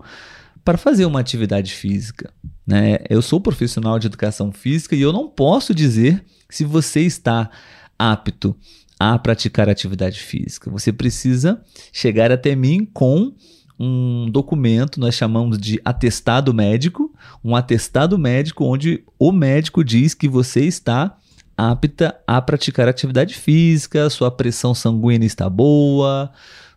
para 0.65 0.77
fazer 0.77 1.07
uma 1.07 1.21
atividade 1.21 1.73
física. 1.73 2.31
Né? 2.67 2.99
Eu 3.09 3.21
sou 3.21 3.41
profissional 3.41 3.99
de 3.99 4.07
educação 4.07 4.53
física 4.53 4.95
e 4.95 5.01
eu 5.01 5.13
não 5.13 5.29
posso 5.29 5.75
dizer 5.75 6.25
se 6.49 6.65
você 6.65 7.01
está 7.01 7.51
apto 7.99 8.57
a 8.99 9.19
praticar 9.19 9.69
atividade 9.69 10.21
física. 10.21 10.71
Você 10.71 10.93
precisa 10.93 11.61
chegar 11.93 12.31
até 12.31 12.55
mim 12.55 12.89
com 12.93 13.35
um 13.79 14.31
documento, 14.31 15.01
nós 15.01 15.15
chamamos 15.15 15.59
de 15.59 15.81
atestado 15.85 16.55
médico, 16.55 17.13
um 17.43 17.57
atestado 17.57 18.17
médico 18.17 18.65
onde 18.65 19.03
o 19.19 19.33
médico 19.33 19.83
diz 19.83 20.15
que 20.15 20.29
você 20.29 20.61
está 20.61 21.17
apta 21.57 22.17
a 22.27 22.41
praticar 22.41 22.89
atividade 22.89 23.35
física, 23.35 24.09
sua 24.09 24.31
pressão 24.31 24.75
sanguínea 24.75 25.27
está 25.27 25.51
boa, 25.51 26.31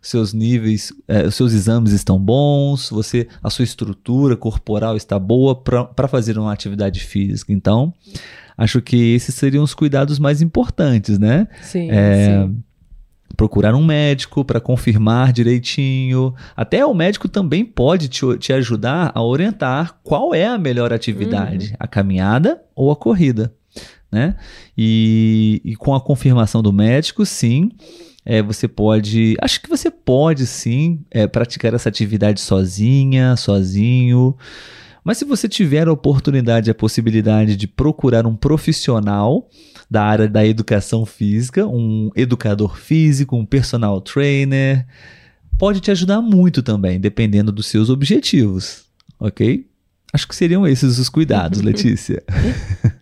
seus 0.10 0.34
níveis, 0.34 0.94
é, 1.08 1.26
os 1.26 1.36
seus 1.36 1.54
exames 1.54 1.92
estão 1.92 2.20
bons, 2.20 2.90
você, 2.90 3.28
a 3.44 3.50
sua 3.50 3.64
estrutura 3.64 4.38
corporal 4.38 4.96
está 4.96 5.18
boa 5.18 5.56
para 5.56 6.08
fazer 6.08 6.38
uma 6.38 6.54
atividade 6.54 7.00
física. 7.00 7.52
Então, 7.52 7.94
acho 8.58 8.82
que 8.82 9.16
esses 9.16 9.34
seriam 9.34 9.64
os 9.64 9.74
cuidados 9.74 10.20
mais 10.20 10.42
importantes, 10.42 11.18
né? 11.18 11.48
Sim. 11.62 11.90
É, 11.90 12.46
sim. 12.46 12.64
Procurar 13.36 13.74
um 13.74 13.84
médico 13.84 14.46
para 14.46 14.62
confirmar 14.62 15.34
direitinho. 15.34 16.34
Até 16.56 16.86
o 16.86 16.94
médico 16.94 17.28
também 17.28 17.66
pode 17.66 18.08
te, 18.08 18.38
te 18.38 18.54
ajudar 18.54 19.12
a 19.14 19.22
orientar 19.24 20.00
qual 20.04 20.34
é 20.34 20.46
a 20.46 20.58
melhor 20.58 20.94
atividade, 20.94 21.72
uhum. 21.72 21.78
a 21.80 21.88
caminhada 21.88 22.62
ou 22.76 22.92
a 22.92 22.96
corrida 22.96 23.54
né? 24.16 24.36
E, 24.78 25.62
e 25.66 25.76
com 25.76 25.94
a 25.94 26.00
confirmação 26.00 26.64
do 26.64 26.72
médico, 26.72 27.26
sim, 27.26 27.70
é, 28.26 28.42
você 28.42 28.68
pode. 28.68 29.38
Acho 29.40 29.62
que 29.62 29.70
você 29.70 29.92
pode 29.92 30.48
sim 30.48 31.06
é, 31.12 31.28
praticar 31.28 31.74
essa 31.74 31.90
atividade 31.90 32.42
sozinha, 32.42 33.36
sozinho. 33.36 34.36
Mas 35.04 35.20
se 35.20 35.26
você 35.26 35.48
tiver 35.48 35.88
a 35.88 35.92
oportunidade, 35.94 36.72
a 36.72 36.74
possibilidade 36.74 37.56
de 37.56 37.68
procurar 37.68 38.26
um 38.26 38.36
profissional 38.36 39.48
da 39.90 40.04
área 40.04 40.28
da 40.28 40.44
educação 40.44 41.06
física, 41.06 41.68
um 41.68 42.10
educador 42.16 42.76
físico, 42.76 43.36
um 43.36 43.46
personal 43.46 44.02
trainer, 44.02 44.84
pode 45.60 45.80
te 45.80 45.92
ajudar 45.92 46.22
muito 46.22 46.64
também, 46.64 47.00
dependendo 47.00 47.52
dos 47.52 47.68
seus 47.68 47.92
objetivos, 47.92 48.86
ok? 49.20 49.68
Acho 50.12 50.28
que 50.28 50.36
seriam 50.36 50.66
esses 50.66 50.98
os 50.98 51.08
cuidados, 51.08 51.62
Letícia. 51.64 52.24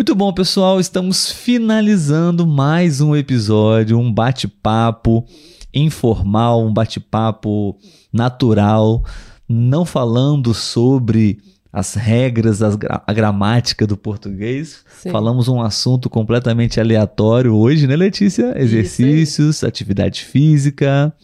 Muito 0.00 0.14
bom, 0.14 0.32
pessoal. 0.32 0.80
Estamos 0.80 1.30
finalizando 1.30 2.46
mais 2.46 3.02
um 3.02 3.14
episódio, 3.14 3.98
um 3.98 4.10
bate-papo 4.10 5.26
informal, 5.74 6.64
um 6.64 6.72
bate-papo 6.72 7.76
natural, 8.10 9.04
não 9.46 9.84
falando 9.84 10.54
sobre 10.54 11.38
as 11.70 11.92
regras, 11.92 12.62
as 12.62 12.76
gra 12.76 13.02
a 13.06 13.12
gramática 13.12 13.86
do 13.86 13.94
português. 13.94 14.82
Sim. 15.02 15.10
Falamos 15.10 15.48
um 15.48 15.60
assunto 15.60 16.08
completamente 16.08 16.80
aleatório 16.80 17.54
hoje, 17.54 17.86
né, 17.86 17.94
Letícia? 17.94 18.54
Exercícios, 18.58 19.62
atividade 19.62 20.24
física, 20.24 21.14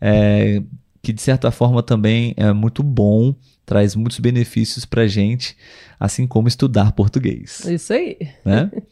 é, 0.00 0.60
que 1.00 1.12
de 1.12 1.22
certa 1.22 1.52
forma 1.52 1.84
também 1.84 2.34
é 2.36 2.52
muito 2.52 2.82
bom, 2.82 3.32
traz 3.68 3.94
muitos 3.94 4.18
benefícios 4.18 4.86
para 4.86 5.06
gente 5.06 5.54
assim 6.00 6.26
como 6.26 6.48
estudar 6.48 6.92
português. 6.92 7.64
Isso 7.66 7.92
aí. 7.92 8.16
Né? 8.44 8.70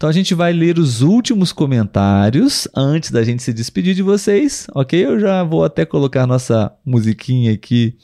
Então 0.00 0.08
a 0.08 0.12
gente 0.14 0.32
vai 0.32 0.50
ler 0.50 0.78
os 0.78 1.02
últimos 1.02 1.52
comentários 1.52 2.66
antes 2.74 3.10
da 3.10 3.22
gente 3.22 3.42
se 3.42 3.52
despedir 3.52 3.94
de 3.94 4.00
vocês, 4.00 4.66
ok? 4.74 5.04
Eu 5.04 5.20
já 5.20 5.44
vou 5.44 5.62
até 5.62 5.84
colocar 5.84 6.26
nossa 6.26 6.72
musiquinha 6.86 7.52
aqui 7.52 7.98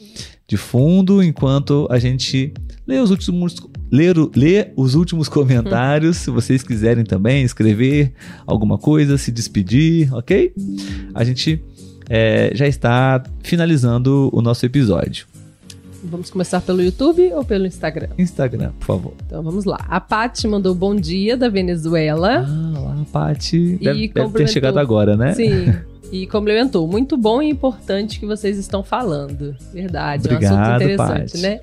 de 0.47 0.59
fundo 0.59 1.23
enquanto 1.23 1.89
a 1.91 1.99
gente 1.99 2.53
lê 2.87 2.99
os 2.99 3.11
últimos, 3.11 3.57
ler, 3.91 4.15
lê 4.37 4.73
os 4.77 4.95
últimos 4.95 5.27
comentários. 5.27 6.19
se 6.19 6.31
vocês 6.31 6.63
quiserem 6.63 7.03
também 7.03 7.43
escrever 7.43 8.13
alguma 8.47 8.77
coisa, 8.77 9.17
se 9.17 9.33
despedir, 9.33 10.13
ok? 10.13 10.53
A 11.15 11.25
gente 11.25 11.65
é, 12.11 12.51
já 12.55 12.69
está 12.69 13.23
finalizando 13.43 14.29
o 14.35 14.43
nosso 14.43 14.67
episódio. 14.67 15.27
Vamos 16.07 16.31
começar 16.31 16.61
pelo 16.61 16.83
YouTube 16.83 17.33
ou 17.33 17.45
pelo 17.45 17.67
Instagram? 17.67 18.09
Instagram, 18.19 18.73
por 18.79 18.87
favor. 18.87 19.13
Então 19.27 19.43
vamos 19.43 19.65
lá. 19.65 19.85
A 19.89 20.01
Paty 20.01 20.47
mandou 20.47 20.75
bom 20.75 20.95
dia 20.95 21.37
da 21.37 21.49
Venezuela. 21.49 22.47
Ah, 22.47 22.79
lá, 22.79 23.07
Paty. 23.13 23.77
Deve, 23.83 24.09
deve 24.09 24.33
ter 24.33 24.49
chegado 24.49 24.79
agora, 24.79 25.17
né? 25.17 25.35
Sim. 25.35 25.75
E 26.13 26.25
complementou. 26.29 26.87
Muito 26.87 27.17
bom 27.17 27.43
e 27.43 27.51
importante 27.51 28.21
que 28.21 28.27
vocês 28.27 28.57
estão 28.59 28.81
falando. 28.81 29.57
Verdade. 29.73 30.29
Obrigado, 30.29 30.53
é 30.53 30.57
um 30.57 30.61
assunto 30.61 30.77
interessante, 30.77 31.33
Paty. 31.33 31.43
né? 31.43 31.61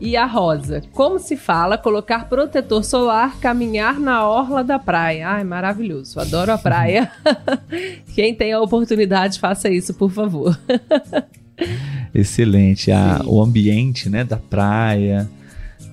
E 0.00 0.16
a 0.16 0.26
Rosa, 0.26 0.82
como 0.92 1.18
se 1.18 1.36
fala 1.36 1.78
colocar 1.78 2.28
protetor 2.28 2.82
solar, 2.82 3.38
caminhar 3.38 4.00
na 4.00 4.26
orla 4.26 4.64
da 4.64 4.78
praia? 4.78 5.28
Ai, 5.28 5.44
maravilhoso, 5.44 6.18
adoro 6.18 6.50
a 6.52 6.58
praia. 6.58 7.12
Quem 8.14 8.34
tem 8.34 8.52
a 8.52 8.60
oportunidade, 8.60 9.38
faça 9.38 9.68
isso, 9.68 9.94
por 9.94 10.10
favor. 10.10 10.58
Excelente. 12.14 12.90
A, 12.90 13.20
o 13.24 13.42
ambiente 13.42 14.08
né, 14.08 14.24
da 14.24 14.36
praia. 14.36 15.28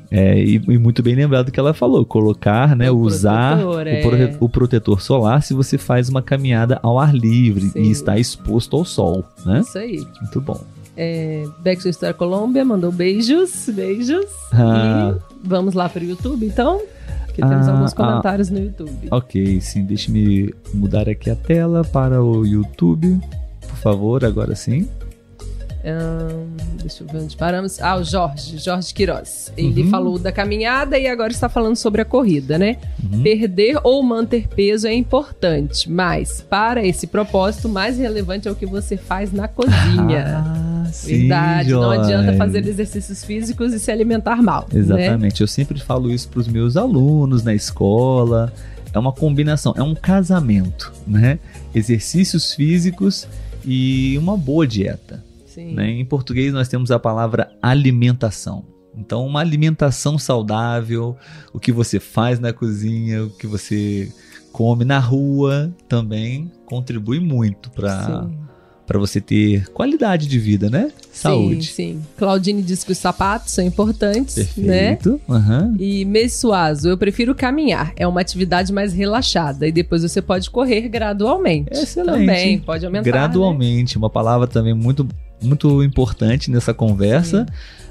É, 0.10 0.38
e, 0.38 0.56
e, 0.56 0.78
muito 0.78 1.02
bem 1.02 1.16
lembrado 1.16 1.52
que 1.52 1.60
ela 1.60 1.74
falou, 1.74 2.06
colocar, 2.06 2.76
né, 2.76 2.92
o 2.92 2.98
usar 2.98 3.58
protetor, 3.58 3.88
é. 3.88 4.00
o, 4.00 4.02
prote 4.02 4.38
o, 4.42 4.50
protetor 4.50 5.02
solar 5.02 5.42
se 5.42 5.54
você 5.54 5.78
faz 5.78 6.10
uma 6.10 6.22
caminhada 6.22 6.78
ao 6.84 7.00
ar 7.00 7.16
livre 7.16 7.70
Sim. 7.70 7.84
e 7.84 7.92
está 7.92 8.20
exposto 8.20 8.76
ao 8.76 8.84
sol, 8.84 9.24
né? 9.46 9.62
Isso 9.62 9.78
aí. 9.78 10.06
Muito 10.20 10.42
bom. 10.42 10.60
É, 10.98 11.46
Backstreet 11.64 12.14
Colômbia 12.18 12.66
mandou 12.66 12.92
beijos, 12.92 13.70
beijos. 13.74 14.26
Ah. 14.52 15.16
E 15.16 15.48
vamos 15.48 15.74
lá 15.74 15.88
para 15.88 16.04
o 16.04 16.06
YouTube, 16.06 16.46
então? 16.46 16.82
Que 17.34 17.42
temos 17.42 17.68
ah, 17.70 17.72
alguns 17.72 17.94
comentários 17.94 18.50
ah, 18.50 18.54
no 18.54 18.60
YouTube. 18.60 19.08
Ok, 19.10 19.62
sim. 19.62 19.86
Deixe-me 19.86 20.54
mudar 20.74 21.08
aqui 21.08 21.30
a 21.30 21.36
tela 21.36 21.84
para 21.86 22.22
o 22.22 22.46
YouTube, 22.46 23.18
por 23.62 23.78
favor, 23.78 24.26
agora 24.26 24.54
sim. 24.56 24.90
Hum, 25.84 26.48
deixa 26.80 27.04
eu 27.04 27.08
ver 27.08 27.20
onde 27.20 27.36
paramos. 27.36 27.82
Ah, 27.82 27.98
o 27.98 28.04
Jorge, 28.04 28.58
Jorge 28.58 28.94
Queiroz. 28.94 29.52
Ele 29.58 29.84
uhum. 29.84 29.90
falou 29.90 30.20
da 30.20 30.32
caminhada 30.32 30.98
e 30.98 31.08
agora 31.08 31.32
está 31.32 31.50
falando 31.50 31.76
sobre 31.76 32.02
a 32.02 32.06
corrida, 32.06 32.58
né? 32.58 32.78
Uhum. 33.04 33.24
Perder 33.24 33.80
ou 33.84 34.04
manter 34.04 34.48
peso 34.48 34.88
é 34.88 34.94
importante, 34.94 35.90
mas 35.90 36.42
para 36.42 36.86
esse 36.86 37.08
propósito, 37.08 37.68
mais 37.68 37.98
relevante 37.98 38.48
é 38.48 38.52
o 38.52 38.56
que 38.56 38.66
você 38.66 38.96
faz 38.96 39.32
na 39.32 39.48
cozinha. 39.48 40.44
Ah, 40.46 40.72
Verdade, 41.04 41.70
sim, 41.70 41.76
não 41.76 41.90
adianta 41.90 42.34
fazer 42.34 42.68
exercícios 42.68 43.24
físicos 43.24 43.74
e 43.74 43.80
se 43.80 43.92
alimentar 43.92 44.42
mal. 44.42 44.68
Né? 44.72 44.80
Exatamente, 44.80 45.40
né? 45.40 45.44
eu 45.44 45.48
sempre 45.48 45.80
falo 45.80 46.12
isso 46.12 46.28
para 46.30 46.40
os 46.40 46.48
meus 46.48 46.76
alunos 46.78 47.44
na 47.44 47.54
escola. 47.54 48.52
É 48.94 49.00
uma 49.00 49.14
combinação, 49.14 49.74
é 49.78 49.82
um 49.82 49.96
casamento, 49.96 50.92
né? 51.08 51.40
Exercícios 51.74 52.54
físicos 52.54 53.26
e 53.66 54.18
uma 54.18 54.36
boa 54.36 54.68
dieta. 54.68 55.24
Né? 55.74 55.92
Em 55.92 56.06
português 56.06 56.54
nós 56.54 56.68
temos 56.68 56.92
a 56.92 57.00
palavra 57.00 57.52
alimentação. 57.62 58.66
Então, 58.96 59.26
uma 59.26 59.40
alimentação 59.40 60.18
saudável, 60.18 61.16
o 61.54 61.60
que 61.60 61.72
você 61.72 62.00
faz 62.00 62.40
na 62.40 62.52
cozinha, 62.52 63.24
o 63.24 63.30
que 63.30 63.48
você 63.48 64.12
come 64.52 64.84
na 64.84 65.00
rua 65.00 65.74
também 65.88 66.52
contribui 66.66 67.20
muito 67.20 67.72
para 67.72 68.30
para 68.92 69.00
você 69.00 69.22
ter 69.22 69.70
qualidade 69.70 70.28
de 70.28 70.38
vida, 70.38 70.70
né? 70.70 70.92
Saúde. 71.14 71.68
Sim, 71.68 71.72
sim. 71.72 72.02
Claudine 72.18 72.62
disse 72.62 72.86
que 72.86 72.92
os 72.92 72.98
sapatos 72.98 73.54
são 73.54 73.64
importantes, 73.64 74.36
Perfeito. 74.36 75.12
né? 75.30 75.38
Uhum. 75.38 75.76
E 75.80 76.04
Messuazo, 76.04 76.90
eu 76.90 76.98
prefiro 76.98 77.34
caminhar. 77.34 77.94
É 77.96 78.06
uma 78.06 78.20
atividade 78.20 78.74
mais 78.74 78.92
relaxada 78.92 79.66
e 79.66 79.72
depois 79.72 80.02
você 80.02 80.22
pode 80.22 80.50
correr 80.50 80.90
gradualmente. 80.90 81.72
Excelente. 81.72 82.20
Também 82.20 82.60
pode 82.60 82.86
aumentar. 82.86 83.06
Né? 83.06 83.12
Gradualmente, 83.12 83.96
né? 83.96 84.00
uma 84.00 84.10
palavra 84.10 84.46
também 84.46 84.74
muito 84.74 85.08
muito 85.42 85.82
importante 85.82 86.52
nessa 86.52 86.74
conversa. 86.74 87.46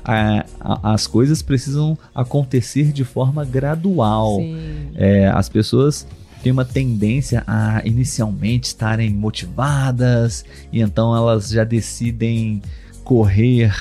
A, 0.04 0.44
a, 0.60 0.92
as 0.92 1.06
coisas 1.06 1.40
precisam 1.40 1.96
acontecer 2.14 2.92
de 2.92 3.04
forma 3.04 3.42
gradual. 3.42 4.36
Sim. 4.36 4.90
É, 4.94 5.28
as 5.28 5.48
pessoas 5.48 6.06
têm 6.42 6.52
uma 6.52 6.64
tendência 6.64 7.42
a 7.46 7.82
inicialmente 7.84 8.68
estarem 8.68 9.10
motivadas 9.10 10.44
e 10.72 10.80
então 10.80 11.14
elas 11.14 11.50
já 11.50 11.64
decidem 11.64 12.62
correr 13.04 13.74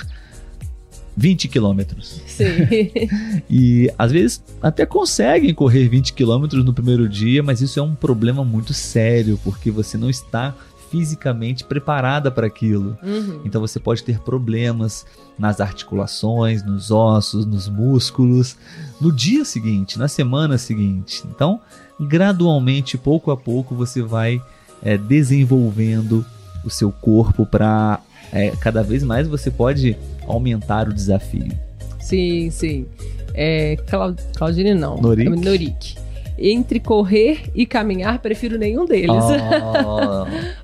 20 1.15 1.47
quilômetros. 1.47 2.21
Sim. 2.27 2.45
E 3.49 3.91
às 3.97 4.11
vezes 4.11 4.43
até 4.61 4.85
conseguem 4.85 5.53
correr 5.53 5.87
20 5.87 6.13
quilômetros 6.13 6.63
no 6.63 6.73
primeiro 6.73 7.09
dia, 7.09 7.41
mas 7.41 7.61
isso 7.61 7.79
é 7.79 7.83
um 7.83 7.95
problema 7.95 8.43
muito 8.43 8.73
sério, 8.73 9.39
porque 9.43 9.71
você 9.71 9.97
não 9.97 10.09
está 10.09 10.53
fisicamente 10.89 11.63
preparada 11.63 12.31
para 12.31 12.47
aquilo. 12.47 12.97
Uhum. 13.03 13.41
Então 13.45 13.59
você 13.61 13.79
pode 13.79 14.03
ter 14.03 14.19
problemas 14.19 15.05
nas 15.37 15.59
articulações, 15.59 16.63
nos 16.63 16.91
ossos, 16.91 17.45
nos 17.45 17.69
músculos, 17.69 18.57
no 18.99 19.11
dia 19.11 19.45
seguinte, 19.45 19.97
na 19.97 20.07
semana 20.07 20.57
seguinte. 20.57 21.23
Então, 21.29 21.59
gradualmente, 21.99 22.97
pouco 22.97 23.31
a 23.31 23.37
pouco, 23.37 23.75
você 23.75 24.01
vai 24.01 24.41
é, 24.83 24.97
desenvolvendo 24.97 26.25
o 26.63 26.69
seu 26.69 26.91
corpo 26.91 27.45
para 27.45 27.99
é, 28.31 28.51
cada 28.59 28.83
vez 28.83 29.03
mais 29.03 29.27
você 29.27 29.49
pode 29.49 29.97
aumentar 30.27 30.87
o 30.87 30.93
desafio. 30.93 31.51
Sim, 31.99 32.49
sim. 32.51 32.85
É, 33.33 33.77
Clau- 33.87 34.15
Claudine 34.35 34.73
não. 34.73 34.97
Norick? 34.97 35.27
É 35.31 35.35
Norick. 35.35 35.95
Entre 36.37 36.79
correr 36.79 37.49
e 37.53 37.65
caminhar, 37.65 38.19
prefiro 38.19 38.57
nenhum 38.57 38.85
deles. 38.85 39.09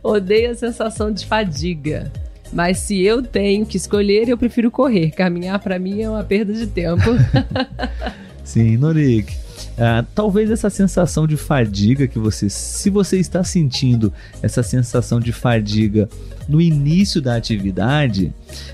Oh, 0.02 0.12
Odeio 0.14 0.52
a 0.52 0.56
sensação 0.56 1.12
de 1.12 1.26
fadiga. 1.26 2.12
Mas 2.54 2.78
se 2.78 3.02
eu 3.02 3.22
tenho 3.22 3.66
que 3.66 3.76
escolher, 3.76 4.30
eu 4.30 4.38
prefiro 4.38 4.72
correr. 4.72 5.12
Caminhar 5.12 5.60
pra 5.60 5.78
mim 5.78 6.02
é 6.02 6.10
uma 6.10 6.24
perda 6.24 6.54
de 6.54 6.66
tempo. 6.68 7.02
sim, 8.44 8.78
Norik. 8.78 9.36
Ah, 9.78 10.06
talvez 10.14 10.50
essa 10.50 10.70
sensação 10.70 11.28
de 11.28 11.36
fadiga 11.36 12.08
que 12.08 12.18
você, 12.18 12.50
se 12.50 12.90
você 12.90 13.20
está 13.20 13.44
sentindo 13.44 14.12
essa 14.42 14.64
sensação 14.64 15.20
de 15.20 15.32
fadiga 15.32 16.08
no 16.48 16.62
início 16.62 17.22
da 17.22 17.36
atividade, 17.36 18.34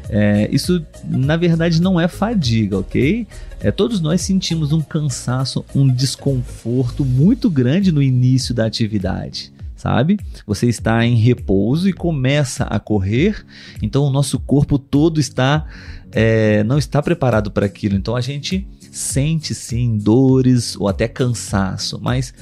é, 0.10 0.50
isso 0.52 0.86
na 1.06 1.38
verdade 1.38 1.82
não 1.82 2.00
é 2.00 2.08
fadiga, 2.08 2.78
ok? 2.78 3.28
É, 3.60 3.72
todos 3.72 4.00
nós 4.00 4.22
sentimos 4.22 4.72
um 4.72 4.82
cansaço, 4.82 5.66
um 5.74 5.88
desconforto 5.88 7.06
muito 7.06 7.50
grande 7.50 7.92
no 7.92 8.02
início 8.02 8.54
da 8.54 8.66
atividade. 8.66 9.52
Sabe? 9.76 10.20
Você 10.46 10.68
está 10.68 11.04
em 11.04 11.16
repouso 11.16 11.90
e 11.90 11.94
começa 11.94 12.66
a 12.66 12.80
correr, 12.80 13.44
então 13.82 14.04
o 14.04 14.12
nosso 14.12 14.40
corpo 14.40 14.78
todo 14.78 15.20
está 15.20 15.66
é, 16.12 16.64
não 16.66 16.78
está 16.78 17.02
preparado 17.02 17.50
para 17.50 17.66
aquilo. 17.66 17.96
Então 17.96 18.16
a 18.16 18.22
gente 18.22 18.68
sente 18.92 19.56
sim 19.56 19.98
dores 19.98 20.76
ou 20.76 20.88
até 20.88 21.08
cansaço, 21.08 22.00
mas 22.02 22.34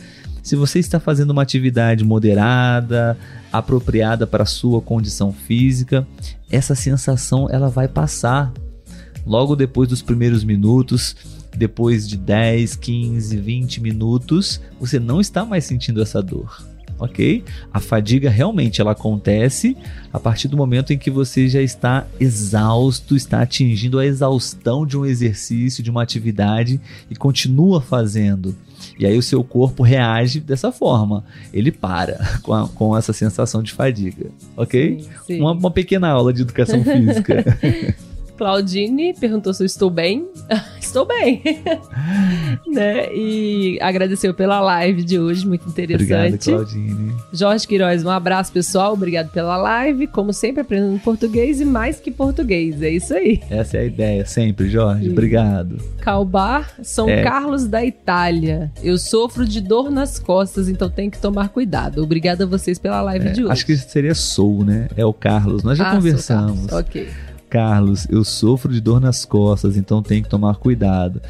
se 0.41 0.56
você 0.56 0.80
está 0.80 1.00
fazendo 1.00 1.30
uma 1.30 1.43
atividade 1.43 2.04
moderada, 2.04 3.16
apropriada 3.54 4.26
para 4.26 4.43
a 4.43 4.47
sua 4.47 4.82
condição 4.82 5.32
física, 5.32 6.08
essa 6.50 6.74
sensação 6.74 7.47
ela 7.50 7.70
vai 7.70 7.88
passar 7.88 8.52
logo 9.26 9.56
depois 9.56 9.88
dos 9.88 10.02
primeiros 10.02 10.43
minutos, 10.43 11.16
depois 11.56 12.08
de 12.08 12.18
10, 12.18 12.76
15, 12.78 13.38
20 13.38 13.82
minutos, 13.82 14.60
você 14.80 15.00
não 15.00 15.22
está 15.22 15.45
mais 15.45 15.66
sentindo 15.66 16.02
essa 16.02 16.22
dor. 16.22 16.68
Ok? 17.00 17.43
A 17.74 17.80
fadiga 17.80 18.30
realmente 18.30 18.82
ela 18.82 18.91
acontece 18.91 19.78
a 20.12 20.20
partir 20.20 20.47
do 20.50 20.58
momento 20.58 20.91
em 20.91 20.97
que 20.97 21.10
você 21.10 21.47
já 21.47 21.62
está 21.62 22.06
exausto, 22.20 23.16
está 23.16 23.41
atingindo 23.41 23.97
a 24.00 24.06
exaustão 24.06 24.86
de 24.86 24.97
um 24.97 25.06
exercício, 25.06 25.82
de 25.82 25.89
uma 25.89 26.04
atividade 26.04 26.80
e 27.10 27.16
continua 27.16 27.80
fazendo. 27.82 28.54
E 28.97 29.06
aí 29.06 29.18
o 29.18 29.22
seu 29.22 29.43
corpo 29.43 29.82
reage 29.84 30.39
dessa 30.41 30.72
forma. 30.72 31.24
Ele 31.54 31.72
para 31.72 32.18
com, 32.43 32.54
a- 32.54 32.68
com 32.68 32.97
essa 32.97 33.14
sensação 33.14 33.64
de 33.64 33.72
fadiga. 33.72 34.28
Ok? 34.58 35.00
Sim, 35.00 35.10
sim. 35.28 35.39
Uma, 35.39 35.54
uma 35.54 35.72
pequena 35.72 36.10
aula 36.10 36.34
de 36.34 36.41
educação 36.41 36.84
física. 36.84 37.45
Claudine 38.39 39.13
perguntou 39.19 39.53
se 39.53 39.61
eu 39.61 39.65
estou 39.65 39.89
bem. 39.89 40.25
estou 40.79 41.05
bem. 41.05 41.41
né? 42.67 43.13
E 43.13 43.77
agradeceu 43.81 44.33
pela 44.33 44.59
live 44.61 45.03
de 45.03 45.19
hoje, 45.19 45.45
muito 45.47 45.67
Obrigado, 45.69 46.27
interessante. 46.27 46.49
Claudine. 46.49 47.13
Jorge 47.33 47.67
Queiroz, 47.67 48.03
um 48.05 48.09
abraço, 48.09 48.51
pessoal. 48.51 48.93
Obrigado 48.93 49.29
pela 49.31 49.57
live. 49.57 50.07
Como 50.07 50.31
sempre, 50.33 50.61
aprendendo 50.61 50.97
português 50.99 51.59
e 51.59 51.65
mais 51.65 51.99
que 51.99 52.09
português. 52.11 52.81
É 52.81 52.89
isso 52.89 53.13
aí. 53.13 53.41
Essa 53.49 53.77
é 53.77 53.81
a 53.81 53.85
ideia, 53.85 54.25
sempre, 54.25 54.69
Jorge. 54.69 55.03
Sim. 55.05 55.11
Obrigado. 55.11 55.77
Calbar, 55.99 56.73
São 56.81 57.09
É. 57.09 57.21
Carlos 57.23 57.67
da 57.67 57.83
Itália. 57.85 58.71
Eu 58.81 58.97
sofro 58.97 59.45
de 59.45 59.59
dor 59.61 59.91
nas 59.91 60.17
costas, 60.17 60.69
então 60.69 60.89
tem 60.89 61.09
que 61.09 61.19
tomar 61.19 61.49
cuidado. 61.49 62.01
Obrigada 62.01 62.45
a 62.45 62.47
vocês 62.47 62.79
pela 62.79 63.01
live 63.01 63.27
É, 63.27 63.31
de 63.31 63.43
hoje. 63.43 63.51
acho 63.51 63.65
que 63.65 63.75
seria 63.77 64.15
Sou, 64.15 64.63
né? 64.63 64.87
É 64.95 65.05
o 65.05 65.13
Carlos. 65.13 65.61
Nós 65.63 65.77
já 65.77 65.89
Ah, 65.91 65.95
conversamos. 65.95 66.71
Ok. 66.71 67.07
Carlos, 67.50 68.08
eu 68.10 68.24
sofro 68.24 68.72
de 68.72 68.80
dor 68.80 69.02
nas 69.02 69.26
costas, 69.26 69.76
então 69.76 70.04
tem 70.04 70.22
que 70.22 70.30
tomar 70.30 70.56
cuidado. 70.56 71.22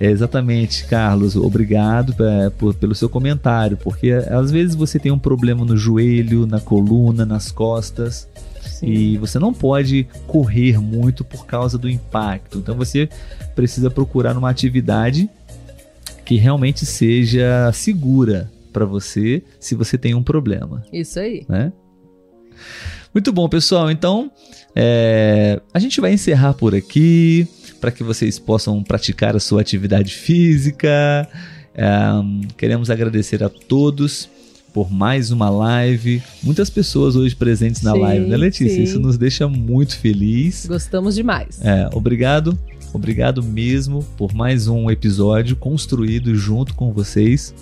É, 0.00 0.10
exatamente, 0.10 0.84
Carlos, 0.86 1.36
obrigado 1.36 2.14
é, 2.24 2.50
por- 2.50 2.74
pelo 2.74 2.94
seu 2.94 3.08
comentário, 3.08 3.76
porque 3.76 4.10
às 4.12 4.50
vezes 4.50 4.74
você 4.74 4.98
tem 4.98 5.12
um 5.12 5.18
problema 5.18 5.64
no 5.64 5.76
joelho, 5.76 6.46
na 6.46 6.58
coluna, 6.58 7.24
nas 7.26 7.52
costas, 7.52 8.26
Sim. 8.62 8.86
e 8.86 9.18
você 9.18 9.38
não 9.38 9.52
pode 9.52 10.06
correr 10.26 10.78
muito 10.80 11.22
por 11.22 11.44
causa 11.46 11.76
do 11.78 11.88
impacto. 11.88 12.58
Então 12.58 12.74
você 12.74 13.08
precisa 13.54 13.90
procurar 13.90 14.36
uma 14.36 14.48
atividade 14.50 15.28
que 16.24 16.36
realmente 16.36 16.86
seja 16.86 17.70
segura 17.74 18.50
para 18.72 18.84
você 18.86 19.42
se 19.58 19.74
você 19.74 19.98
tem 19.98 20.14
um 20.14 20.22
problema 20.22 20.82
Isso 20.92 21.18
aí. 21.18 21.44
né? 21.48 21.72
Muito 23.12 23.32
bom, 23.32 23.48
pessoal. 23.48 23.90
Então, 23.90 24.30
é, 24.74 25.60
a 25.74 25.78
gente 25.78 26.00
vai 26.00 26.12
encerrar 26.12 26.54
por 26.54 26.74
aqui 26.74 27.46
para 27.80 27.90
que 27.90 28.02
vocês 28.04 28.38
possam 28.38 28.82
praticar 28.82 29.34
a 29.34 29.40
sua 29.40 29.60
atividade 29.60 30.14
física. 30.14 31.28
É, 31.74 31.86
queremos 32.56 32.90
agradecer 32.90 33.42
a 33.42 33.48
todos 33.48 34.28
por 34.72 34.92
mais 34.92 35.30
uma 35.32 35.50
live. 35.50 36.22
Muitas 36.42 36.70
pessoas 36.70 37.16
hoje 37.16 37.34
presentes 37.34 37.82
na 37.82 37.92
Sim, 37.92 38.00
live, 38.00 38.26
né, 38.26 38.36
Letícia? 38.36 38.76
sim. 38.76 38.82
Isso 38.82 39.00
nos 39.00 39.18
deixa 39.18 39.48
muito 39.48 39.98
feliz. 39.98 40.66
Gostamos 40.66 41.16
demais. 41.16 41.60
É, 41.62 41.88
obrigado, 41.92 42.56
obrigado 42.92 43.42
mesmo 43.42 44.04
por 44.16 44.32
mais 44.32 44.68
um 44.68 44.88
episódio 44.90 45.56
construído 45.56 46.34
junto 46.36 46.74
com 46.74 46.92
vocês. 46.92 47.52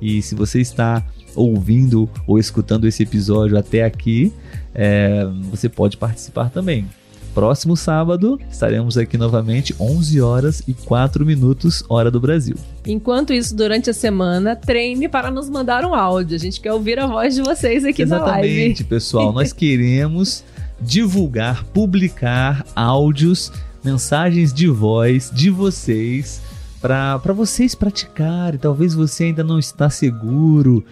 E 0.00 0.22
se 0.22 0.34
você 0.34 0.60
está 0.60 1.04
ouvindo 1.34 2.08
ou 2.26 2.38
escutando 2.38 2.86
esse 2.86 3.02
episódio 3.02 3.58
até 3.58 3.84
aqui, 3.84 4.32
é, 4.74 5.26
você 5.50 5.68
pode 5.68 5.96
participar 5.96 6.50
também. 6.50 6.86
Próximo 7.34 7.74
sábado 7.78 8.38
estaremos 8.50 8.98
aqui 8.98 9.16
novamente, 9.16 9.74
11 9.80 10.20
horas 10.20 10.62
e 10.68 10.74
4 10.74 11.24
minutos, 11.24 11.82
hora 11.88 12.10
do 12.10 12.20
Brasil. 12.20 12.56
Enquanto 12.86 13.32
isso, 13.32 13.56
durante 13.56 13.88
a 13.88 13.94
semana, 13.94 14.54
treine 14.54 15.08
para 15.08 15.30
nos 15.30 15.48
mandar 15.48 15.82
um 15.86 15.94
áudio. 15.94 16.36
A 16.36 16.38
gente 16.38 16.60
quer 16.60 16.74
ouvir 16.74 16.98
a 16.98 17.06
voz 17.06 17.34
de 17.34 17.40
vocês 17.40 17.86
aqui 17.86 18.04
na 18.04 18.18
live. 18.18 18.48
Exatamente, 18.48 18.84
pessoal. 18.84 19.32
Nós 19.32 19.50
queremos 19.54 20.44
divulgar, 20.78 21.64
publicar 21.64 22.66
áudios, 22.76 23.50
mensagens 23.82 24.52
de 24.52 24.66
voz 24.68 25.30
de 25.32 25.48
vocês 25.48 26.42
para 26.82 27.32
vocês 27.34 27.74
praticarem. 27.74 28.58
Talvez 28.58 28.92
você 28.92 29.24
ainda 29.24 29.42
não 29.42 29.58
está 29.58 29.88
seguro 29.88 30.84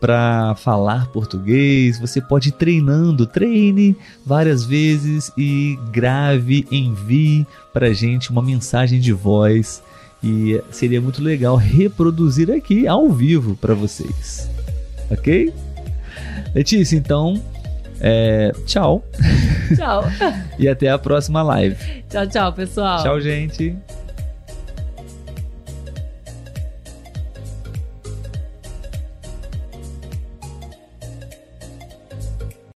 para 0.00 0.54
falar 0.56 1.08
português. 1.08 1.98
Você 1.98 2.20
pode 2.20 2.50
ir 2.50 2.52
treinando, 2.52 3.26
treine 3.26 3.96
várias 4.24 4.64
vezes 4.64 5.32
e 5.36 5.78
grave, 5.90 6.66
envie 6.70 7.46
para 7.72 7.92
gente 7.92 8.30
uma 8.30 8.42
mensagem 8.42 9.00
de 9.00 9.12
voz. 9.12 9.82
E 10.22 10.60
seria 10.70 11.00
muito 11.00 11.22
legal 11.22 11.56
reproduzir 11.56 12.50
aqui 12.50 12.86
ao 12.86 13.08
vivo 13.08 13.56
para 13.56 13.74
vocês. 13.74 14.50
Ok? 15.10 15.52
Letícia, 16.54 16.96
então, 16.96 17.40
é, 18.00 18.52
tchau 18.66 19.04
Tchau. 19.76 20.04
e 20.58 20.68
até 20.68 20.88
a 20.88 20.98
próxima 20.98 21.42
live. 21.42 21.76
tchau, 22.08 22.26
tchau, 22.26 22.52
pessoal. 22.52 23.02
Tchau, 23.02 23.20
gente. 23.20 23.76